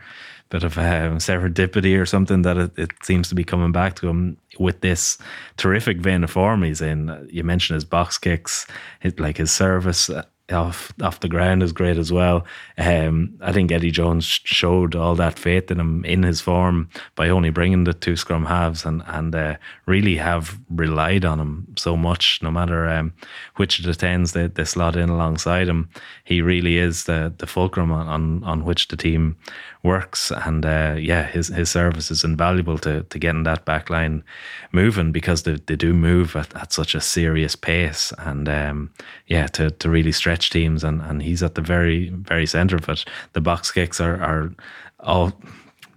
bit 0.50 0.64
of 0.64 0.78
um, 0.78 1.18
serendipity 1.18 2.00
or 2.00 2.06
something 2.06 2.44
that 2.44 2.56
it, 2.56 2.72
it, 2.78 2.92
seems 3.04 3.28
to 3.30 3.36
be 3.36 3.44
coming 3.44 3.72
back 3.72 3.96
to 3.96 4.08
him 4.08 4.38
with 4.60 4.82
this 4.82 5.18
terrific 5.58 5.98
vein 5.98 6.24
of 6.24 6.30
form 6.30 6.62
he's 6.62 6.82
in. 6.82 7.28
You 7.32 7.44
mentioned 7.44 7.76
his 7.76 7.84
box 7.84 8.18
kicks, 8.20 8.68
his, 9.00 9.20
like 9.20 9.38
his 9.38 9.52
service 9.52 10.10
off 10.52 10.94
off 11.02 11.20
the 11.22 11.28
ground 11.28 11.64
is 11.64 11.72
great 11.72 11.98
as 11.98 12.12
well. 12.12 12.46
Um, 12.78 13.36
I 13.42 13.52
think 13.52 13.72
Eddie 13.72 13.92
Jones 13.92 14.26
showed 14.26 14.96
all 14.96 15.16
that 15.16 15.40
faith 15.40 15.72
in 15.72 15.80
him 15.80 16.06
in 16.06 16.24
his 16.24 16.42
form 16.42 16.90
by 17.16 17.30
only 17.30 17.50
bringing 17.50 17.84
the 17.84 17.94
two 17.94 18.16
scrum 18.16 18.46
halves 18.46 18.86
and 18.86 19.02
and 19.08 19.34
uh, 19.34 19.56
really 19.86 20.18
have 20.18 20.60
relied 20.70 21.26
on 21.26 21.40
him 21.40 21.68
so 21.78 21.98
much. 21.98 22.40
No 22.44 22.52
matter 22.52 22.88
um, 22.88 23.14
which 23.56 23.80
of 23.80 23.86
the 23.86 23.96
tens 23.96 24.34
they, 24.34 24.48
they 24.48 24.66
slot 24.66 24.96
in 24.96 25.10
alongside 25.10 25.68
him, 25.68 25.90
he 26.24 26.42
really 26.42 26.78
is 26.78 27.06
the 27.06 27.34
the 27.38 27.48
fulcrum 27.48 27.92
on 27.92 28.08
on, 28.08 28.44
on 28.44 28.66
which 28.66 28.90
the 28.90 28.98
team 28.98 29.38
works. 29.86 30.32
And 30.32 30.66
uh, 30.66 30.96
yeah, 31.00 31.24
his 31.28 31.48
his 31.48 31.70
service 31.72 32.12
is 32.12 32.24
invaluable 32.24 32.78
to 32.80 33.04
to 33.04 33.20
getting 33.20 33.44
that 33.44 33.64
back 33.64 33.90
line 33.90 34.24
moving 34.72 35.12
because 35.12 35.44
they, 35.44 35.58
they 35.68 35.76
do 35.76 35.94
move 35.94 36.36
at, 36.36 36.54
at 36.56 36.74
such 36.74 36.96
a 36.96 37.02
serious 37.02 37.56
pace. 37.56 38.12
And 38.18 38.50
um, 38.50 38.92
yeah, 39.28 39.48
to 39.48 39.72
to 39.72 39.90
really 39.90 40.12
stretch 40.12 40.50
teams, 40.50 40.84
and 40.84 41.02
and 41.02 41.22
he's 41.22 41.44
at 41.44 41.56
the 41.56 41.62
very 41.62 42.10
very 42.10 42.46
centre 42.46 42.76
of 42.76 42.90
it. 42.90 43.06
The 43.34 43.42
box 43.42 43.72
kicks 43.72 44.02
are 44.02 44.22
are 44.22 44.52
all 45.00 45.32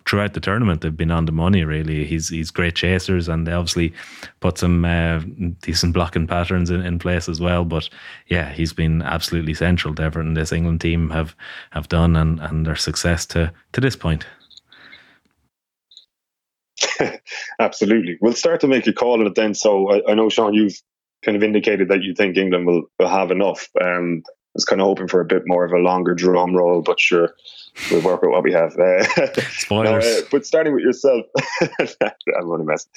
throughout 0.09 0.35
the 0.35 0.41
tournament 0.41 0.81
they've 0.81 0.97
been 0.97 1.11
on 1.11 1.27
the 1.27 1.33
money 1.33 1.65
really. 1.65 2.05
He's 2.05 2.29
he's 2.29 2.51
great 2.51 2.75
chasers 2.75 3.29
and 3.29 3.47
they 3.47 3.53
obviously 3.53 3.93
put 4.41 4.59
some 4.59 4.85
uh, 4.85 5.21
decent 5.61 5.93
blocking 5.93 6.27
patterns 6.27 6.71
in, 6.71 6.81
in 6.81 6.99
place 6.99 7.29
as 7.29 7.41
well. 7.41 7.65
But 7.65 7.89
yeah 8.29 8.53
he's 8.53 8.73
been 8.73 9.03
absolutely 9.03 9.55
central 9.55 9.95
to 9.97 10.03
everything 10.03 10.35
this 10.35 10.53
England 10.53 10.81
team 10.81 11.11
have 11.11 11.37
have 11.71 11.89
done 11.89 12.17
and 12.17 12.41
and 12.41 12.67
their 12.67 12.77
success 12.77 13.27
to 13.27 13.53
to 13.73 13.81
this 13.81 13.97
point. 13.97 14.27
Absolutely. 17.59 18.19
We'll 18.21 18.33
start 18.33 18.61
to 18.61 18.69
make 18.69 18.87
a 18.87 18.93
call 18.93 19.21
on 19.21 19.27
it 19.27 19.35
then. 19.35 19.55
So 19.55 19.91
I, 19.91 20.13
I, 20.13 20.15
know 20.15 20.29
Sean 20.29 20.55
you've 20.55 20.81
kind 21.25 21.37
of 21.37 21.43
indicated 21.43 21.89
that 21.89 22.03
you 22.03 22.15
think 22.15 22.37
England 22.37 22.67
will, 22.67 22.85
will 22.99 23.09
have 23.09 23.31
enough. 23.31 23.69
Um, 23.81 24.23
was 24.59 24.65
kind 24.65 24.81
of 24.81 24.89
hoping 24.89 25.07
for 25.07 25.21
a 25.21 25.25
bit 25.25 25.45
more 25.47 25.65
of 25.65 25.71
a 25.71 25.79
longer 25.79 26.15
drum 26.15 26.53
roll 26.53 26.83
but 26.83 26.99
sure 26.99 27.33
we'll 27.91 28.03
work 28.03 28.23
with 28.23 28.31
what 28.31 28.43
we 28.43 28.53
have. 28.53 28.77
Uh, 28.79 29.41
Spoilers. 29.51 30.05
No, 30.05 30.19
uh, 30.19 30.23
but 30.31 30.47
starting 30.47 30.75
with 30.75 30.83
yourself, 30.83 31.27
I'm 31.61 32.51
only 32.51 32.65
messing. 32.65 32.91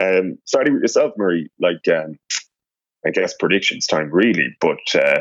Um, 0.00 0.38
starting 0.44 0.74
with 0.74 0.82
yourself, 0.82 1.14
Murray, 1.16 1.50
like 1.58 1.86
um, 1.88 2.18
I 3.06 3.10
guess 3.10 3.34
predictions 3.34 3.86
time, 3.86 4.10
really. 4.10 4.56
But 4.60 4.78
uh, 4.94 5.20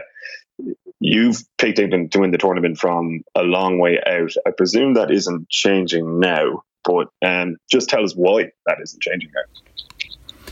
you've 0.99 1.43
picked 1.57 1.79
England 1.79 2.11
to 2.11 2.19
win 2.19 2.31
the 2.31 2.37
tournament 2.37 2.77
from 2.77 3.23
a 3.35 3.41
long 3.41 3.79
way 3.79 3.99
out. 4.05 4.33
I 4.45 4.51
presume 4.51 4.95
that 4.95 5.11
isn't 5.11 5.49
changing 5.49 6.19
now, 6.19 6.63
but 6.83 7.07
um, 7.25 7.57
just 7.71 7.89
tell 7.89 8.03
us 8.03 8.13
why 8.13 8.51
that 8.65 8.77
isn't 8.81 9.01
changing 9.01 9.31
now. 9.33 10.51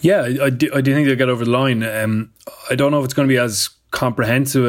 Yeah, 0.00 0.44
I 0.44 0.50
do, 0.50 0.70
I 0.74 0.80
do 0.80 0.94
think 0.94 1.06
they'll 1.06 1.16
get 1.16 1.28
over 1.28 1.44
the 1.44 1.50
line. 1.50 1.82
Um, 1.82 2.32
I 2.70 2.74
don't 2.74 2.90
know 2.90 3.00
if 3.00 3.04
it's 3.04 3.14
going 3.14 3.28
to 3.28 3.32
be 3.32 3.38
as 3.38 3.68
comprehensive 3.90 4.64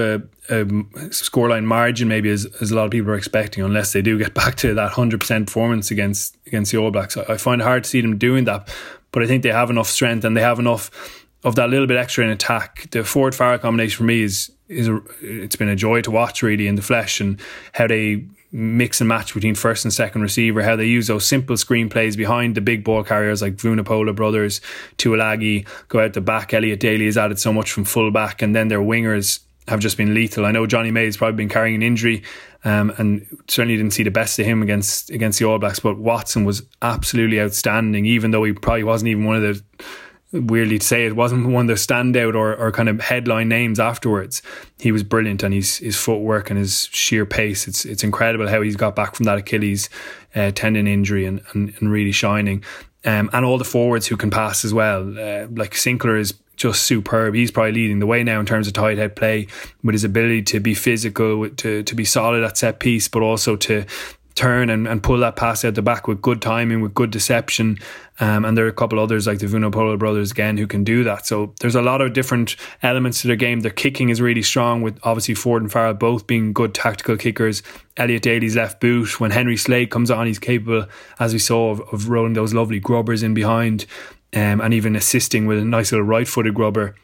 a, 0.49 0.55
a 0.61 0.65
scoreline 1.09 1.63
margin 1.63 2.07
maybe 2.07 2.29
as, 2.29 2.45
as 2.59 2.71
a 2.71 2.75
lot 2.75 2.85
of 2.85 2.91
people 2.91 3.11
are 3.11 3.15
expecting 3.15 3.63
unless 3.63 3.93
they 3.93 4.01
do 4.01 4.17
get 4.17 4.33
back 4.41 4.55
to 4.55 4.73
that 4.73 4.91
100% 4.91 5.45
performance 5.45 5.91
against 5.91 6.37
against 6.47 6.71
the 6.71 6.77
All 6.77 6.91
Blacks. 6.91 7.17
I, 7.17 7.33
I 7.33 7.37
find 7.37 7.61
it 7.61 7.63
hard 7.63 7.83
to 7.83 7.89
see 7.89 8.01
them 8.01 8.17
doing 8.17 8.45
that, 8.45 8.73
but 9.11 9.23
I 9.23 9.27
think 9.27 9.43
they 9.43 9.51
have 9.51 9.69
enough 9.69 9.87
strength 9.87 10.25
and 10.25 10.35
they 10.35 10.41
have 10.41 10.59
enough 10.59 10.89
of 11.43 11.55
that 11.55 11.69
little 11.69 11.87
bit 11.87 11.97
extra 11.97 12.23
in 12.23 12.29
attack. 12.29 12.87
The 12.91 13.03
Ford 13.03 13.33
Farrell 13.33 13.59
combination 13.59 13.97
for 13.97 14.03
me 14.03 14.23
is 14.23 14.51
is 14.67 14.87
a, 14.87 15.01
it's 15.21 15.55
been 15.55 15.69
a 15.69 15.75
joy 15.75 16.01
to 16.01 16.11
watch 16.11 16.41
really 16.41 16.67
in 16.67 16.75
the 16.75 16.81
flesh 16.81 17.19
and 17.19 17.39
how 17.73 17.87
they 17.87 18.25
mix 18.51 18.99
and 18.99 19.07
match 19.07 19.33
between 19.33 19.55
first 19.55 19.85
and 19.85 19.93
second 19.93 20.21
receiver, 20.21 20.61
how 20.61 20.75
they 20.75 20.85
use 20.85 21.07
those 21.07 21.25
simple 21.25 21.55
screen 21.55 21.89
plays 21.89 22.15
behind 22.15 22.55
the 22.55 22.61
big 22.61 22.83
ball 22.83 23.03
carriers 23.03 23.41
like 23.41 23.55
Vunipola 23.55 24.15
brothers, 24.15 24.59
Tuilagi, 24.97 25.65
go 25.87 25.99
out 25.99 26.13
the 26.13 26.21
back. 26.21 26.53
Elliot 26.53 26.79
Daly 26.79 27.05
has 27.05 27.17
added 27.17 27.39
so 27.39 27.53
much 27.53 27.71
from 27.71 27.85
fullback, 27.85 28.41
and 28.41 28.55
then 28.55 28.67
their 28.67 28.79
wingers 28.79 29.39
have 29.67 29.79
just 29.79 29.95
been 29.97 30.13
lethal. 30.13 30.45
I 30.45 30.51
know 30.51 30.65
Jonny 30.65 30.91
May 30.91 31.05
has 31.05 31.17
probably 31.17 31.37
been 31.37 31.49
carrying 31.49 31.75
an 31.75 31.83
injury, 31.83 32.23
um, 32.65 32.93
and 32.97 33.25
certainly 33.47 33.77
didn't 33.77 33.93
see 33.93 34.03
the 34.03 34.11
best 34.11 34.37
of 34.39 34.45
him 34.45 34.61
against 34.61 35.09
against 35.09 35.39
the 35.39 35.45
All 35.45 35.59
Blacks. 35.59 35.79
But 35.79 35.97
Watson 35.97 36.43
was 36.43 36.63
absolutely 36.81 37.39
outstanding, 37.39 38.05
even 38.05 38.31
though 38.31 38.43
he 38.43 38.53
probably 38.53 38.83
wasn't 38.83 39.09
even 39.09 39.25
one 39.25 39.37
of 39.37 39.41
the 39.41 39.83
weirdly 40.31 40.79
to 40.79 40.85
say 40.85 41.05
it 41.05 41.15
wasn't 41.15 41.47
one 41.47 41.69
of 41.69 41.75
the 41.75 41.81
standout 41.81 42.35
or, 42.35 42.55
or 42.55 42.71
kind 42.71 42.89
of 42.89 43.01
headline 43.01 43.49
names 43.49 43.79
afterwards. 43.79 44.41
He 44.79 44.91
was 44.91 45.03
brilliant 45.03 45.43
and 45.43 45.53
his 45.53 45.77
his 45.77 45.97
footwork 45.97 46.49
and 46.49 46.57
his 46.57 46.87
sheer 46.91 47.25
pace. 47.25 47.67
It's 47.67 47.85
it's 47.85 48.03
incredible 48.03 48.47
how 48.47 48.61
he's 48.61 48.75
got 48.75 48.95
back 48.95 49.15
from 49.15 49.25
that 49.25 49.37
Achilles 49.37 49.89
uh, 50.35 50.51
tendon 50.51 50.87
injury 50.87 51.25
and, 51.25 51.41
and, 51.53 51.73
and 51.79 51.91
really 51.91 52.11
shining. 52.11 52.63
Um, 53.03 53.29
and 53.33 53.43
all 53.43 53.57
the 53.57 53.65
forwards 53.65 54.07
who 54.07 54.15
can 54.15 54.29
pass 54.29 54.63
as 54.63 54.73
well. 54.73 55.01
Uh, 55.01 55.47
like 55.49 55.71
Sinckler 55.71 56.19
is 56.19 56.35
just 56.55 56.83
superb. 56.83 57.33
He's 57.33 57.49
probably 57.49 57.71
leading 57.71 57.97
the 57.97 58.05
way 58.05 58.23
now 58.23 58.39
in 58.39 58.45
terms 58.45 58.67
of 58.67 58.73
tight 58.73 58.99
head 58.99 59.15
play 59.15 59.47
with 59.83 59.93
his 59.93 60.03
ability 60.03 60.43
to 60.43 60.59
be 60.59 60.75
physical, 60.75 61.49
to 61.49 61.83
to 61.83 61.95
be 61.95 62.05
solid 62.05 62.43
at 62.43 62.57
set 62.57 62.79
piece, 62.79 63.07
but 63.07 63.23
also 63.23 63.55
to 63.55 63.85
turn 64.35 64.69
and, 64.69 64.87
and 64.87 65.03
pull 65.03 65.17
that 65.19 65.35
pass 65.35 65.63
out 65.65 65.75
the 65.75 65.81
back 65.81 66.07
with 66.07 66.21
good 66.21 66.41
timing, 66.41 66.81
with 66.81 66.93
good 66.93 67.11
deception. 67.11 67.77
Um, 68.19 68.45
and 68.45 68.57
there 68.57 68.65
are 68.65 68.69
a 68.69 68.73
couple 68.73 68.99
others 68.99 69.27
like 69.27 69.39
the 69.39 69.47
Vunipola 69.47 69.97
brothers 69.97 70.31
again 70.31 70.57
who 70.57 70.67
can 70.67 70.83
do 70.83 71.03
that. 71.03 71.25
So 71.25 71.53
there's 71.59 71.75
a 71.75 71.81
lot 71.81 72.01
of 72.01 72.13
different 72.13 72.55
elements 72.83 73.21
to 73.21 73.27
their 73.27 73.35
game. 73.35 73.61
Their 73.61 73.71
kicking 73.71 74.09
is 74.09 74.21
really 74.21 74.43
strong, 74.43 74.81
with 74.81 74.99
obviously 75.03 75.33
Ford 75.35 75.61
and 75.61 75.71
Farrell 75.71 75.93
both 75.93 76.27
being 76.27 76.53
good 76.53 76.73
tactical 76.73 77.17
kickers. 77.17 77.63
Elliot 77.97 78.23
Daly's 78.23 78.55
left 78.55 78.79
boot. 78.79 79.19
When 79.19 79.31
Henry 79.31 79.57
Slade 79.57 79.89
comes 79.89 80.11
on, 80.11 80.27
he's 80.27 80.39
capable, 80.39 80.85
as 81.19 81.33
we 81.33 81.39
saw, 81.39 81.71
of, 81.71 81.81
of 81.91 82.09
rolling 82.09 82.33
those 82.33 82.53
lovely 82.53 82.79
grubbers 82.79 83.23
in 83.23 83.33
behind 83.33 83.85
um, 84.33 84.61
and 84.61 84.73
even 84.73 84.95
assisting 84.95 85.45
with 85.45 85.59
a 85.59 85.65
nice 85.65 85.91
little 85.91 86.05
right 86.05 86.27
footed 86.27 86.53
grubber 86.53 86.95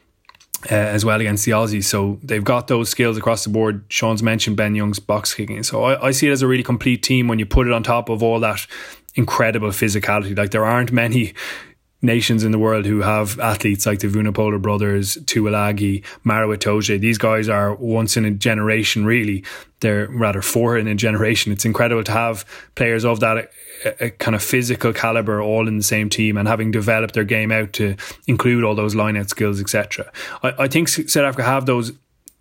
uh, 0.70 0.74
as 0.74 1.04
well 1.04 1.20
against 1.20 1.44
the 1.44 1.52
Aussies. 1.52 1.84
So 1.84 2.18
they've 2.22 2.42
got 2.42 2.66
those 2.66 2.88
skills 2.88 3.16
across 3.16 3.44
the 3.44 3.50
board. 3.50 3.84
Sean's 3.88 4.22
mentioned 4.22 4.56
Ben 4.56 4.74
Young's 4.74 4.98
box 4.98 5.34
kicking. 5.34 5.62
So 5.62 5.84
I, 5.84 6.08
I, 6.08 6.10
see 6.10 6.28
it 6.28 6.32
as 6.32 6.42
a 6.42 6.48
really 6.48 6.64
complete 6.64 7.02
team 7.02 7.28
when 7.28 7.38
you 7.38 7.46
put 7.46 7.66
it 7.66 7.72
on 7.72 7.82
top 7.82 8.08
of 8.08 8.22
all 8.22 8.40
that 8.40 8.66
incredible 9.14 9.68
physicality. 9.68 10.36
Like 10.36 10.50
there 10.50 10.64
aren't 10.64 10.90
many 10.90 11.32
nations 12.00 12.44
in 12.44 12.52
the 12.52 12.58
world 12.58 12.86
who 12.86 13.00
have 13.00 13.40
athletes 13.40 13.84
like 13.84 13.98
the 13.98 14.06
Vunipola 14.06 14.60
brothers, 14.60 15.16
Tuilagi, 15.24 16.04
Maro 16.22 16.54
Itoje. 16.56 17.00
These 17.00 17.18
guys 17.18 17.48
are 17.48 17.74
once 17.74 18.16
in 18.16 18.24
a 18.24 18.30
generation, 18.30 19.04
really. 19.04 19.44
They're 19.80 20.08
rather 20.08 20.42
four 20.42 20.78
in 20.78 20.86
a 20.86 20.94
generation. 20.94 21.52
It's 21.52 21.64
incredible 21.64 22.04
to 22.04 22.12
have 22.12 22.44
players 22.74 23.04
of 23.04 23.20
that 23.20 23.50
a, 23.84 24.04
a 24.06 24.10
kind 24.10 24.34
of 24.34 24.42
physical 24.42 24.92
caliber 24.92 25.40
all 25.42 25.66
in 25.66 25.76
the 25.76 25.82
same 25.82 26.08
team 26.08 26.36
and 26.36 26.46
having 26.46 26.70
developed 26.70 27.14
their 27.14 27.24
game 27.24 27.50
out 27.50 27.72
to 27.74 27.96
include 28.26 28.64
all 28.64 28.74
those 28.74 28.94
line 28.94 29.16
out 29.16 29.28
skills, 29.28 29.60
etc. 29.60 30.10
I, 30.42 30.54
I 30.58 30.68
think 30.68 30.88
South 30.88 31.16
Africa 31.16 31.44
have 31.44 31.66
those 31.66 31.92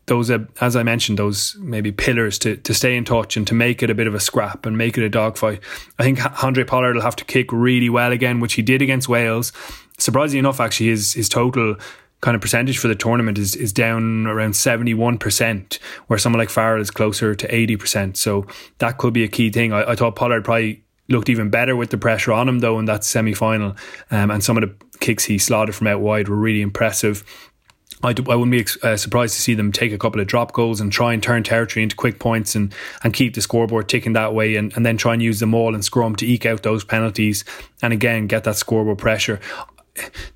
those, 0.08 0.32
uh, 0.32 0.40
as 0.60 0.76
I 0.76 0.84
mentioned, 0.84 1.20
those 1.20 1.56
maybe 1.60 1.92
pillars 1.92 2.40
to, 2.40 2.58
to 2.58 2.74
stay 2.74 2.98
in 2.98 3.06
touch 3.06 3.38
and 3.38 3.46
to 3.48 3.54
make 3.54 3.84
it 3.84 3.90
a 3.90 3.96
bit 3.96 4.08
of 4.08 4.16
a 4.16 4.20
scrap 4.20 4.66
and 4.66 4.78
make 4.78 4.98
it 4.98 5.04
a 5.04 5.10
dogfight. 5.10 5.60
I 6.00 6.04
think 6.04 6.44
Andre 6.44 6.64
Pollard 6.64 6.96
will 6.96 7.02
have 7.02 7.16
to 7.18 7.26
kick 7.26 7.52
really 7.52 7.90
well 7.90 8.12
again, 8.12 8.40
which 8.40 8.54
he 8.54 8.62
did 8.62 8.82
against 8.82 9.10
Wales. 9.10 9.52
Surprisingly 9.98 10.40
enough, 10.40 10.60
actually, 10.60 10.88
his 10.88 11.14
his 11.14 11.30
total 11.30 11.76
kind 12.22 12.36
of 12.36 12.42
percentage 12.42 12.80
for 12.80 12.88
the 12.88 12.96
tournament 12.96 13.38
is, 13.38 13.56
is 13.56 13.72
down 13.72 14.26
around 14.26 14.52
71%, 14.52 15.78
where 16.08 16.18
someone 16.18 16.40
like 16.40 16.50
Farrell 16.50 16.82
is 16.82 16.90
closer 16.90 17.36
to 17.36 17.48
80%. 17.48 18.18
So 18.18 18.48
that 18.80 18.98
could 18.98 19.14
be 19.14 19.24
a 19.24 19.28
key 19.28 19.52
thing. 19.52 19.72
I, 19.72 19.92
I 19.92 19.96
thought 19.96 20.16
Pollard 20.16 20.44
probably 20.44 20.84
looked 21.10 21.30
even 21.30 21.50
better 21.50 21.76
with 21.76 21.90
the 21.90 21.98
pressure 21.98 22.34
on 22.34 22.50
him, 22.50 22.60
though, 22.60 22.80
in 22.80 22.86
that 22.86 23.04
semi 23.04 23.34
final. 23.34 23.76
Um, 24.10 24.32
and 24.32 24.44
some 24.44 24.58
of 24.58 24.62
the 24.62 24.76
kicks 25.00 25.26
he 25.26 25.38
slotted 25.38 25.76
from 25.76 25.88
out 25.88 26.02
wide 26.02 26.28
were 26.28 26.36
really 26.36 26.62
impressive. 26.62 27.24
I, 28.04 28.10
I 28.10 28.36
wouldn't 28.36 28.52
be 28.52 28.66
uh, 28.84 28.96
surprised 28.96 29.34
to 29.36 29.42
see 29.42 29.56
them 29.56 29.72
take 29.72 29.92
a 29.92 29.98
couple 29.98 30.22
of 30.22 30.28
drop 30.28 30.54
goals 30.54 30.80
and 30.80 30.92
try 30.92 31.14
and 31.14 31.24
turn 31.24 31.44
territory 31.44 31.84
into 31.84 31.96
quick 31.96 32.20
points 32.20 32.56
and, 32.56 32.74
and 33.04 33.14
keep 33.14 33.34
the 33.34 33.42
scoreboard 33.42 33.90
ticking 33.90 34.14
that 34.14 34.34
way 34.34 34.56
and, 34.56 34.72
and 34.76 34.86
then 34.86 34.98
try 34.98 35.14
and 35.14 35.24
use 35.24 35.40
the 35.40 35.48
maul 35.48 35.74
and 35.74 35.84
scrum 35.84 36.16
to 36.18 36.26
eke 36.26 36.46
out 36.46 36.64
those 36.64 36.84
penalties 36.84 37.44
and 37.82 37.94
again 37.94 38.28
get 38.28 38.44
that 38.44 38.56
scoreboard 38.56 39.00
pressure. 39.00 39.40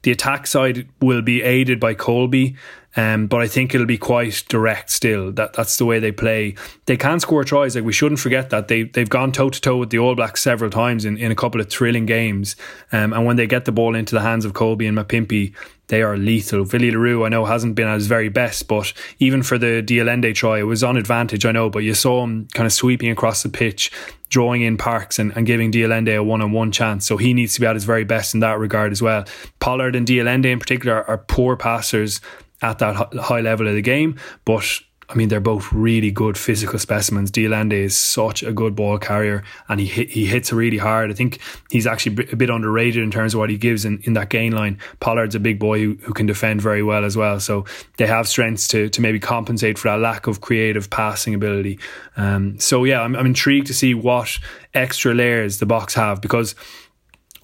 The 0.02 0.12
attack 0.12 0.48
side 0.48 0.90
will 1.02 1.22
be 1.22 1.44
aided 1.44 1.80
by 1.80 1.94
Kolbe, 1.94 2.56
um, 2.96 3.28
but 3.28 3.42
I 3.42 3.48
think 3.48 3.74
it'll 3.74 3.86
be 3.86 3.98
quite 3.98 4.44
direct 4.50 4.90
still. 4.90 5.32
That 5.32 5.54
that's 5.54 5.78
the 5.78 5.86
way 5.86 6.00
they 6.00 6.12
play. 6.12 6.56
They 6.88 6.98
can 6.98 7.20
score 7.20 7.44
tries. 7.44 7.76
Like 7.76 7.86
we 7.86 7.94
shouldn't 7.94 8.20
forget 8.20 8.50
that 8.50 8.68
they 8.68 8.84
they've 8.84 9.08
gone 9.08 9.32
toe 9.32 9.50
to 9.50 9.62
toe 9.62 9.78
with 9.78 9.92
the 9.92 10.00
All 10.00 10.16
Blacks 10.16 10.42
several 10.42 10.72
times 10.72 11.06
in, 11.06 11.16
in 11.18 11.32
a 11.32 11.36
couple 11.36 11.62
of 11.62 11.70
thrilling 11.70 12.06
games. 12.06 12.56
Um, 12.92 13.14
and 13.14 13.26
when 13.26 13.38
they 13.38 13.48
get 13.48 13.66
the 13.66 13.72
ball 13.72 13.96
into 13.96 14.16
the 14.16 14.22
hands 14.22 14.46
of 14.46 14.54
Kolbe 14.54 14.88
and 14.88 14.98
Mapimpi, 14.98 15.54
they 15.92 16.02
are 16.02 16.16
lethal. 16.16 16.64
Willie 16.64 16.90
le 16.90 16.98
Roux, 16.98 17.26
I 17.26 17.30
know, 17.30 17.44
hasn't 17.44 17.76
been 17.76 17.90
at 17.90 17.96
his 17.96 18.08
very 18.08 18.30
best, 18.30 18.70
but 18.70 18.94
even 19.20 19.44
for 19.44 19.58
the 19.58 19.82
de 19.82 20.00
Allende 20.00 20.32
try, 20.32 20.60
it 20.60 20.64
was 20.64 20.86
on 20.86 20.96
advantage, 20.96 21.46
I 21.46 21.52
know, 21.52 21.70
but 21.70 21.80
you 21.80 21.94
saw 21.94 22.24
him 22.24 22.48
kind 22.54 22.66
of 22.66 22.72
sweeping 22.72 23.12
across 23.12 23.44
the 23.44 23.50
pitch, 23.50 23.92
drawing 24.30 24.62
in 24.62 24.78
Parkes 24.78 25.20
and, 25.20 25.34
and 25.36 25.46
giving 25.46 25.70
de 25.70 25.84
Allende 25.84 26.16
a 26.16 26.24
one 26.24 26.42
on 26.42 26.54
one 26.54 26.72
chance. 26.72 27.06
So 27.06 27.18
he 27.18 27.34
needs 27.34 27.56
to 27.56 27.60
be 27.60 27.68
at 27.68 27.76
his 27.76 27.84
very 27.84 28.06
best 28.06 28.34
in 28.34 28.40
that 28.40 28.58
regard 28.58 28.94
as 28.94 29.02
well. 29.02 29.26
Pollard 29.60 29.98
and 29.98 30.08
de 30.08 30.22
Allende 30.22 30.50
in 30.50 30.60
particular 30.60 31.04
are 31.04 31.18
poor 31.18 31.58
passers 31.58 32.22
at 32.62 32.80
that 32.80 33.14
high 33.16 33.42
level 33.42 33.68
of 33.68 33.76
the 33.76 33.82
game. 33.82 34.18
But 34.46 34.80
I 35.12 35.16
mean, 35.16 35.28
they're 35.28 35.40
both 35.40 35.72
really 35.74 36.10
good 36.10 36.38
physical 36.38 36.80
specimens. 36.80 37.30
de 37.32 37.46
Allende 37.46 37.74
is 37.74 37.98
such 37.98 38.44
a 38.44 38.54
good 38.54 38.76
ball 38.76 38.98
carrier, 38.98 39.44
and 39.68 39.80
he 39.80 39.86
hit, 39.86 40.10
he 40.10 40.26
hits 40.26 40.54
really 40.54 40.78
hard. 40.78 41.12
I 41.12 41.14
think 41.14 41.40
he's 41.70 41.86
actually 41.86 42.28
a 42.32 42.36
bit 42.36 42.50
underrated 42.50 43.04
in 43.04 43.12
terms 43.12 43.34
of 43.34 43.40
what 43.40 43.50
he 43.50 43.58
gives 43.58 43.84
in, 43.84 44.00
in 44.04 44.14
that 44.14 44.30
gain 44.30 44.54
line. 44.54 44.80
Pollard's 45.02 45.36
a 45.36 45.40
big 45.40 45.60
boy 45.60 45.80
who, 45.80 45.98
who 46.02 46.14
can 46.14 46.26
defend 46.26 46.62
very 46.62 46.82
well 46.82 47.04
as 47.04 47.18
well. 47.18 47.40
So 47.40 47.66
they 47.98 48.08
have 48.08 48.28
strengths 48.28 48.68
to 48.70 48.90
to 48.90 49.02
maybe 49.02 49.20
compensate 49.20 49.78
for 49.78 49.90
that 49.90 50.00
lack 50.00 50.28
of 50.28 50.42
creative 50.42 50.90
passing 50.90 51.34
ability. 51.34 51.80
Um, 52.16 52.60
so 52.60 52.84
yeah, 52.84 53.02
I'm, 53.02 53.16
I'm 53.16 53.26
intrigued 53.26 53.68
to 53.68 53.74
see 53.74 53.94
what 53.94 54.40
extra 54.74 55.14
layers 55.14 55.60
the 55.60 55.66
Boks 55.66 55.94
have 55.94 56.22
because 56.22 56.56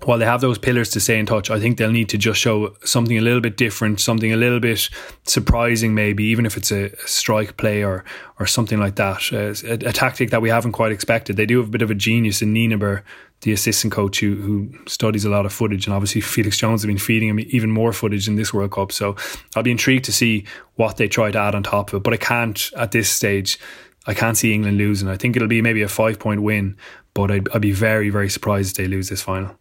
while 0.03 0.19
they 0.19 0.25
have 0.25 0.41
those 0.41 0.59
pillars 0.59 0.91
to 0.91 0.99
stay 0.99 1.17
in 1.17 1.25
touch, 1.25 1.49
I 1.49 1.59
think 1.59 1.77
they'll 1.77 1.91
need 1.91 2.09
to 2.09 2.17
just 2.17 2.39
show 2.39 2.75
something 2.85 3.17
a 3.17 3.21
little 3.21 3.41
bit 3.41 3.57
different, 3.57 3.99
something 3.99 4.31
a 4.31 4.37
little 4.37 4.59
bit 4.59 4.89
surprising, 5.23 5.95
maybe 5.95 6.23
even 6.25 6.45
if 6.45 6.55
it's 6.55 6.71
a, 6.71 6.95
strike 7.07 7.57
play 7.57 7.83
or 7.83 8.05
or 8.39 8.45
something 8.45 8.79
like 8.79 8.95
that, 8.95 9.33
uh, 9.33 9.55
a, 9.67 9.89
a, 9.89 9.93
tactic 9.93 10.29
that 10.29 10.41
we 10.41 10.49
haven't 10.49 10.73
quite 10.73 10.91
expected. 10.91 11.35
They 11.35 11.47
do 11.47 11.57
have 11.57 11.69
a 11.69 11.71
bit 11.71 11.81
of 11.81 11.89
a 11.89 11.95
genius 11.95 12.43
in 12.43 12.53
Nienaber, 12.53 13.01
the 13.41 13.51
assistant 13.51 13.91
coach 13.91 14.19
who 14.19 14.35
who 14.35 14.71
studies 14.87 15.25
a 15.25 15.29
lot 15.29 15.47
of 15.47 15.53
footage, 15.53 15.87
and 15.87 15.95
obviously 15.95 16.21
Felix 16.21 16.57
Jones 16.57 16.81
has 16.81 16.87
been 16.87 16.99
feeding 16.99 17.29
him 17.29 17.39
even 17.39 17.71
more 17.71 17.91
footage 17.91 18.27
in 18.27 18.35
this 18.35 18.53
World 18.53 18.71
Cup. 18.71 18.91
So 18.91 19.15
I'll 19.55 19.63
be 19.63 19.71
intrigued 19.71 20.05
to 20.05 20.11
see 20.11 20.45
what 20.75 20.97
they 20.97 21.07
try 21.07 21.31
to 21.31 21.39
add 21.39 21.55
on 21.55 21.63
top 21.63 21.91
of 21.91 21.97
it. 21.97 22.03
But 22.03 22.13
I 22.13 22.17
can't 22.17 22.71
at 22.77 22.91
this 22.91 23.09
stage. 23.09 23.59
I 24.05 24.13
can't 24.13 24.37
see 24.37 24.53
England 24.53 24.77
losing. 24.77 25.09
I 25.09 25.17
think 25.17 25.35
it'll 25.35 25.47
be 25.47 25.61
maybe 25.61 25.81
a 25.81 25.89
five 25.89 26.19
point 26.19 26.43
win, 26.43 26.77
but 27.15 27.31
I'd, 27.31 27.49
I'd 27.49 27.61
be 27.61 27.71
very, 27.71 28.09
very 28.09 28.29
surprised 28.29 28.71
if 28.71 28.77
they 28.77 28.87
lose 28.87 29.09
this 29.09 29.23
final. 29.23 29.57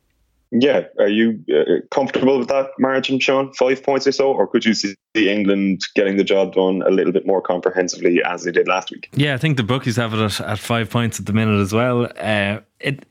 Yeah, 0.52 0.84
are 0.98 1.08
you 1.08 1.44
uh, 1.52 1.80
comfortable 1.90 2.38
with 2.38 2.48
that 2.48 2.70
margin, 2.78 3.18
Sean? 3.18 3.52
Five 3.54 3.82
points 3.82 4.06
or 4.06 4.12
so, 4.12 4.32
or 4.32 4.46
could 4.46 4.64
you 4.64 4.74
see 4.74 4.94
England 5.14 5.82
getting 5.94 6.16
the 6.16 6.24
job 6.24 6.54
done 6.54 6.82
a 6.86 6.90
little 6.90 7.12
bit 7.12 7.26
more 7.26 7.42
comprehensively 7.42 8.22
as 8.24 8.44
they 8.44 8.52
did 8.52 8.68
last 8.68 8.90
week? 8.90 9.08
Yeah, 9.12 9.34
I 9.34 9.38
think 9.38 9.56
the 9.56 9.64
bookies 9.64 9.96
have 9.96 10.14
it 10.14 10.20
at, 10.20 10.40
at 10.40 10.58
five 10.58 10.88
points 10.88 11.18
at 11.18 11.26
the 11.26 11.32
minute 11.32 11.60
as 11.60 11.72
well. 11.72 12.08
Uh, 12.16 12.60
it 12.78 13.04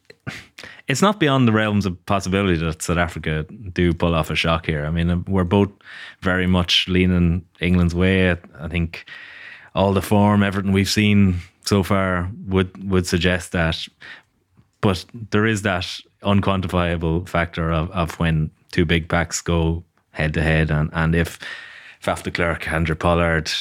it's 0.87 1.01
not 1.01 1.19
beyond 1.19 1.47
the 1.47 1.51
realms 1.51 1.85
of 1.85 2.03
possibility 2.05 2.57
that 2.57 2.81
South 2.81 2.97
Africa 2.97 3.43
do 3.73 3.93
pull 3.93 4.15
off 4.15 4.29
a 4.29 4.35
shock 4.35 4.65
here. 4.65 4.85
I 4.85 4.91
mean, 4.91 5.23
we're 5.25 5.43
both 5.43 5.69
very 6.21 6.47
much 6.47 6.87
leaning 6.87 7.45
England's 7.59 7.95
way. 7.95 8.31
I 8.31 8.67
think 8.67 9.05
all 9.73 9.93
the 9.93 10.01
form, 10.01 10.43
everything 10.43 10.71
we've 10.71 10.89
seen 10.89 11.41
so 11.61 11.83
far 11.83 12.29
would 12.47 12.89
would 12.89 13.07
suggest 13.07 13.51
that. 13.51 13.87
But 14.81 15.05
there 15.31 15.47
is 15.47 15.63
that 15.63 15.99
unquantifiable 16.25 17.27
factor 17.27 17.71
of, 17.71 17.89
of 17.91 18.19
when 18.19 18.51
two 18.71 18.85
big 18.85 19.07
packs 19.07 19.41
go 19.41 19.83
head 20.11 20.33
to 20.33 20.41
head. 20.41 20.71
And, 20.71 20.89
and 20.93 21.15
if 21.15 21.39
Faf 22.01 22.23
de 22.23 22.31
Klerk, 22.31 22.63
Handré 22.63 22.97
Pollard, 22.97 23.51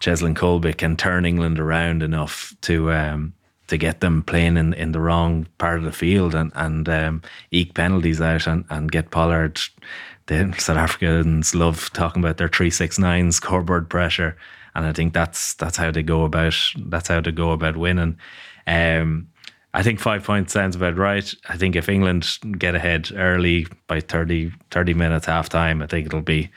Cheslin 0.00 0.34
Kolbe 0.34 0.76
can 0.76 0.96
turn 0.96 1.24
England 1.24 1.58
around 1.58 2.02
enough 2.02 2.54
to 2.62 2.92
um, 2.92 3.34
to 3.66 3.76
get 3.76 4.00
them 4.00 4.22
playing 4.22 4.56
in, 4.56 4.72
in 4.74 4.92
the 4.92 5.00
wrong 5.00 5.46
part 5.58 5.78
of 5.78 5.84
the 5.84 5.92
field 5.92 6.34
and, 6.34 6.50
and 6.54 6.88
um, 6.88 7.22
eke 7.50 7.74
penalties 7.74 8.20
out 8.20 8.46
and, 8.46 8.64
and 8.70 8.90
get 8.90 9.10
Pollard. 9.10 9.60
The 10.26 10.54
South 10.58 10.76
Africans 10.76 11.54
love 11.54 11.90
talking 11.92 12.22
about 12.22 12.36
their 12.36 12.48
three 12.48 12.70
six 12.70 12.98
nine 12.98 13.32
scoreboard 13.32 13.88
pressure, 13.88 14.36
and 14.74 14.86
I 14.86 14.92
think 14.92 15.14
that's 15.14 15.54
that's 15.54 15.76
how 15.76 15.90
they 15.90 16.02
go 16.02 16.24
about 16.24 16.56
that's 16.76 17.08
how 17.08 17.20
they 17.20 17.32
go 17.32 17.52
about 17.52 17.76
winning. 17.76 18.18
Um, 18.66 19.28
I 19.74 19.82
think 19.82 20.00
five 20.00 20.24
points 20.24 20.54
sounds 20.54 20.74
about 20.74 20.96
right. 20.96 21.32
I 21.48 21.58
think 21.58 21.76
if 21.76 21.90
England 21.90 22.38
get 22.58 22.74
ahead 22.74 23.10
early 23.14 23.66
by 23.86 24.00
30, 24.00 24.50
30 24.70 24.94
minutes 24.94 25.26
half 25.26 25.50
time, 25.50 25.82
I 25.82 25.86
think 25.86 26.06
it'll 26.06 26.22
be 26.22 26.50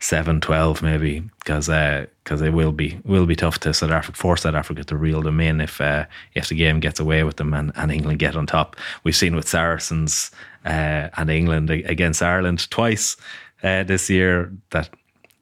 7 0.00 0.40
12 0.40 0.82
maybe 0.82 1.20
because 1.38 1.70
uh, 1.70 2.06
it 2.30 2.52
will 2.52 2.72
be 2.72 3.00
will 3.04 3.24
be 3.24 3.36
tough 3.36 3.58
to 3.60 3.72
South 3.72 3.90
Africa 3.90 4.18
force 4.18 4.42
South 4.42 4.54
Africa 4.54 4.84
to 4.84 4.96
reel 4.96 5.22
them 5.22 5.40
in 5.40 5.62
if 5.62 5.80
uh, 5.80 6.04
if 6.34 6.48
the 6.48 6.54
game 6.54 6.78
gets 6.78 7.00
away 7.00 7.24
with 7.24 7.36
them 7.36 7.54
and, 7.54 7.72
and 7.74 7.90
England 7.90 8.18
get 8.18 8.36
on 8.36 8.46
top. 8.46 8.76
We've 9.02 9.16
seen 9.16 9.34
with 9.34 9.48
Saracens 9.48 10.30
uh, 10.66 11.08
and 11.16 11.30
England 11.30 11.70
against 11.70 12.22
Ireland 12.22 12.70
twice 12.70 13.16
uh, 13.62 13.84
this 13.84 14.10
year 14.10 14.52
that 14.70 14.90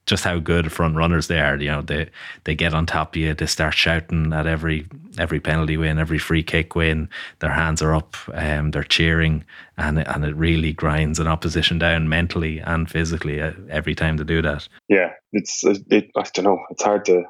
just 0.06 0.24
how 0.24 0.38
good 0.38 0.72
front 0.72 0.96
runners 0.96 1.26
they 1.26 1.40
are. 1.40 1.56
You 1.56 1.70
know, 1.70 1.82
they 1.82 2.08
they 2.44 2.54
get 2.54 2.72
on 2.72 2.86
top 2.86 3.14
of 3.14 3.16
you. 3.16 3.34
They 3.34 3.46
start 3.46 3.74
shouting 3.74 4.32
at 4.32 4.46
every 4.46 4.86
every 5.18 5.40
penalty 5.40 5.76
win, 5.76 5.98
every 5.98 6.18
free 6.18 6.42
kick 6.42 6.74
win. 6.74 7.08
Their 7.40 7.50
hands 7.50 7.82
are 7.82 7.94
up. 7.94 8.16
Um, 8.32 8.70
they're 8.70 8.84
cheering, 8.84 9.44
and 9.76 9.98
and 10.06 10.24
it 10.24 10.36
really 10.36 10.72
grinds 10.72 11.18
an 11.18 11.26
opposition 11.26 11.78
down 11.78 12.08
mentally 12.08 12.58
and 12.58 12.90
physically 12.90 13.40
uh, 13.40 13.52
every 13.68 13.94
time 13.94 14.16
they 14.16 14.24
do 14.24 14.42
that. 14.42 14.68
Yeah, 14.88 15.12
it's 15.32 15.64
it, 15.64 16.10
I 16.16 16.22
don't 16.34 16.44
know. 16.44 16.60
It's 16.70 16.82
hard 16.82 17.04
to 17.06 17.24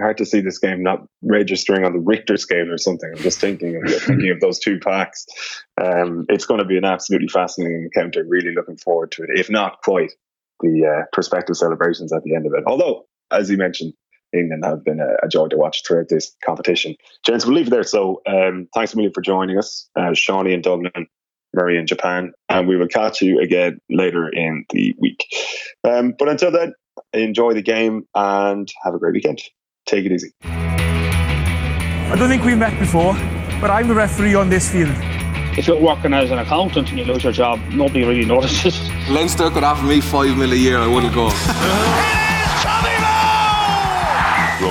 hard 0.00 0.18
to 0.18 0.26
see 0.26 0.40
this 0.40 0.58
game 0.58 0.82
not 0.82 1.06
registering 1.22 1.84
on 1.84 1.92
the 1.92 2.00
Richter 2.00 2.36
scale 2.36 2.70
or 2.70 2.78
something. 2.78 3.10
I'm 3.14 3.22
just 3.22 3.40
thinking 3.40 3.76
of 3.76 3.92
thinking 4.02 4.30
of 4.30 4.40
those 4.40 4.58
two 4.58 4.78
packs. 4.78 5.26
Um, 5.80 6.26
it's 6.28 6.46
going 6.46 6.60
to 6.60 6.66
be 6.66 6.78
an 6.78 6.84
absolutely 6.84 7.28
fascinating 7.28 7.82
encounter. 7.92 8.24
Really 8.26 8.54
looking 8.54 8.76
forward 8.76 9.12
to 9.12 9.22
it. 9.22 9.30
If 9.34 9.50
not 9.50 9.82
quite, 9.82 10.12
the 10.60 10.86
uh, 10.86 11.04
prospective 11.12 11.56
celebrations 11.56 12.12
at 12.12 12.22
the 12.22 12.34
end 12.34 12.46
of 12.46 12.52
it. 12.54 12.64
Although, 12.66 13.06
as 13.30 13.50
you 13.50 13.56
mentioned, 13.56 13.94
England 14.32 14.64
have 14.64 14.84
been 14.84 15.00
a, 15.00 15.16
a 15.24 15.28
joy 15.28 15.48
to 15.48 15.56
watch 15.56 15.82
throughout 15.86 16.08
this 16.08 16.34
competition. 16.44 16.96
Gents, 17.24 17.44
we'll 17.44 17.54
leave 17.54 17.68
it 17.68 17.70
there. 17.70 17.82
So 17.82 18.22
um, 18.26 18.68
thanks 18.74 18.92
a 18.92 18.96
million 18.96 19.12
for 19.12 19.20
joining 19.20 19.58
us, 19.58 19.88
uh, 19.96 20.14
Shawnee 20.14 20.54
and 20.54 20.62
Dublin, 20.62 21.06
Murray 21.54 21.78
in 21.78 21.86
Japan, 21.86 22.32
and 22.48 22.66
we 22.66 22.76
will 22.76 22.88
catch 22.88 23.20
you 23.20 23.40
again 23.40 23.78
later 23.90 24.28
in 24.28 24.64
the 24.70 24.94
week. 24.98 25.24
Um, 25.84 26.14
but 26.18 26.28
until 26.28 26.50
then, 26.50 26.74
enjoy 27.12 27.52
the 27.54 27.62
game 27.62 28.06
and 28.14 28.68
have 28.82 28.94
a 28.94 28.98
great 28.98 29.14
weekend. 29.14 29.42
Take 29.86 30.06
it 30.06 30.12
easy. 30.12 30.32
I 30.42 32.16
don't 32.18 32.28
think 32.28 32.44
we've 32.44 32.58
met 32.58 32.78
before, 32.78 33.14
but 33.60 33.70
I'm 33.70 33.88
the 33.88 33.94
referee 33.94 34.34
on 34.34 34.50
this 34.50 34.70
field. 34.70 34.94
If 35.56 35.66
you're 35.66 35.80
working 35.80 36.14
as 36.14 36.30
an 36.30 36.38
accountant 36.38 36.88
and 36.90 36.98
you 36.98 37.04
lose 37.04 37.24
your 37.24 37.32
job, 37.32 37.60
nobody 37.70 38.04
really 38.04 38.24
notices. 38.26 38.78
Leinster 39.08 39.50
could 39.50 39.64
offer 39.64 39.84
me 39.84 40.00
five 40.00 40.36
mil 40.36 40.52
a 40.52 40.56
year, 40.56 40.78
I 40.78 40.86
wouldn't 40.86 41.14
go. 41.14 41.30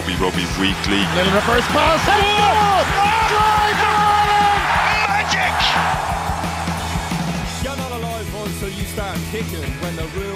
Tommy 0.02 0.18
Moe! 0.18 0.26
Rugby 0.26 0.42
Rugby 0.42 0.46
Weekly. 0.60 1.06
Little 1.16 1.34
reverse 1.34 1.68
pass. 1.68 2.02
And 2.10 2.22
oh! 2.22 2.82
Try 3.30 3.74
for 3.78 3.94
Ireland! 4.02 4.62
Magic! 5.14 5.54
You're 7.64 7.78
not 7.78 7.92
alive 7.92 8.36
until 8.36 8.70
you 8.70 8.86
start 8.86 9.18
kicking 9.32 9.70
when 9.82 9.96
the 9.96 10.08
rule 10.18 10.31